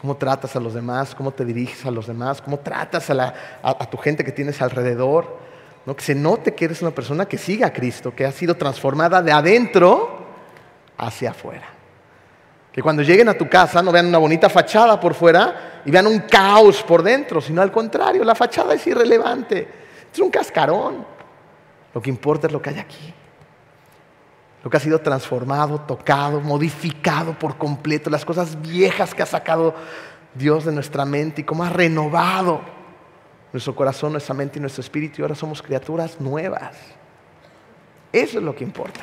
Cómo 0.00 0.16
tratas 0.16 0.54
a 0.54 0.60
los 0.60 0.72
demás, 0.72 1.16
cómo 1.16 1.32
te 1.32 1.44
diriges 1.44 1.84
a 1.84 1.90
los 1.90 2.06
demás, 2.06 2.40
cómo 2.40 2.60
tratas 2.60 3.10
a, 3.10 3.90
tu 3.90 3.96
gente 3.96 4.22
que 4.22 4.30
tienes 4.30 4.62
alrededor. 4.62 5.36
¿no? 5.84 5.96
Que 5.96 6.04
se 6.04 6.14
note 6.14 6.54
que 6.54 6.66
eres 6.66 6.80
una 6.80 6.92
persona 6.92 7.26
que 7.26 7.36
sigue 7.36 7.64
a 7.64 7.72
Cristo, 7.72 8.14
que 8.14 8.24
ha 8.24 8.30
sido 8.30 8.54
transformada 8.54 9.20
de 9.22 9.32
adentro 9.32 10.26
hacia 10.96 11.30
afuera. 11.30 11.66
Que 12.72 12.82
cuando 12.82 13.02
lleguen 13.02 13.28
a 13.28 13.34
tu 13.34 13.48
casa 13.48 13.82
no 13.82 13.90
vean 13.90 14.06
una 14.06 14.18
bonita 14.18 14.48
fachada 14.48 15.00
por 15.00 15.14
fuera 15.14 15.82
y 15.84 15.90
vean 15.90 16.06
un 16.06 16.20
caos 16.20 16.84
por 16.84 17.02
dentro, 17.02 17.40
sino 17.40 17.60
al 17.60 17.72
contrario, 17.72 18.22
la 18.22 18.36
fachada 18.36 18.74
es 18.74 18.86
irrelevante. 18.86 19.80
Es 20.12 20.18
un 20.18 20.30
cascarón. 20.30 21.04
Lo 21.94 22.00
que 22.00 22.10
importa 22.10 22.46
es 22.46 22.52
lo 22.52 22.60
que 22.62 22.70
hay 22.70 22.78
aquí. 22.78 23.14
Lo 24.62 24.70
que 24.70 24.76
ha 24.76 24.80
sido 24.80 25.00
transformado, 25.00 25.80
tocado, 25.80 26.40
modificado 26.40 27.38
por 27.38 27.56
completo. 27.56 28.10
Las 28.10 28.24
cosas 28.24 28.60
viejas 28.60 29.14
que 29.14 29.22
ha 29.22 29.26
sacado 29.26 29.74
Dios 30.34 30.64
de 30.64 30.72
nuestra 30.72 31.04
mente 31.04 31.40
y 31.40 31.44
cómo 31.44 31.64
ha 31.64 31.70
renovado 31.70 32.60
nuestro 33.52 33.74
corazón, 33.74 34.12
nuestra 34.12 34.34
mente 34.34 34.58
y 34.58 34.60
nuestro 34.60 34.82
espíritu. 34.82 35.16
Y 35.18 35.22
ahora 35.22 35.34
somos 35.34 35.62
criaturas 35.62 36.20
nuevas. 36.20 36.76
Eso 38.12 38.38
es 38.38 38.44
lo 38.44 38.54
que 38.54 38.64
importa. 38.64 39.02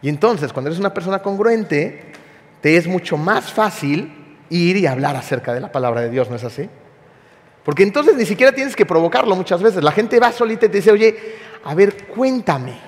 Y 0.00 0.08
entonces, 0.08 0.52
cuando 0.52 0.68
eres 0.68 0.80
una 0.80 0.94
persona 0.94 1.20
congruente, 1.20 2.12
te 2.60 2.76
es 2.76 2.86
mucho 2.86 3.16
más 3.16 3.52
fácil 3.52 4.38
ir 4.48 4.76
y 4.76 4.86
hablar 4.86 5.16
acerca 5.16 5.52
de 5.52 5.60
la 5.60 5.72
palabra 5.72 6.00
de 6.00 6.10
Dios, 6.10 6.30
¿no 6.30 6.36
es 6.36 6.44
así? 6.44 6.68
Porque 7.68 7.82
entonces 7.82 8.16
ni 8.16 8.24
siquiera 8.24 8.50
tienes 8.50 8.74
que 8.74 8.86
provocarlo 8.86 9.36
muchas 9.36 9.62
veces. 9.62 9.84
La 9.84 9.92
gente 9.92 10.18
va 10.18 10.32
solita 10.32 10.64
y 10.64 10.68
te 10.70 10.78
dice, 10.78 10.90
oye, 10.90 11.34
a 11.62 11.74
ver, 11.74 12.06
cuéntame, 12.06 12.78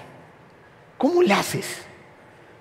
¿cómo 0.96 1.20
le 1.20 1.34
haces? 1.34 1.82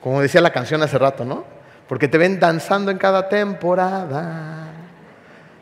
Como 0.03 0.19
decía 0.19 0.41
la 0.41 0.51
canción 0.51 0.83
hace 0.83 0.97
rato, 0.97 1.23
¿no? 1.23 1.45
Porque 1.87 2.09
te 2.09 2.17
ven 2.17 2.37
danzando 2.37 2.91
en 2.91 2.97
cada 2.97 3.29
temporada. 3.29 4.67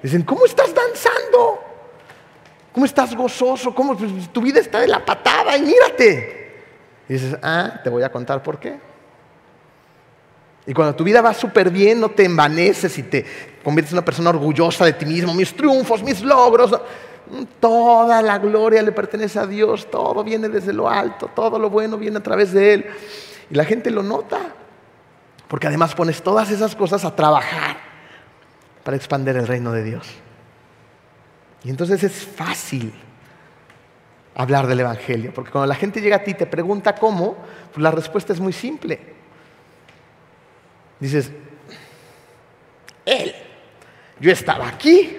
Dicen, 0.01 0.23
¿cómo 0.23 0.47
estás 0.47 0.73
danzando? 0.73 1.59
¿Cómo 2.73 2.87
estás 2.87 3.15
gozoso? 3.15 3.75
¿Cómo 3.75 3.95
tu 3.95 4.41
vida 4.41 4.59
está 4.59 4.79
de 4.79 4.87
la 4.87 5.05
patada? 5.05 5.55
Y 5.55 5.61
mírate. 5.61 6.63
Y 7.07 7.13
dices, 7.13 7.37
ah, 7.43 7.81
te 7.83 7.91
voy 7.91 8.01
a 8.01 8.11
contar 8.11 8.41
por 8.41 8.59
qué. 8.59 8.79
Y 10.67 10.73
cuando 10.73 10.93
tu 10.93 11.05
vida 11.05 11.21
va 11.21 11.33
súper 11.33 11.71
bien, 11.71 12.01
no 12.01 12.09
te 12.09 12.25
envaneces 12.25 12.97
y 12.97 13.03
te 13.03 13.25
conviertes 13.63 13.93
en 13.93 13.99
una 13.99 14.05
persona 14.05 14.29
orgullosa 14.31 14.83
de 14.83 14.91
ti 14.91 15.05
mismo, 15.05 15.33
mis 15.33 15.55
triunfos, 15.55 16.03
mis 16.03 16.21
logros. 16.21 16.77
Toda 17.61 18.21
la 18.21 18.37
gloria 18.37 18.81
le 18.81 18.91
pertenece 18.91 19.39
a 19.39 19.47
Dios, 19.47 19.89
todo 19.89 20.25
viene 20.25 20.49
desde 20.49 20.73
lo 20.73 20.89
alto, 20.89 21.31
todo 21.33 21.57
lo 21.57 21.69
bueno 21.69 21.97
viene 21.97 22.17
a 22.17 22.23
través 22.23 22.51
de 22.51 22.73
Él. 22.73 22.85
Y 23.49 23.55
la 23.55 23.63
gente 23.63 23.89
lo 23.89 24.03
nota, 24.03 24.39
porque 25.47 25.67
además 25.67 25.95
pones 25.95 26.21
todas 26.21 26.51
esas 26.51 26.75
cosas 26.75 27.05
a 27.05 27.15
trabajar 27.15 27.77
para 28.83 28.97
expandir 28.97 29.37
el 29.37 29.47
reino 29.47 29.71
de 29.71 29.83
Dios. 29.85 30.05
Y 31.63 31.69
entonces 31.69 32.03
es 32.03 32.11
fácil 32.11 32.93
hablar 34.35 34.67
del 34.67 34.81
Evangelio, 34.81 35.33
porque 35.33 35.49
cuando 35.49 35.67
la 35.67 35.75
gente 35.75 36.01
llega 36.01 36.17
a 36.17 36.23
ti 36.23 36.31
y 36.31 36.33
te 36.33 36.45
pregunta 36.45 36.93
cómo, 36.95 37.37
pues 37.71 37.81
la 37.81 37.91
respuesta 37.91 38.33
es 38.33 38.41
muy 38.41 38.51
simple. 38.51 39.16
Dices, 40.99 41.31
Él, 43.05 43.35
yo 44.19 44.31
estaba 44.31 44.67
aquí, 44.67 45.15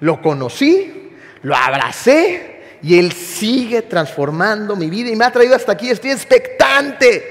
lo 0.00 0.20
conocí, 0.20 1.12
lo 1.42 1.54
abracé 1.54 2.78
y 2.82 2.98
Él 2.98 3.12
sigue 3.12 3.82
transformando 3.82 4.74
mi 4.74 4.90
vida 4.90 5.10
y 5.10 5.16
me 5.16 5.24
ha 5.24 5.30
traído 5.30 5.54
hasta 5.54 5.72
aquí, 5.72 5.90
estoy 5.90 6.10
expectante 6.10 7.24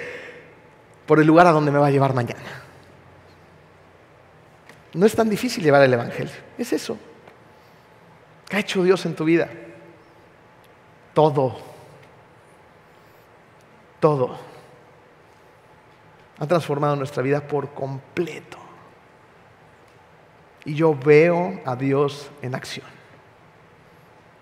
por 1.05 1.19
el 1.19 1.28
lugar 1.28 1.47
a 1.47 1.51
donde 1.51 1.71
me 1.71 1.80
va 1.80 1.88
a 1.88 1.91
llevar 1.91 2.13
mañana. 2.13 2.63
No 4.93 5.05
es 5.05 5.13
tan 5.13 5.30
difícil 5.30 5.63
llevar 5.63 5.84
el 5.84 5.93
Evangelio, 5.93 6.34
es 6.57 6.71
eso. 6.71 6.97
¿Qué 8.47 8.55
ha 8.55 8.59
hecho 8.59 8.84
Dios 8.84 9.05
en 9.05 9.15
tu 9.15 9.26
vida? 9.26 9.49
Todo. 11.13 11.57
Todo 13.99 14.55
ha 16.39 16.47
transformado 16.47 16.95
nuestra 16.95 17.23
vida 17.23 17.47
por 17.47 17.73
completo. 17.73 18.57
Y 20.65 20.75
yo 20.75 20.95
veo 20.95 21.61
a 21.65 21.75
Dios 21.75 22.29
en 22.41 22.55
acción. 22.55 22.88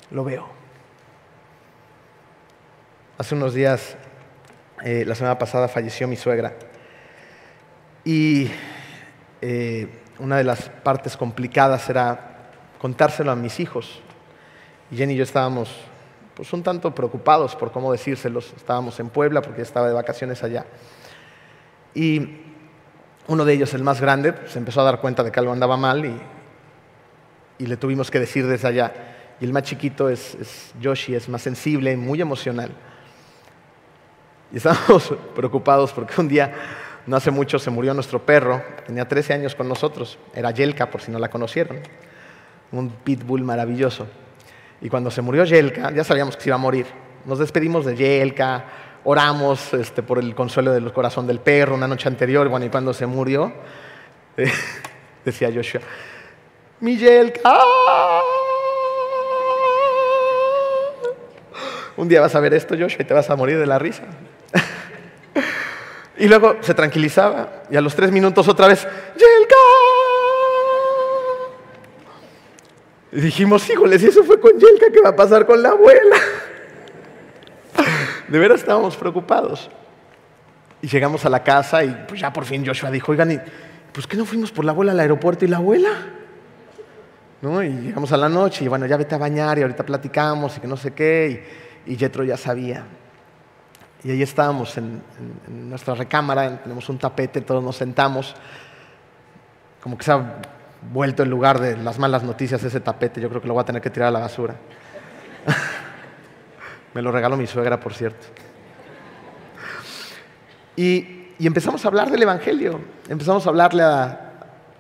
Lo 0.09 0.23
veo. 0.23 0.47
Hace 3.17 3.35
unos 3.35 3.53
días, 3.53 3.95
eh, 4.83 5.03
la 5.05 5.15
semana 5.15 5.37
pasada, 5.37 5.67
falleció 5.67 6.07
mi 6.07 6.15
suegra. 6.15 6.53
Y 8.05 8.49
eh, 9.41 10.01
una 10.19 10.37
de 10.37 10.43
las 10.43 10.69
partes 10.69 11.17
complicadas 11.17 11.89
era 11.89 12.51
contárselo 12.79 13.31
a 13.31 13.35
mis 13.35 13.59
hijos. 13.59 14.01
Y 14.89 14.97
Jenny 14.97 15.13
y 15.13 15.17
yo 15.17 15.23
estábamos 15.23 15.69
pues, 16.35 16.51
un 16.53 16.63
tanto 16.63 16.93
preocupados 16.95 17.55
por 17.55 17.71
cómo 17.71 17.91
decírselos. 17.91 18.53
Estábamos 18.55 18.99
en 18.99 19.09
Puebla 19.09 19.41
porque 19.41 19.61
estaba 19.61 19.87
de 19.87 19.93
vacaciones 19.93 20.43
allá. 20.43 20.65
Y 21.95 22.41
uno 23.27 23.45
de 23.45 23.53
ellos, 23.53 23.73
el 23.73 23.83
más 23.83 24.01
grande, 24.01 24.33
se 24.47 24.59
empezó 24.59 24.81
a 24.81 24.83
dar 24.83 25.01
cuenta 25.01 25.23
de 25.23 25.31
que 25.31 25.39
algo 25.39 25.53
andaba 25.53 25.77
mal 25.77 26.05
y, 26.05 26.19
le 27.65 27.77
tuvimos 27.77 28.11
que 28.11 28.19
decir 28.19 28.45
desde 28.45 28.67
allá. 28.67 28.93
Y 29.39 29.45
el 29.45 29.53
más 29.53 29.63
chiquito 29.63 30.09
es, 30.09 30.35
es 30.35 30.73
Yoshi, 30.81 31.15
es 31.15 31.29
más 31.29 31.41
sensible, 31.41 31.95
muy 31.95 32.19
emocional. 32.19 32.71
Y 34.51 34.57
estábamos 34.57 35.13
preocupados 35.35 35.93
porque 35.93 36.19
un 36.19 36.27
día, 36.27 36.53
no 37.07 37.15
hace 37.15 37.31
mucho, 37.31 37.59
se 37.59 37.69
murió 37.69 37.93
nuestro 37.93 38.25
perro, 38.25 38.61
tenía 38.85 39.07
13 39.07 39.33
años 39.33 39.55
con 39.55 39.69
nosotros, 39.69 40.19
era 40.33 40.51
Yelka, 40.51 40.89
por 40.89 41.01
si 41.01 41.11
no 41.11 41.19
la 41.19 41.29
conocieron, 41.29 41.79
un 42.71 42.89
pitbull 42.89 43.43
maravilloso. 43.43 44.07
Y 44.81 44.89
cuando 44.89 45.09
se 45.09 45.21
murió 45.21 45.45
Yelka, 45.45 45.91
ya 45.91 46.03
sabíamos 46.03 46.35
que 46.35 46.43
se 46.43 46.49
iba 46.49 46.55
a 46.55 46.59
morir. 46.59 46.85
Nos 47.25 47.39
despedimos 47.39 47.85
de 47.85 47.95
Yelka, 47.95 48.65
oramos 49.06 49.74
este, 49.74 50.04
por 50.04 50.20
el 50.20 50.34
consuelo 50.36 50.72
del 50.72 50.91
corazón 50.93 51.28
del 51.28 51.39
perro 51.39 51.76
una 51.76 51.88
noche 51.88 52.08
anterior, 52.08 52.47
bueno, 52.47 52.66
y 52.66 52.70
cuando 52.70 52.93
se 52.93 53.06
murió, 53.06 53.51
decía 55.26 55.51
Joshua, 55.54 55.82
Miguel, 56.80 57.34
¡ah! 57.43 58.22
un 61.95 62.08
día 62.08 62.22
vas 62.22 62.34
a 62.36 62.39
ver 62.39 62.54
esto, 62.54 62.76
Joshua, 62.78 63.01
y 63.01 63.06
te 63.06 63.14
vas 63.14 63.30
a 63.30 63.36
morir 63.36 63.60
de 63.60 63.66
la 63.66 63.78
risa. 63.78 64.04
y 66.18 66.28
luego 66.28 66.58
se 66.62 66.74
tranquilizaba, 66.74 67.64
y 67.70 67.76
a 67.76 67.82
los 67.82 67.95
tres 67.95 68.12
minutos 68.12 68.47
otra 68.47 68.68
vez, 68.68 68.88
Yelka. 69.16 69.56
Y 73.12 73.22
dijimos, 73.22 73.70
híjole, 73.70 73.99
si 73.99 74.08
eso 74.08 74.24
fue 74.24 74.39
con 74.39 74.54
Yelka, 74.54 74.88
¿qué 74.91 75.01
va 75.01 75.10
a 75.10 75.16
pasar 75.16 75.45
con 75.45 75.62
la 75.62 75.70
abuela? 75.70 76.18
De 78.34 78.39
veras 78.39 78.61
estábamos 78.61 78.97
preocupados. 78.97 79.69
Y 80.81 80.88
llegamos 80.88 81.23
a 81.23 81.29
la 81.29 81.43
casa 81.43 81.84
y 81.84 82.05
pues 82.07 82.19
ya 82.19 82.34
por 82.34 82.45
fin 82.45 82.65
Joshua 82.65 82.89
dijo, 82.89 83.11
oigan, 83.11 83.31
¿y, 83.31 83.39
pues 83.91 84.07
qué 84.07 84.17
no 84.17 84.25
fuimos 84.25 84.51
por 84.51 84.65
la 84.65 84.71
abuela 84.71 84.91
al 84.91 84.99
aeropuerto 84.99 85.45
y 85.45 85.49
la 85.49 85.57
abuela? 85.57 85.91
¿No? 87.43 87.61
Y 87.61 87.69
llegamos 87.69 88.11
a 88.11 88.17
la 88.17 88.29
noche 88.29 88.65
y 88.65 88.67
bueno, 88.67 88.88
ya 88.88 88.97
vete 88.97 89.13
a 89.13 89.19
bañar 89.19 89.59
y 89.59 89.61
ahorita 89.61 89.86
platicamos 89.86 90.57
y 90.57 90.61
que 90.61 90.67
no 90.67 90.75
sé 90.75 90.93
qué. 90.95 91.45
Y, 91.86 91.93
y 91.93 91.95
Jetro 91.95 92.23
ya 92.23 92.36
sabía. 92.36 92.84
Y 94.03 94.09
ahí 94.09 94.23
estábamos 94.23 94.75
en, 94.79 95.03
nuestra 95.47 95.93
recámara, 95.93 96.57
tenemos 96.63 96.89
un 96.89 96.97
tapete, 96.97 97.39
todos 97.41 97.63
nos 97.63 97.75
sentamos. 97.75 98.36
Como 99.79 99.95
que 99.95 100.05
se 100.05 100.11
ha 100.11 100.41
vuelto 100.91 101.21
el 101.21 101.29
lugar 101.29 101.59
de 101.59 101.77
las 101.77 101.99
malas 101.99 102.23
noticias 102.23 102.63
ese 102.63 102.79
tapete, 102.79 103.21
yo 103.21 103.29
creo 103.29 103.43
que 103.43 103.47
lo 103.47 103.53
voy 103.53 103.61
a 103.61 103.65
tener 103.65 103.81
que 103.84 103.91
tirar 103.91 104.07
a 104.07 104.11
la 104.11 104.21
basura. 104.21 104.55
Me 106.93 107.01
lo 107.01 107.11
regaló 107.11 107.35
mi 107.37 107.47
suegra, 107.47 107.79
por 107.79 107.93
cierto. 107.93 108.27
Y, 110.75 111.21
empezamos 111.39 111.83
a 111.83 111.87
hablar 111.87 112.11
del 112.11 112.21
Evangelio. 112.21 112.79
Empezamos 113.09 113.45
a 113.45 113.49
hablarle 113.49 113.83
a, 113.83 114.33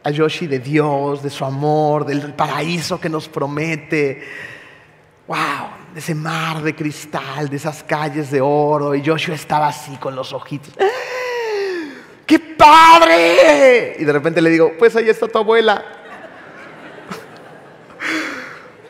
a 0.03 0.09
Yoshi 0.11 0.47
de 0.47 0.59
Dios, 0.59 1.23
de 1.23 1.29
su 1.29 1.43
amor, 1.43 2.05
del 2.05 2.33
paraíso 2.33 2.99
que 3.01 3.09
nos 3.09 3.27
promete. 3.27 4.23
¡Wow! 5.27 5.37
De 5.93 5.99
ese 5.99 6.15
mar 6.15 6.61
de 6.61 6.75
cristal, 6.75 7.49
de 7.49 7.57
esas 7.57 7.83
calles 7.83 8.29
de 8.31 8.41
oro. 8.41 8.93
Y 8.95 9.03
Joshua 9.05 9.35
estaba 9.35 9.67
así 9.67 9.97
con 9.97 10.15
los 10.15 10.33
ojitos. 10.33 10.73
¡Ah! 10.79 10.85
¡Qué 12.25 12.39
padre! 12.39 13.95
Y 13.99 14.05
de 14.05 14.13
repente 14.13 14.41
le 14.41 14.49
digo, 14.49 14.73
pues 14.77 14.95
ahí 14.95 15.09
está 15.09 15.27
tu 15.27 15.37
abuela. 15.37 15.83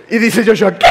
Y 0.10 0.18
dice 0.20 0.46
Joshua, 0.46 0.78
¿qué? 0.78 0.86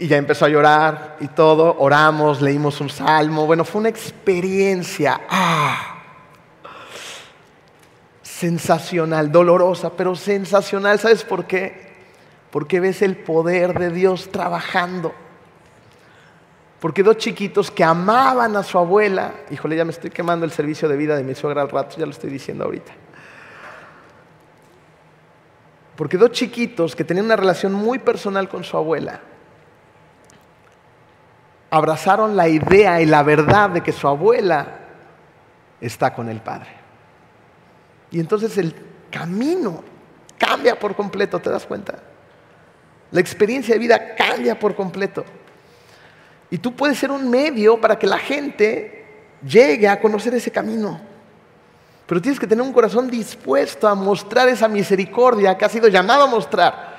Y 0.00 0.08
ya 0.08 0.16
empezó 0.16 0.46
a 0.46 0.48
llorar 0.48 1.18
y 1.20 1.28
todo, 1.28 1.76
oramos, 1.78 2.40
leímos 2.40 2.80
un 2.80 2.88
salmo. 2.88 3.44
Bueno, 3.44 3.66
fue 3.66 3.80
una 3.80 3.90
experiencia 3.90 5.20
ah, 5.28 5.98
sensacional, 8.22 9.30
dolorosa, 9.30 9.90
pero 9.90 10.16
sensacional. 10.16 10.98
¿Sabes 10.98 11.22
por 11.22 11.44
qué? 11.44 11.90
Porque 12.50 12.80
ves 12.80 13.02
el 13.02 13.14
poder 13.14 13.78
de 13.78 13.90
Dios 13.90 14.30
trabajando. 14.32 15.12
Porque 16.80 17.02
dos 17.02 17.18
chiquitos 17.18 17.70
que 17.70 17.84
amaban 17.84 18.56
a 18.56 18.62
su 18.62 18.78
abuela, 18.78 19.34
híjole, 19.50 19.76
ya 19.76 19.84
me 19.84 19.90
estoy 19.90 20.08
quemando 20.08 20.46
el 20.46 20.50
servicio 20.50 20.88
de 20.88 20.96
vida 20.96 21.14
de 21.14 21.24
mi 21.24 21.34
suegra 21.34 21.60
al 21.60 21.68
rato, 21.68 21.96
ya 21.98 22.06
lo 22.06 22.12
estoy 22.12 22.30
diciendo 22.30 22.64
ahorita. 22.64 22.92
Porque 25.94 26.16
dos 26.16 26.30
chiquitos 26.30 26.96
que 26.96 27.04
tenían 27.04 27.26
una 27.26 27.36
relación 27.36 27.74
muy 27.74 27.98
personal 27.98 28.48
con 28.48 28.64
su 28.64 28.78
abuela, 28.78 29.20
abrazaron 31.70 32.36
la 32.36 32.48
idea 32.48 33.00
y 33.00 33.06
la 33.06 33.22
verdad 33.22 33.70
de 33.70 33.82
que 33.82 33.92
su 33.92 34.08
abuela 34.08 34.66
está 35.80 36.12
con 36.12 36.28
el 36.28 36.40
Padre. 36.40 36.70
Y 38.10 38.18
entonces 38.18 38.58
el 38.58 38.74
camino 39.10 39.82
cambia 40.36 40.78
por 40.78 40.96
completo, 40.96 41.38
¿te 41.38 41.50
das 41.50 41.66
cuenta? 41.66 42.00
La 43.12 43.20
experiencia 43.20 43.74
de 43.74 43.78
vida 43.78 44.14
cambia 44.14 44.58
por 44.58 44.74
completo. 44.74 45.24
Y 46.50 46.58
tú 46.58 46.74
puedes 46.74 46.98
ser 46.98 47.10
un 47.10 47.30
medio 47.30 47.80
para 47.80 47.98
que 47.98 48.06
la 48.06 48.18
gente 48.18 49.04
llegue 49.46 49.88
a 49.88 50.00
conocer 50.00 50.34
ese 50.34 50.50
camino. 50.50 51.00
Pero 52.06 52.20
tienes 52.20 52.40
que 52.40 52.46
tener 52.46 52.64
un 52.64 52.72
corazón 52.72 53.08
dispuesto 53.08 53.86
a 53.86 53.94
mostrar 53.94 54.48
esa 54.48 54.66
misericordia 54.66 55.56
que 55.56 55.64
has 55.64 55.70
sido 55.70 55.86
llamado 55.86 56.24
a 56.24 56.26
mostrar 56.26 56.96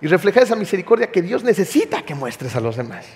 y 0.00 0.08
reflejar 0.08 0.42
esa 0.42 0.56
misericordia 0.56 1.12
que 1.12 1.22
Dios 1.22 1.44
necesita 1.44 2.02
que 2.02 2.16
muestres 2.16 2.56
a 2.56 2.60
los 2.60 2.76
demás. 2.76 3.06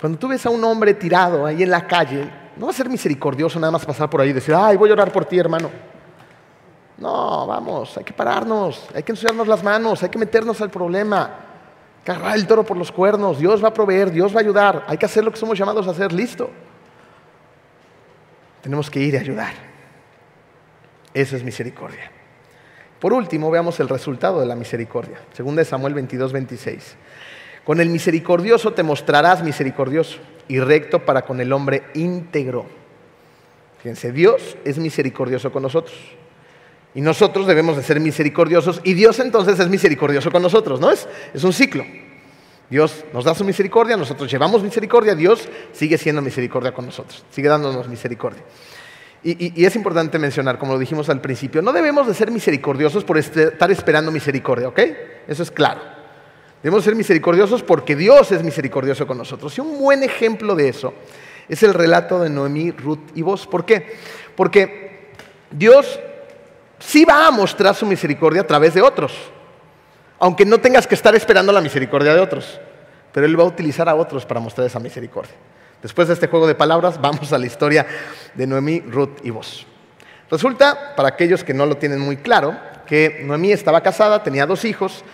Cuando 0.00 0.18
tú 0.18 0.28
ves 0.28 0.44
a 0.46 0.50
un 0.50 0.62
hombre 0.64 0.94
tirado 0.94 1.44
ahí 1.44 1.62
en 1.62 1.70
la 1.70 1.86
calle, 1.86 2.30
no 2.56 2.66
va 2.66 2.72
a 2.72 2.74
ser 2.74 2.88
misericordioso 2.88 3.58
nada 3.58 3.72
más 3.72 3.84
pasar 3.84 4.08
por 4.08 4.20
ahí 4.20 4.30
y 4.30 4.32
decir, 4.32 4.54
ay, 4.54 4.76
voy 4.76 4.90
a 4.90 4.92
orar 4.92 5.12
por 5.12 5.24
ti, 5.24 5.38
hermano. 5.38 5.70
No, 6.98 7.46
vamos, 7.46 7.96
hay 7.96 8.04
que 8.04 8.12
pararnos, 8.12 8.88
hay 8.94 9.02
que 9.02 9.12
ensuciarnos 9.12 9.46
las 9.46 9.62
manos, 9.62 10.02
hay 10.02 10.08
que 10.08 10.18
meternos 10.18 10.60
al 10.60 10.70
problema, 10.70 11.30
agarrar 12.04 12.36
el 12.36 12.46
toro 12.46 12.64
por 12.64 12.76
los 12.76 12.90
cuernos, 12.90 13.38
Dios 13.38 13.62
va 13.62 13.68
a 13.68 13.74
proveer, 13.74 14.10
Dios 14.10 14.34
va 14.34 14.38
a 14.38 14.42
ayudar, 14.42 14.84
hay 14.86 14.96
que 14.96 15.06
hacer 15.06 15.24
lo 15.24 15.30
que 15.30 15.36
somos 15.36 15.58
llamados 15.58 15.86
a 15.86 15.90
hacer, 15.90 16.12
listo. 16.12 16.50
Tenemos 18.62 18.90
que 18.90 19.00
ir 19.00 19.14
y 19.14 19.16
ayudar. 19.18 19.52
Eso 21.14 21.36
es 21.36 21.44
misericordia. 21.44 22.10
Por 22.98 23.12
último, 23.12 23.50
veamos 23.50 23.78
el 23.78 23.88
resultado 23.88 24.40
de 24.40 24.46
la 24.46 24.56
misericordia. 24.56 25.18
Segunda 25.32 25.60
de 25.60 25.66
Samuel 25.66 25.94
22, 25.94 26.32
26. 26.32 26.96
Con 27.68 27.82
el 27.82 27.90
misericordioso 27.90 28.72
te 28.72 28.82
mostrarás 28.82 29.44
misericordioso 29.44 30.16
y 30.48 30.58
recto 30.58 31.04
para 31.04 31.20
con 31.20 31.38
el 31.38 31.52
hombre 31.52 31.82
íntegro. 31.92 32.64
Fíjense, 33.82 34.10
Dios 34.10 34.56
es 34.64 34.78
misericordioso 34.78 35.52
con 35.52 35.64
nosotros. 35.64 35.94
Y 36.94 37.02
nosotros 37.02 37.46
debemos 37.46 37.76
de 37.76 37.82
ser 37.82 38.00
misericordiosos 38.00 38.80
y 38.84 38.94
Dios 38.94 39.18
entonces 39.20 39.60
es 39.60 39.68
misericordioso 39.68 40.30
con 40.30 40.40
nosotros, 40.40 40.80
¿no? 40.80 40.90
Es, 40.90 41.06
es 41.34 41.44
un 41.44 41.52
ciclo. 41.52 41.84
Dios 42.70 43.04
nos 43.12 43.26
da 43.26 43.34
su 43.34 43.44
misericordia, 43.44 43.98
nosotros 43.98 44.30
llevamos 44.30 44.62
misericordia, 44.62 45.14
Dios 45.14 45.46
sigue 45.72 45.98
siendo 45.98 46.22
misericordia 46.22 46.72
con 46.72 46.86
nosotros, 46.86 47.22
sigue 47.28 47.50
dándonos 47.50 47.86
misericordia. 47.86 48.44
Y, 49.22 49.62
es 49.62 49.76
importante 49.76 50.18
mencionar, 50.18 50.58
como 50.58 50.72
lo 50.72 50.78
dijimos 50.78 51.10
al 51.10 51.20
principio, 51.20 51.60
no 51.60 51.74
debemos 51.74 52.06
de 52.06 52.14
ser 52.14 52.30
misericordiosos 52.30 53.04
por 53.04 53.18
este, 53.18 53.48
estar 53.48 53.70
esperando 53.70 54.10
misericordia, 54.10 54.68
¿ok? 54.68 54.80
Eso 55.28 55.42
es 55.42 55.50
claro. 55.50 55.97
Debemos 56.62 56.84
ser 56.84 56.94
misericordiosos 56.94 57.62
porque 57.62 57.94
Dios 57.94 58.32
es 58.32 58.42
misericordioso 58.42 59.06
con 59.06 59.18
nosotros. 59.18 59.56
Y 59.56 59.60
un 59.60 59.78
buen 59.78 60.02
ejemplo 60.02 60.54
de 60.54 60.68
eso 60.68 60.92
es 61.48 61.62
el 61.62 61.72
relato 61.72 62.20
de 62.20 62.30
Noemí, 62.30 62.72
Ruth 62.72 63.10
y 63.14 63.22
vos. 63.22 63.46
¿Por 63.46 63.64
qué? 63.64 63.96
Porque 64.34 65.10
Dios 65.50 65.98
sí 66.78 67.04
va 67.04 67.26
a 67.26 67.30
mostrar 67.30 67.74
su 67.74 67.86
misericordia 67.86 68.42
a 68.42 68.46
través 68.46 68.74
de 68.74 68.82
otros, 68.82 69.16
aunque 70.18 70.44
no 70.44 70.58
tengas 70.58 70.86
que 70.86 70.94
estar 70.94 71.14
esperando 71.14 71.52
la 71.52 71.60
misericordia 71.60 72.14
de 72.14 72.20
otros, 72.20 72.60
pero 73.12 73.26
Él 73.26 73.38
va 73.38 73.44
a 73.44 73.48
utilizar 73.48 73.88
a 73.88 73.94
otros 73.94 74.26
para 74.26 74.40
mostrar 74.40 74.66
esa 74.66 74.80
misericordia. 74.80 75.34
Después 75.82 76.08
de 76.08 76.14
este 76.14 76.26
juego 76.26 76.46
de 76.46 76.54
palabras, 76.54 77.00
vamos 77.00 77.32
a 77.32 77.38
la 77.38 77.46
historia 77.46 77.86
de 78.34 78.46
Noemí, 78.46 78.80
Ruth 78.80 79.18
y 79.22 79.30
vos. 79.30 79.66
Resulta, 80.30 80.94
para 80.94 81.08
aquellos 81.08 81.42
que 81.42 81.54
no 81.54 81.64
lo 81.64 81.76
tienen 81.76 82.00
muy 82.00 82.18
claro, 82.18 82.54
que 82.86 83.22
Noemí 83.24 83.52
estaba 83.52 83.80
casada, 83.80 84.22
tenía 84.22 84.44
dos 84.44 84.64
hijos, 84.64 85.04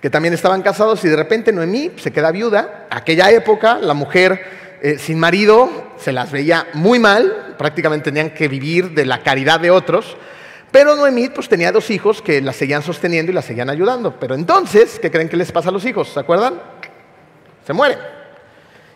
que 0.00 0.10
también 0.10 0.34
estaban 0.34 0.62
casados, 0.62 1.04
y 1.04 1.08
de 1.08 1.16
repente 1.16 1.52
Noemí 1.52 1.92
se 1.96 2.12
queda 2.12 2.30
viuda. 2.30 2.86
Aquella 2.90 3.30
época, 3.30 3.78
la 3.80 3.94
mujer 3.94 4.40
eh, 4.80 4.96
sin 4.98 5.18
marido 5.18 5.68
se 5.96 6.12
las 6.12 6.30
veía 6.30 6.68
muy 6.74 6.98
mal, 6.98 7.54
prácticamente 7.58 8.04
tenían 8.04 8.30
que 8.30 8.46
vivir 8.46 8.90
de 8.90 9.06
la 9.06 9.22
caridad 9.22 9.58
de 9.58 9.70
otros. 9.70 10.16
Pero 10.70 10.94
Noemí 10.96 11.28
pues, 11.30 11.48
tenía 11.48 11.72
dos 11.72 11.90
hijos 11.90 12.22
que 12.22 12.40
la 12.40 12.52
seguían 12.52 12.82
sosteniendo 12.82 13.32
y 13.32 13.34
la 13.34 13.42
seguían 13.42 13.70
ayudando. 13.70 14.18
Pero 14.20 14.34
entonces, 14.34 14.98
¿qué 15.00 15.10
creen 15.10 15.28
que 15.28 15.36
les 15.36 15.50
pasa 15.50 15.70
a 15.70 15.72
los 15.72 15.84
hijos? 15.84 16.08
¿Se 16.10 16.20
acuerdan? 16.20 16.60
Se 17.66 17.72
mueren. 17.72 17.98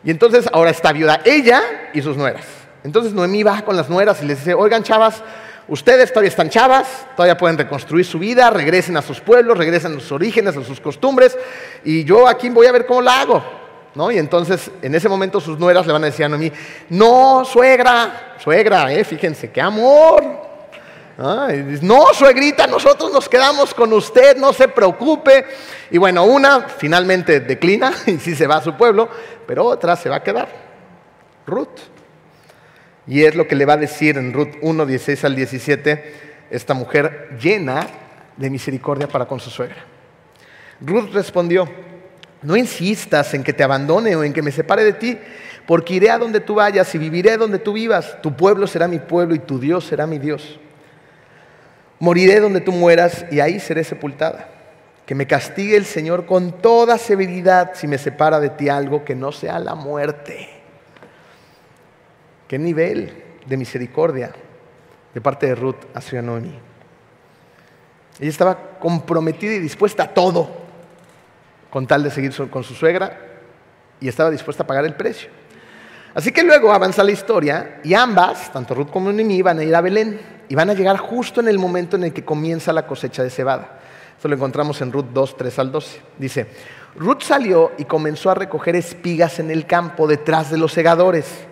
Y 0.04 0.10
entonces 0.10 0.48
ahora 0.52 0.70
está 0.70 0.92
viuda 0.92 1.20
ella 1.24 1.62
y 1.94 2.02
sus 2.02 2.16
nueras. 2.16 2.44
Entonces 2.84 3.12
Noemí 3.12 3.42
va 3.42 3.62
con 3.62 3.76
las 3.76 3.88
nueras 3.88 4.22
y 4.22 4.26
les 4.26 4.38
dice, 4.38 4.54
oigan 4.54 4.82
chavas, 4.82 5.22
ustedes 5.68 6.10
todavía 6.10 6.30
están 6.30 6.50
chavas, 6.50 7.06
todavía 7.16 7.36
pueden 7.36 7.58
reconstruir 7.58 8.04
su 8.04 8.18
vida, 8.18 8.50
regresen 8.50 8.96
a 8.96 9.02
sus 9.02 9.20
pueblos, 9.20 9.56
regresen 9.58 9.92
a 9.92 10.00
sus 10.00 10.12
orígenes, 10.12 10.56
a 10.56 10.64
sus 10.64 10.80
costumbres, 10.80 11.36
y 11.84 12.04
yo 12.04 12.28
aquí 12.28 12.48
voy 12.50 12.66
a 12.66 12.72
ver 12.72 12.86
cómo 12.86 13.02
la 13.02 13.20
hago. 13.20 13.62
¿No? 13.94 14.10
Y 14.10 14.16
entonces 14.16 14.70
en 14.80 14.94
ese 14.94 15.06
momento 15.06 15.38
sus 15.38 15.58
nueras 15.58 15.86
le 15.86 15.92
van 15.92 16.02
a 16.02 16.06
decir 16.06 16.24
a 16.24 16.28
Noemí, 16.30 16.50
no, 16.88 17.44
suegra, 17.44 18.36
suegra, 18.38 18.90
eh, 18.90 19.04
fíjense, 19.04 19.50
qué 19.50 19.60
amor, 19.60 20.24
no, 21.18 22.06
suegrita, 22.14 22.66
nosotros 22.66 23.12
nos 23.12 23.28
quedamos 23.28 23.74
con 23.74 23.92
usted, 23.92 24.36
no 24.36 24.52
se 24.52 24.68
preocupe. 24.68 25.44
Y 25.90 25.98
bueno, 25.98 26.24
una 26.24 26.68
finalmente 26.68 27.40
declina 27.40 27.92
y 28.06 28.18
sí 28.18 28.34
se 28.34 28.46
va 28.46 28.56
a 28.56 28.62
su 28.62 28.74
pueblo, 28.76 29.08
pero 29.46 29.64
otra 29.66 29.96
se 29.96 30.08
va 30.08 30.16
a 30.16 30.22
quedar. 30.22 30.48
Ruth. 31.46 31.91
Y 33.06 33.24
es 33.24 33.34
lo 33.34 33.48
que 33.48 33.56
le 33.56 33.64
va 33.64 33.74
a 33.74 33.78
decir 33.78 34.16
en 34.16 34.32
Ruth 34.32 34.54
1, 34.60 34.86
16 34.86 35.24
al 35.24 35.34
17, 35.34 36.14
esta 36.50 36.74
mujer 36.74 37.36
llena 37.40 37.86
de 38.36 38.50
misericordia 38.50 39.08
para 39.08 39.26
con 39.26 39.40
su 39.40 39.50
suegra. 39.50 39.84
Ruth 40.80 41.12
respondió, 41.12 41.68
no 42.42 42.56
insistas 42.56 43.34
en 43.34 43.42
que 43.42 43.52
te 43.52 43.62
abandone 43.62 44.16
o 44.16 44.24
en 44.24 44.32
que 44.32 44.42
me 44.42 44.52
separe 44.52 44.84
de 44.84 44.92
ti, 44.92 45.18
porque 45.66 45.94
iré 45.94 46.10
a 46.10 46.18
donde 46.18 46.40
tú 46.40 46.56
vayas 46.56 46.92
y 46.94 46.98
viviré 46.98 47.36
donde 47.36 47.58
tú 47.58 47.72
vivas. 47.72 48.20
Tu 48.20 48.34
pueblo 48.34 48.66
será 48.66 48.88
mi 48.88 48.98
pueblo 48.98 49.34
y 49.34 49.38
tu 49.38 49.58
Dios 49.58 49.84
será 49.84 50.06
mi 50.06 50.18
Dios. 50.18 50.58
Moriré 52.00 52.40
donde 52.40 52.60
tú 52.60 52.72
mueras 52.72 53.24
y 53.30 53.38
ahí 53.38 53.60
seré 53.60 53.84
sepultada. 53.84 54.48
Que 55.06 55.14
me 55.14 55.26
castigue 55.26 55.76
el 55.76 55.84
Señor 55.84 56.26
con 56.26 56.60
toda 56.60 56.98
severidad 56.98 57.72
si 57.74 57.86
me 57.86 57.98
separa 57.98 58.40
de 58.40 58.50
ti 58.50 58.68
algo 58.68 59.04
que 59.04 59.14
no 59.14 59.30
sea 59.30 59.58
la 59.60 59.74
muerte. 59.74 60.48
Qué 62.52 62.58
nivel 62.58 63.10
de 63.46 63.56
misericordia 63.56 64.30
de 65.14 65.20
parte 65.22 65.46
de 65.46 65.54
Ruth 65.54 65.86
hacia 65.94 66.20
Noemi. 66.20 66.52
Ella 68.20 68.28
estaba 68.28 68.78
comprometida 68.78 69.54
y 69.54 69.58
dispuesta 69.58 70.02
a 70.02 70.08
todo 70.12 70.50
con 71.70 71.86
tal 71.86 72.02
de 72.02 72.10
seguir 72.10 72.34
con 72.50 72.62
su 72.62 72.74
suegra 72.74 73.18
y 74.02 74.06
estaba 74.06 74.30
dispuesta 74.30 74.64
a 74.64 74.66
pagar 74.66 74.84
el 74.84 74.94
precio. 74.94 75.30
Así 76.12 76.30
que 76.30 76.42
luego 76.42 76.74
avanza 76.74 77.02
la 77.02 77.12
historia 77.12 77.80
y 77.82 77.94
ambas, 77.94 78.52
tanto 78.52 78.74
Ruth 78.74 78.90
como 78.90 79.10
Noemí, 79.10 79.40
van 79.40 79.58
a 79.60 79.64
ir 79.64 79.74
a 79.74 79.80
Belén 79.80 80.20
y 80.46 80.54
van 80.54 80.68
a 80.68 80.74
llegar 80.74 80.98
justo 80.98 81.40
en 81.40 81.48
el 81.48 81.58
momento 81.58 81.96
en 81.96 82.04
el 82.04 82.12
que 82.12 82.22
comienza 82.22 82.70
la 82.74 82.86
cosecha 82.86 83.22
de 83.22 83.30
cebada. 83.30 83.80
Esto 84.14 84.28
lo 84.28 84.34
encontramos 84.34 84.78
en 84.82 84.92
Ruth 84.92 85.06
2, 85.14 85.38
3 85.38 85.58
al 85.58 85.72
12. 85.72 86.00
Dice, 86.18 86.46
Ruth 86.96 87.22
salió 87.22 87.72
y 87.78 87.86
comenzó 87.86 88.30
a 88.30 88.34
recoger 88.34 88.76
espigas 88.76 89.38
en 89.38 89.50
el 89.50 89.64
campo 89.64 90.06
detrás 90.06 90.50
de 90.50 90.58
los 90.58 90.70
segadores. 90.74 91.46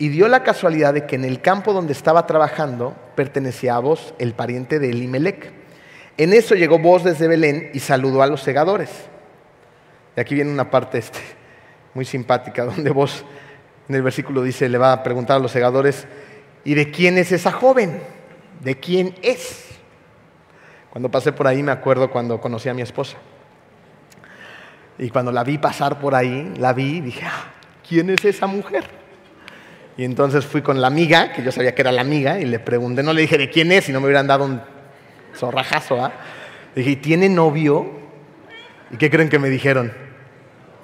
Y 0.00 0.08
dio 0.08 0.28
la 0.28 0.42
casualidad 0.42 0.94
de 0.94 1.04
que 1.04 1.16
en 1.16 1.26
el 1.26 1.42
campo 1.42 1.74
donde 1.74 1.92
estaba 1.92 2.26
trabajando 2.26 2.96
pertenecía 3.14 3.76
a 3.76 3.80
vos, 3.80 4.14
el 4.18 4.32
pariente 4.32 4.78
de 4.78 4.88
Elimelech. 4.88 5.52
En 6.16 6.32
eso 6.32 6.54
llegó 6.54 6.78
vos 6.78 7.04
desde 7.04 7.28
Belén 7.28 7.70
y 7.74 7.80
saludó 7.80 8.22
a 8.22 8.26
los 8.26 8.40
segadores. 8.40 8.88
Y 10.16 10.20
aquí 10.20 10.34
viene 10.34 10.50
una 10.50 10.70
parte 10.70 10.96
este, 10.96 11.18
muy 11.92 12.06
simpática, 12.06 12.64
donde 12.64 12.88
vos 12.88 13.26
en 13.90 13.94
el 13.94 14.00
versículo 14.00 14.42
dice, 14.42 14.70
le 14.70 14.78
va 14.78 14.94
a 14.94 15.02
preguntar 15.02 15.36
a 15.36 15.38
los 15.38 15.50
segadores, 15.50 16.06
¿y 16.64 16.72
de 16.72 16.90
quién 16.90 17.18
es 17.18 17.30
esa 17.30 17.52
joven? 17.52 18.00
¿De 18.64 18.80
quién 18.80 19.14
es? 19.20 19.66
Cuando 20.88 21.10
pasé 21.10 21.30
por 21.30 21.46
ahí 21.46 21.62
me 21.62 21.72
acuerdo 21.72 22.10
cuando 22.10 22.40
conocí 22.40 22.70
a 22.70 22.74
mi 22.74 22.80
esposa. 22.80 23.18
Y 24.98 25.10
cuando 25.10 25.30
la 25.30 25.44
vi 25.44 25.58
pasar 25.58 26.00
por 26.00 26.14
ahí, 26.14 26.54
la 26.56 26.72
vi 26.72 26.96
y 26.96 27.00
dije, 27.02 27.26
ah, 27.26 27.52
¿quién 27.86 28.08
es 28.08 28.24
esa 28.24 28.46
mujer? 28.46 28.99
Y 30.00 30.04
entonces 30.04 30.46
fui 30.46 30.62
con 30.62 30.80
la 30.80 30.86
amiga, 30.86 31.30
que 31.30 31.42
yo 31.42 31.52
sabía 31.52 31.74
que 31.74 31.82
era 31.82 31.92
la 31.92 32.00
amiga, 32.00 32.40
y 32.40 32.46
le 32.46 32.58
pregunté, 32.58 33.02
no 33.02 33.12
le 33.12 33.20
dije 33.20 33.36
de 33.36 33.50
quién 33.50 33.70
es, 33.70 33.84
si 33.84 33.92
no 33.92 34.00
me 34.00 34.06
hubieran 34.06 34.26
dado 34.26 34.46
un 34.46 34.62
zorrajazo. 35.36 36.02
¿ah? 36.02 36.10
Dije, 36.74 36.96
¿tiene 36.96 37.28
novio? 37.28 37.86
¿Y 38.90 38.96
qué 38.96 39.10
creen 39.10 39.28
que 39.28 39.38
me 39.38 39.50
dijeron? 39.50 39.92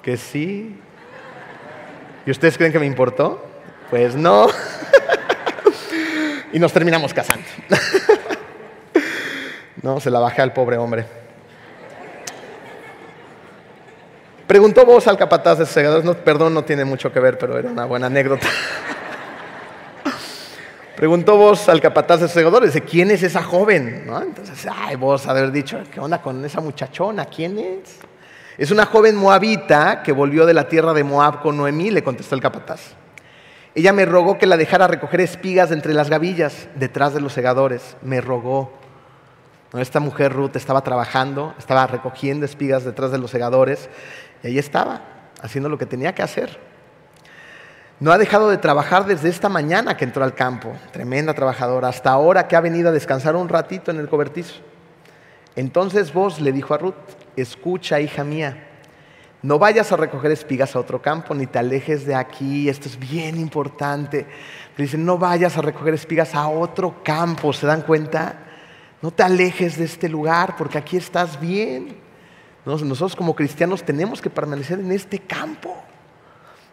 Que 0.03 0.17
sí. 0.17 0.79
¿Y 2.27 2.29
ustedes 2.29 2.59
creen 2.59 2.71
que 2.71 2.77
me 2.77 2.85
importó? 2.85 3.43
Pues 3.89 4.15
no. 4.15 4.49
y 6.53 6.59
nos 6.59 6.71
terminamos 6.71 7.11
casando. 7.11 7.47
no, 9.81 9.99
se 9.99 10.11
la 10.11 10.19
bajé 10.19 10.43
al 10.43 10.53
pobre 10.53 10.77
hombre. 10.77 11.07
Preguntó 14.45 14.85
vos 14.85 15.07
al 15.07 15.17
capataz 15.17 15.57
de 15.57 15.65
segadores, 15.65 16.05
no, 16.05 16.13
perdón, 16.13 16.53
no 16.53 16.65
tiene 16.65 16.85
mucho 16.85 17.11
que 17.11 17.19
ver, 17.19 17.39
pero 17.39 17.57
era 17.57 17.71
una 17.71 17.85
buena 17.85 18.05
anécdota. 18.05 18.47
Preguntó 20.97 21.37
vos 21.37 21.69
al 21.69 21.79
capataz 21.79 22.21
de 22.21 22.27
segadores, 22.27 22.73
dice, 22.73 22.83
¿quién 22.83 23.11
es 23.11 23.21
esa 23.21 23.43
joven? 23.43 24.09
Entonces, 24.19 24.67
ay, 24.67 24.95
vos 24.95 25.27
haber 25.27 25.51
dicho, 25.51 25.77
¿qué 25.91 25.99
onda 25.99 26.23
con 26.23 26.43
esa 26.43 26.59
muchachona? 26.59 27.25
¿Quién 27.25 27.59
es? 27.59 27.99
Es 28.57 28.71
una 28.71 28.87
joven 28.87 29.15
moabita 29.15 30.01
que 30.01 30.11
volvió 30.11 30.47
de 30.47 30.55
la 30.55 30.67
tierra 30.67 30.95
de 30.95 31.03
Moab 31.03 31.43
con 31.43 31.55
Noemí, 31.55 31.91
le 31.91 32.03
contestó 32.03 32.33
el 32.33 32.41
capataz. 32.41 32.95
Ella 33.75 33.93
me 33.93 34.05
rogó 34.05 34.39
que 34.39 34.47
la 34.47 34.57
dejara 34.57 34.87
recoger 34.87 35.21
espigas 35.21 35.69
entre 35.69 35.93
las 35.93 36.09
gavillas, 36.09 36.67
detrás 36.73 37.13
de 37.13 37.21
los 37.21 37.31
segadores. 37.31 37.95
Me 38.01 38.19
rogó. 38.19 38.73
Esta 39.73 39.99
mujer 39.99 40.33
Ruth 40.33 40.55
estaba 40.55 40.81
trabajando, 40.81 41.53
estaba 41.59 41.85
recogiendo 41.85 42.43
espigas 42.43 42.85
detrás 42.85 43.11
de 43.11 43.19
los 43.19 43.29
segadores 43.29 43.87
y 44.41 44.47
ahí 44.47 44.57
estaba, 44.57 45.01
haciendo 45.43 45.69
lo 45.69 45.77
que 45.77 45.85
tenía 45.85 46.15
que 46.15 46.23
hacer. 46.23 46.57
No 47.99 48.11
ha 48.11 48.17
dejado 48.17 48.49
de 48.49 48.57
trabajar 48.57 49.05
desde 49.05 49.29
esta 49.29 49.49
mañana 49.49 49.97
que 49.97 50.05
entró 50.05 50.23
al 50.23 50.35
campo, 50.35 50.73
tremenda 50.91 51.33
trabajadora, 51.33 51.87
hasta 51.87 52.11
ahora 52.11 52.47
que 52.47 52.55
ha 52.55 52.61
venido 52.61 52.89
a 52.89 52.91
descansar 52.91 53.35
un 53.35 53.49
ratito 53.49 53.89
en 53.89 53.97
el 53.97 54.07
cobertizo. 54.07 54.55
Entonces 55.55 56.13
vos 56.13 56.39
le 56.39 56.51
dijo 56.51 56.75
a 56.75 56.77
Ruth, 56.77 56.93
escucha 57.35 57.99
hija 57.99 58.23
mía, 58.23 58.67
no 59.41 59.59
vayas 59.59 59.91
a 59.91 59.97
recoger 59.97 60.31
espigas 60.31 60.75
a 60.75 60.79
otro 60.79 61.01
campo, 61.01 61.33
ni 61.33 61.47
te 61.47 61.57
alejes 61.57 62.05
de 62.05 62.13
aquí, 62.15 62.69
esto 62.69 62.87
es 62.87 62.99
bien 62.99 63.39
importante. 63.39 64.27
dice, 64.77 64.97
no 64.97 65.17
vayas 65.17 65.57
a 65.57 65.61
recoger 65.61 65.93
espigas 65.93 66.35
a 66.35 66.47
otro 66.47 67.03
campo, 67.03 67.53
¿se 67.53 67.65
dan 67.65 67.81
cuenta? 67.81 68.35
No 69.01 69.11
te 69.11 69.23
alejes 69.23 69.77
de 69.77 69.85
este 69.85 70.09
lugar 70.09 70.55
porque 70.55 70.77
aquí 70.77 70.97
estás 70.97 71.39
bien. 71.39 71.97
Nosotros 72.65 73.15
como 73.15 73.35
cristianos 73.35 73.83
tenemos 73.83 74.21
que 74.21 74.29
permanecer 74.29 74.79
en 74.79 74.91
este 74.91 75.19
campo, 75.19 75.75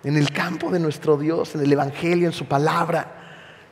en 0.04 0.16
el 0.16 0.30
campo 0.30 0.70
de 0.70 0.78
nuestro 0.78 1.16
Dios, 1.16 1.54
en 1.54 1.62
el 1.62 1.72
Evangelio, 1.72 2.26
en 2.26 2.32
su 2.32 2.46
palabra 2.46 3.24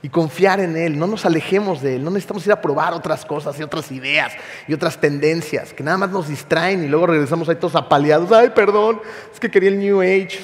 y 0.03 0.09
confiar 0.09 0.61
en 0.61 0.77
Él. 0.77 0.99
No 0.99 1.07
nos 1.07 1.25
alejemos 1.25 1.81
de 1.81 1.97
Él. 1.97 2.05
No 2.05 2.11
necesitamos 2.11 2.45
ir 2.47 2.53
a 2.53 2.61
probar 2.61 2.93
otras 2.95 3.25
cosas 3.25 3.59
y 3.61 3.63
otras 3.63 3.93
ideas 3.93 4.33
y 4.67 4.75
otras 4.75 4.99
tendencias 4.99 5.73
que 5.73 5.85
nada 5.85 5.99
más 5.99 6.11
nos 6.11 6.29
distraen 6.29 6.83
y 6.85 6.89
luego 6.89 7.07
regresamos 7.07 7.49
ahí 7.49 7.57
todos 7.57 7.77
apaleados. 7.77 8.33
Ay, 8.33 8.51
perdón, 8.51 9.01
es 9.33 9.39
que 9.39 9.51
quería 9.51 9.69
el 9.69 9.79
New 9.79 10.01
Age. 10.01 10.41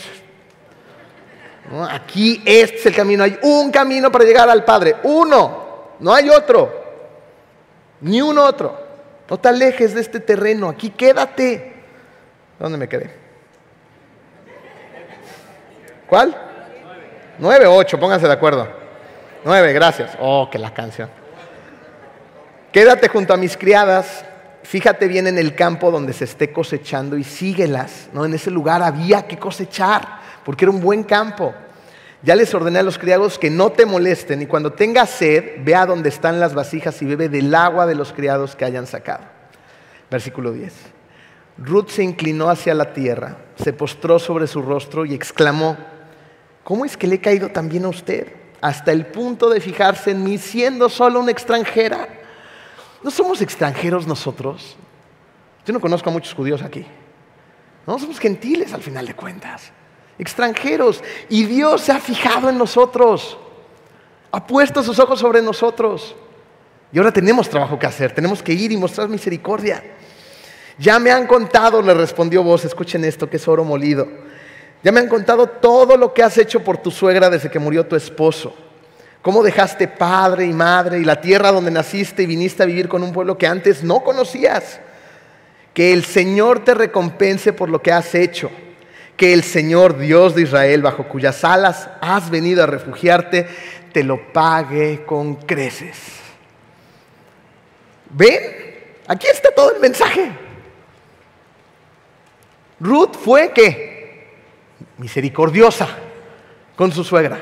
Aquí 1.90 2.40
este 2.46 2.76
es 2.76 2.86
el 2.86 2.94
camino. 2.94 3.24
Hay 3.24 3.38
un 3.42 3.70
camino 3.70 4.10
para 4.12 4.24
llegar 4.24 4.48
al 4.48 4.64
Padre. 4.64 4.96
Uno. 5.02 5.66
No 6.00 6.14
hay 6.14 6.30
otro. 6.30 6.72
Ni 8.00 8.22
un 8.22 8.38
otro. 8.38 8.78
No 9.28 9.38
te 9.38 9.48
alejes 9.48 9.94
de 9.94 10.00
este 10.00 10.20
terreno. 10.20 10.68
Aquí 10.68 10.90
quédate. 10.90 11.74
¿Dónde 12.58 12.78
me 12.78 12.88
quedé? 12.88 13.27
¿Cuál? 16.08 16.34
Nueve 17.38 17.66
ocho, 17.66 18.00
pónganse 18.00 18.26
de 18.26 18.32
acuerdo. 18.32 18.66
Nueve, 19.44 19.72
gracias. 19.72 20.16
Oh, 20.18 20.48
que 20.50 20.58
la 20.58 20.72
canción. 20.72 21.10
Quédate 22.72 23.08
junto 23.08 23.34
a 23.34 23.36
mis 23.36 23.56
criadas, 23.56 24.24
fíjate 24.62 25.06
bien 25.06 25.26
en 25.26 25.38
el 25.38 25.54
campo 25.54 25.90
donde 25.90 26.12
se 26.12 26.24
esté 26.24 26.50
cosechando 26.50 27.16
y 27.16 27.24
síguelas. 27.24 28.08
¿no? 28.12 28.24
En 28.24 28.34
ese 28.34 28.50
lugar 28.50 28.82
había 28.82 29.26
que 29.26 29.38
cosechar, 29.38 30.20
porque 30.44 30.64
era 30.64 30.72
un 30.72 30.80
buen 30.80 31.04
campo. 31.04 31.54
Ya 32.22 32.34
les 32.34 32.52
ordené 32.52 32.80
a 32.80 32.82
los 32.82 32.98
criados 32.98 33.38
que 33.38 33.50
no 33.50 33.70
te 33.70 33.86
molesten 33.86 34.42
y 34.42 34.46
cuando 34.46 34.72
tengas 34.72 35.10
sed, 35.10 35.62
ve 35.64 35.74
a 35.74 35.86
donde 35.86 36.08
están 36.08 36.40
las 36.40 36.52
vasijas 36.52 37.00
y 37.00 37.06
bebe 37.06 37.28
del 37.28 37.54
agua 37.54 37.86
de 37.86 37.94
los 37.94 38.12
criados 38.12 38.56
que 38.56 38.64
hayan 38.64 38.86
sacado. 38.86 39.24
Versículo 40.10 40.52
10. 40.52 40.72
Ruth 41.58 41.88
se 41.88 42.02
inclinó 42.02 42.50
hacia 42.50 42.74
la 42.74 42.92
tierra, 42.92 43.36
se 43.62 43.72
postró 43.72 44.18
sobre 44.18 44.46
su 44.46 44.62
rostro 44.62 45.04
y 45.04 45.14
exclamó, 45.14 45.76
¿cómo 46.68 46.84
es 46.84 46.96
que 46.98 47.06
le 47.06 47.14
he 47.14 47.20
caído 47.20 47.48
también 47.48 47.86
a 47.86 47.88
usted? 47.88 48.28
hasta 48.60 48.92
el 48.92 49.06
punto 49.06 49.48
de 49.50 49.60
fijarse 49.60 50.10
en 50.10 50.24
mí 50.24 50.38
siendo 50.38 50.88
solo 50.88 51.20
una 51.20 51.30
extranjera. 51.30 52.08
¿No 53.02 53.10
somos 53.10 53.40
extranjeros 53.40 54.06
nosotros? 54.06 54.76
Yo 55.64 55.72
no 55.72 55.80
conozco 55.80 56.10
a 56.10 56.12
muchos 56.12 56.34
judíos 56.34 56.62
aquí. 56.62 56.84
No 57.86 57.98
somos 57.98 58.18
gentiles 58.18 58.72
al 58.72 58.82
final 58.82 59.06
de 59.06 59.14
cuentas. 59.14 59.70
Extranjeros. 60.18 61.02
Y 61.28 61.44
Dios 61.44 61.82
se 61.82 61.92
ha 61.92 62.00
fijado 62.00 62.48
en 62.50 62.58
nosotros. 62.58 63.38
Ha 64.32 64.46
puesto 64.46 64.82
sus 64.82 64.98
ojos 64.98 65.20
sobre 65.20 65.40
nosotros. 65.40 66.16
Y 66.92 66.98
ahora 66.98 67.12
tenemos 67.12 67.48
trabajo 67.48 67.78
que 67.78 67.86
hacer. 67.86 68.12
Tenemos 68.12 68.42
que 68.42 68.52
ir 68.52 68.72
y 68.72 68.76
mostrar 68.76 69.08
misericordia. 69.08 69.82
Ya 70.78 70.98
me 70.98 71.10
han 71.10 71.26
contado, 71.26 71.82
le 71.82 71.94
respondió 71.94 72.42
vos, 72.42 72.64
escuchen 72.64 73.04
esto, 73.04 73.28
que 73.28 73.36
es 73.36 73.48
oro 73.48 73.64
molido 73.64 74.27
ya 74.82 74.92
me 74.92 75.00
han 75.00 75.08
contado 75.08 75.48
todo 75.48 75.96
lo 75.96 76.14
que 76.14 76.22
has 76.22 76.38
hecho 76.38 76.62
por 76.62 76.78
tu 76.78 76.90
suegra 76.90 77.28
desde 77.28 77.50
que 77.50 77.58
murió 77.58 77.86
tu 77.86 77.96
esposo. 77.96 78.54
Cómo 79.22 79.42
dejaste 79.42 79.88
padre 79.88 80.46
y 80.46 80.52
madre 80.52 81.00
y 81.00 81.04
la 81.04 81.20
tierra 81.20 81.50
donde 81.50 81.70
naciste 81.70 82.22
y 82.22 82.26
viniste 82.26 82.62
a 82.62 82.66
vivir 82.66 82.88
con 82.88 83.02
un 83.02 83.12
pueblo 83.12 83.36
que 83.36 83.46
antes 83.46 83.82
no 83.82 84.04
conocías. 84.04 84.80
Que 85.74 85.92
el 85.92 86.04
Señor 86.04 86.64
te 86.64 86.74
recompense 86.74 87.52
por 87.52 87.68
lo 87.68 87.82
que 87.82 87.92
has 87.92 88.14
hecho. 88.14 88.50
Que 89.16 89.32
el 89.32 89.42
Señor 89.42 89.98
Dios 89.98 90.36
de 90.36 90.42
Israel, 90.42 90.82
bajo 90.82 91.08
cuyas 91.08 91.42
alas 91.42 91.88
has 92.00 92.30
venido 92.30 92.62
a 92.62 92.66
refugiarte, 92.66 93.48
te 93.92 94.04
lo 94.04 94.32
pague 94.32 95.04
con 95.04 95.34
creces. 95.34 95.96
¿Ven? 98.10 98.40
Aquí 99.08 99.26
está 99.26 99.50
todo 99.50 99.74
el 99.74 99.80
mensaje. 99.80 100.30
Ruth 102.78 103.16
fue 103.16 103.50
que 103.52 103.97
misericordiosa 104.98 105.88
con 106.76 106.92
su 106.92 107.02
suegra. 107.02 107.38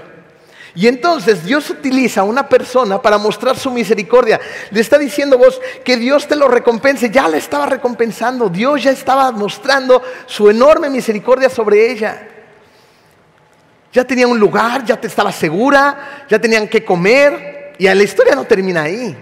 Y 0.76 0.88
entonces 0.88 1.42
Dios 1.42 1.70
utiliza 1.70 2.20
a 2.20 2.24
una 2.24 2.46
persona 2.50 3.00
para 3.00 3.16
mostrar 3.16 3.56
su 3.56 3.70
misericordia. 3.70 4.38
Le 4.70 4.82
está 4.82 4.98
diciendo 4.98 5.38
vos 5.38 5.58
que 5.82 5.96
Dios 5.96 6.28
te 6.28 6.36
lo 6.36 6.48
recompense. 6.48 7.08
Ya 7.10 7.26
la 7.28 7.38
estaba 7.38 7.64
recompensando. 7.64 8.50
Dios 8.50 8.82
ya 8.82 8.90
estaba 8.90 9.32
mostrando 9.32 10.02
su 10.26 10.50
enorme 10.50 10.90
misericordia 10.90 11.48
sobre 11.48 11.90
ella. 11.90 12.28
Ya 13.90 14.04
tenía 14.04 14.26
un 14.26 14.38
lugar, 14.38 14.84
ya 14.84 15.00
te 15.00 15.06
estaba 15.06 15.32
segura, 15.32 16.24
ya 16.28 16.38
tenían 16.38 16.68
que 16.68 16.84
comer. 16.84 17.72
Y 17.78 17.84
la 17.86 18.02
historia 18.02 18.34
no 18.34 18.44
termina 18.44 18.82
ahí. 18.82 19.16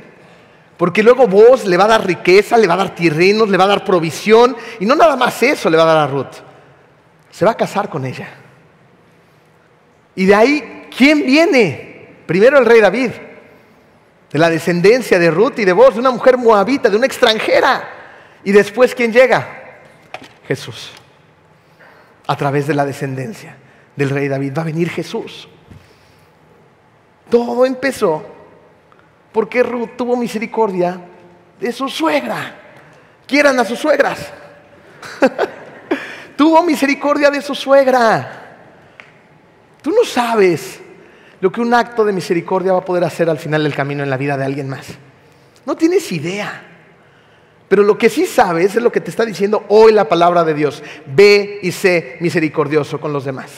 Porque 0.77 1.05
luego 1.05 1.29
vos 1.29 1.65
le 1.67 1.77
va 1.77 1.85
a 1.85 1.89
dar 1.89 2.05
riqueza, 2.05 2.59
le 2.59 2.67
va 2.67 2.75
a 2.75 2.79
dar 2.79 2.97
terrenos, 2.97 3.49
le 3.49 3.57
va 3.57 3.63
a 3.63 3.69
dar 3.69 3.85
provisión. 3.85 4.57
Y 4.81 4.87
no 4.87 4.97
nada 4.97 5.15
más 5.15 5.41
eso 5.41 5.71
le 5.71 5.77
va 5.77 5.85
a 5.85 5.87
dar 5.87 5.99
a 5.99 6.07
Ruth 6.09 6.44
se 7.35 7.45
va 7.45 7.51
a 7.51 7.57
casar 7.57 7.91
con 7.91 8.05
ella. 8.05 8.29
Y 10.15 10.25
de 10.25 10.35
ahí, 10.37 10.89
¿quién 10.97 11.27
viene? 11.27 12.15
Primero 12.27 12.59
el 12.59 12.65
rey 12.65 12.81
David, 12.81 13.11
de 14.31 14.39
la 14.39 14.49
descendencia 14.49 15.19
de 15.19 15.33
Ruth 15.33 15.59
y 15.59 15.65
de 15.65 15.73
vos, 15.73 15.95
de 15.95 16.01
una 16.01 16.13
mujer 16.13 16.39
moabita, 16.39 16.89
de 16.89 16.97
una 16.97 17.07
extranjera. 17.07 17.91
Y 18.45 18.53
después, 18.53 18.95
¿quién 18.95 19.13
llega? 19.13 19.49
Jesús. 20.47 20.93
A 22.29 22.37
través 22.37 22.69
de 22.69 22.75
la 22.75 22.87
descendencia 22.87 23.57
del 23.97 24.11
rey 24.11 24.29
David 24.29 24.53
va 24.57 24.63
a 24.63 24.67
venir 24.67 24.89
Jesús. 24.89 25.49
Todo 27.29 27.67
empezó 27.67 28.25
porque 29.33 29.65
Ruth 29.65 29.97
tuvo 29.97 30.17
misericordia 30.17 31.01
de 31.59 31.73
su 31.73 31.89
suegra. 31.89 32.61
Quieran 33.27 33.59
a 33.59 33.65
sus 33.65 33.81
suegras. 33.81 34.33
Tuvo 36.37 36.63
misericordia 36.63 37.31
de 37.31 37.41
su 37.41 37.55
suegra. 37.55 38.41
Tú 39.83 39.91
no 39.91 40.05
sabes 40.05 40.81
lo 41.41 41.53
que 41.53 41.61
un 41.61 41.75
acto 41.75 42.05
de 42.05 42.13
misericordia 42.13 42.73
va 42.73 42.79
a 42.79 42.85
poder 42.85 43.05
hacer 43.05 43.29
al 43.29 43.39
final 43.39 43.63
del 43.63 43.75
camino 43.75 44.03
en 44.03 44.11
la 44.11 44.17
vida 44.17 44.37
de 44.37 44.45
alguien 44.45 44.69
más. 44.69 44.87
No 45.67 45.77
tienes 45.77 46.11
idea. 46.13 46.71
Pero 47.69 47.83
lo 47.83 47.97
que 47.99 48.09
sí 48.09 48.27
sabes 48.27 48.77
es 48.77 48.83
lo 48.83 48.93
que 48.93 49.01
te 49.01 49.11
está 49.11 49.25
diciendo 49.25 49.65
hoy 49.69 49.93
la 49.93 50.09
palabra 50.09 50.45
de 50.45 50.55
Dios. 50.55 50.83
Ve 51.07 51.59
y 51.63 51.73
sé 51.73 52.17
misericordioso 52.21 53.01
con 53.01 53.13
los 53.13 53.25
demás. 53.25 53.51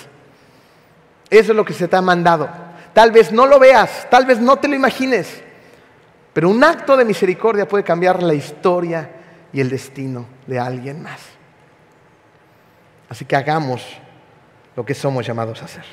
Eso 1.28 1.52
es 1.52 1.56
lo 1.56 1.64
que 1.64 1.74
se 1.74 1.88
te 1.88 1.96
ha 1.96 2.02
mandado. 2.02 2.48
Tal 2.92 3.10
vez 3.10 3.32
no 3.32 3.46
lo 3.46 3.58
veas, 3.58 4.08
tal 4.10 4.24
vez 4.24 4.40
no 4.40 4.56
te 4.56 4.68
lo 4.68 4.74
imagines, 4.74 5.42
pero 6.32 6.48
un 6.48 6.64
acto 6.64 6.96
de 6.96 7.04
misericordia 7.04 7.68
puede 7.68 7.84
cambiar 7.84 8.22
la 8.22 8.32
historia 8.32 9.10
y 9.52 9.60
el 9.60 9.68
destino 9.68 10.26
de 10.46 10.58
alguien 10.58 11.02
más. 11.02 11.20
Así 13.08 13.24
que 13.24 13.36
hagamos 13.36 13.84
lo 14.74 14.84
que 14.84 14.94
somos 14.94 15.26
llamados 15.26 15.62
a 15.62 15.66
hacer. 15.66 15.84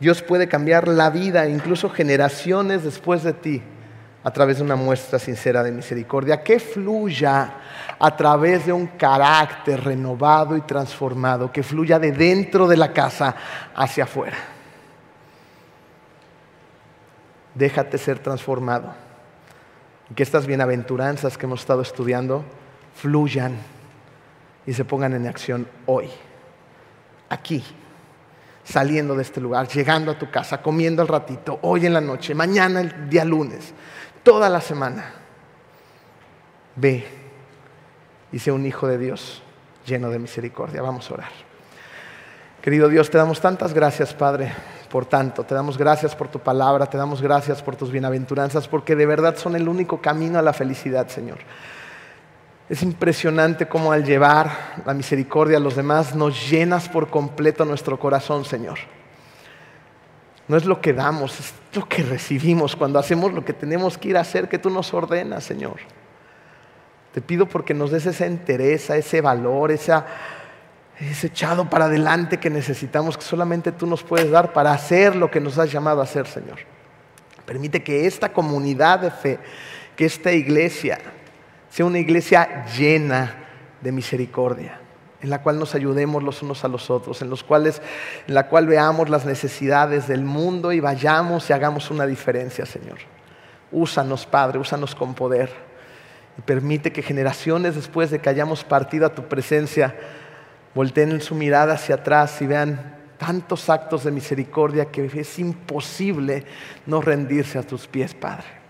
Dios 0.00 0.22
puede 0.22 0.48
cambiar 0.48 0.88
la 0.88 1.10
vida, 1.10 1.48
incluso 1.48 1.88
generaciones 1.88 2.82
después 2.82 3.22
de 3.22 3.32
ti, 3.32 3.62
a 4.24 4.30
través 4.32 4.58
de 4.58 4.64
una 4.64 4.76
muestra 4.76 5.18
sincera 5.18 5.62
de 5.62 5.70
misericordia, 5.70 6.42
que 6.42 6.58
fluya 6.58 7.54
a 7.98 8.16
través 8.16 8.66
de 8.66 8.72
un 8.72 8.86
carácter 8.88 9.84
renovado 9.84 10.56
y 10.56 10.62
transformado, 10.62 11.52
que 11.52 11.62
fluya 11.62 11.98
de 11.98 12.12
dentro 12.12 12.66
de 12.66 12.76
la 12.76 12.92
casa 12.92 13.34
hacia 13.74 14.04
afuera. 14.04 14.36
Déjate 17.54 17.98
ser 17.98 18.18
transformado. 18.18 18.94
Que 20.14 20.22
estas 20.22 20.46
bienaventuranzas 20.46 21.38
que 21.38 21.46
hemos 21.46 21.60
estado 21.60 21.82
estudiando 21.82 22.44
fluyan 22.94 23.56
y 24.66 24.72
se 24.72 24.84
pongan 24.84 25.14
en 25.14 25.26
acción 25.26 25.66
hoy, 25.86 26.08
aquí, 27.28 27.64
saliendo 28.64 29.14
de 29.14 29.22
este 29.22 29.40
lugar, 29.40 29.68
llegando 29.68 30.12
a 30.12 30.18
tu 30.18 30.30
casa, 30.30 30.62
comiendo 30.62 31.02
al 31.02 31.08
ratito, 31.08 31.58
hoy 31.62 31.86
en 31.86 31.94
la 31.94 32.00
noche, 32.00 32.34
mañana 32.34 32.80
el 32.80 33.08
día 33.08 33.24
lunes, 33.24 33.74
toda 34.22 34.48
la 34.48 34.60
semana. 34.60 35.12
Ve 36.76 37.06
y 38.32 38.38
sé 38.38 38.50
un 38.50 38.64
hijo 38.64 38.86
de 38.86 38.98
Dios 38.98 39.42
lleno 39.86 40.10
de 40.10 40.18
misericordia. 40.18 40.80
Vamos 40.80 41.10
a 41.10 41.14
orar. 41.14 41.30
Querido 42.62 42.88
Dios, 42.88 43.10
te 43.10 43.18
damos 43.18 43.40
tantas 43.40 43.74
gracias, 43.74 44.14
Padre, 44.14 44.52
por 44.88 45.04
tanto. 45.04 45.44
Te 45.44 45.54
damos 45.54 45.76
gracias 45.76 46.14
por 46.14 46.28
tu 46.28 46.38
palabra, 46.38 46.86
te 46.86 46.96
damos 46.96 47.20
gracias 47.20 47.60
por 47.62 47.76
tus 47.76 47.90
bienaventuranzas, 47.90 48.68
porque 48.68 48.94
de 48.94 49.04
verdad 49.04 49.36
son 49.36 49.56
el 49.56 49.68
único 49.68 50.00
camino 50.00 50.38
a 50.38 50.42
la 50.42 50.52
felicidad, 50.52 51.08
Señor. 51.08 51.38
Es 52.72 52.82
impresionante 52.82 53.68
cómo 53.68 53.92
al 53.92 54.02
llevar 54.02 54.80
la 54.86 54.94
misericordia 54.94 55.58
a 55.58 55.60
los 55.60 55.76
demás 55.76 56.14
nos 56.14 56.50
llenas 56.50 56.88
por 56.88 57.10
completo 57.10 57.66
nuestro 57.66 57.98
corazón, 57.98 58.46
Señor. 58.46 58.78
No 60.48 60.56
es 60.56 60.64
lo 60.64 60.80
que 60.80 60.94
damos, 60.94 61.38
es 61.38 61.52
lo 61.74 61.86
que 61.86 62.02
recibimos 62.02 62.74
cuando 62.74 62.98
hacemos 62.98 63.34
lo 63.34 63.44
que 63.44 63.52
tenemos 63.52 63.98
que 63.98 64.08
ir 64.08 64.16
a 64.16 64.22
hacer, 64.22 64.48
que 64.48 64.58
tú 64.58 64.70
nos 64.70 64.94
ordenas, 64.94 65.44
Señor. 65.44 65.80
Te 67.12 67.20
pido 67.20 67.44
porque 67.44 67.74
nos 67.74 67.90
des 67.90 68.06
esa 68.06 68.24
entereza, 68.24 68.96
ese 68.96 69.20
valor, 69.20 69.70
ese 69.70 69.92
echado 70.98 71.68
para 71.68 71.84
adelante 71.84 72.40
que 72.40 72.48
necesitamos, 72.48 73.18
que 73.18 73.24
solamente 73.24 73.72
tú 73.72 73.86
nos 73.86 74.02
puedes 74.02 74.30
dar 74.30 74.54
para 74.54 74.72
hacer 74.72 75.14
lo 75.14 75.30
que 75.30 75.40
nos 75.40 75.58
has 75.58 75.70
llamado 75.70 76.00
a 76.00 76.04
hacer, 76.04 76.26
Señor. 76.26 76.60
Permite 77.44 77.82
que 77.82 78.06
esta 78.06 78.32
comunidad 78.32 79.00
de 79.00 79.10
fe 79.10 79.38
que 79.94 80.06
esta 80.06 80.32
iglesia 80.32 80.98
sea 81.72 81.86
una 81.86 81.98
iglesia 81.98 82.66
llena 82.66 83.34
de 83.80 83.92
misericordia, 83.92 84.78
en 85.22 85.30
la 85.30 85.40
cual 85.40 85.58
nos 85.58 85.74
ayudemos 85.74 86.22
los 86.22 86.42
unos 86.42 86.64
a 86.64 86.68
los 86.68 86.90
otros, 86.90 87.22
en 87.22 87.30
los 87.30 87.42
cuales, 87.42 87.80
en 88.28 88.34
la 88.34 88.48
cual 88.48 88.66
veamos 88.66 89.08
las 89.08 89.24
necesidades 89.24 90.06
del 90.06 90.22
mundo 90.22 90.72
y 90.72 90.80
vayamos 90.80 91.48
y 91.48 91.54
hagamos 91.54 91.90
una 91.90 92.04
diferencia, 92.04 92.66
Señor. 92.66 92.98
Úsanos, 93.70 94.26
Padre, 94.26 94.58
úsanos 94.58 94.94
con 94.94 95.14
poder. 95.14 95.48
Y 96.36 96.42
permite 96.42 96.92
que 96.92 97.00
generaciones 97.00 97.74
después 97.74 98.10
de 98.10 98.18
que 98.18 98.28
hayamos 98.28 98.64
partido 98.64 99.06
a 99.06 99.14
tu 99.14 99.22
presencia, 99.22 99.96
volteen 100.74 101.22
su 101.22 101.34
mirada 101.34 101.72
hacia 101.72 101.94
atrás 101.94 102.42
y 102.42 102.46
vean 102.46 102.98
tantos 103.16 103.70
actos 103.70 104.04
de 104.04 104.10
misericordia 104.10 104.90
que 104.90 105.06
es 105.06 105.38
imposible 105.38 106.44
no 106.84 107.00
rendirse 107.00 107.58
a 107.58 107.62
tus 107.62 107.86
pies, 107.86 108.12
Padre. 108.12 108.61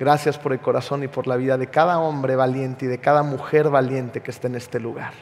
Gracias 0.00 0.38
por 0.38 0.54
el 0.54 0.60
corazón 0.60 1.02
y 1.02 1.08
por 1.08 1.26
la 1.26 1.36
vida 1.36 1.58
de 1.58 1.66
cada 1.66 1.98
hombre 1.98 2.34
valiente 2.34 2.86
y 2.86 2.88
de 2.88 3.00
cada 3.00 3.22
mujer 3.22 3.68
valiente 3.68 4.22
que 4.22 4.30
está 4.30 4.48
en 4.48 4.54
este 4.54 4.80
lugar. 4.80 5.12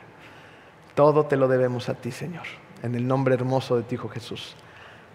Todo 0.95 1.27
te 1.27 1.37
lo 1.37 1.49
debemos 1.49 1.89
a 1.89 1.95
ti, 1.95 2.13
Señor. 2.13 2.45
En 2.85 2.95
el 2.95 3.05
nombre 3.05 3.35
hermoso 3.35 3.77
de 3.77 3.83
ti, 3.83 3.97
Hijo 3.97 4.09
Jesús. 4.09 4.55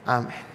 Amén. 0.05 0.52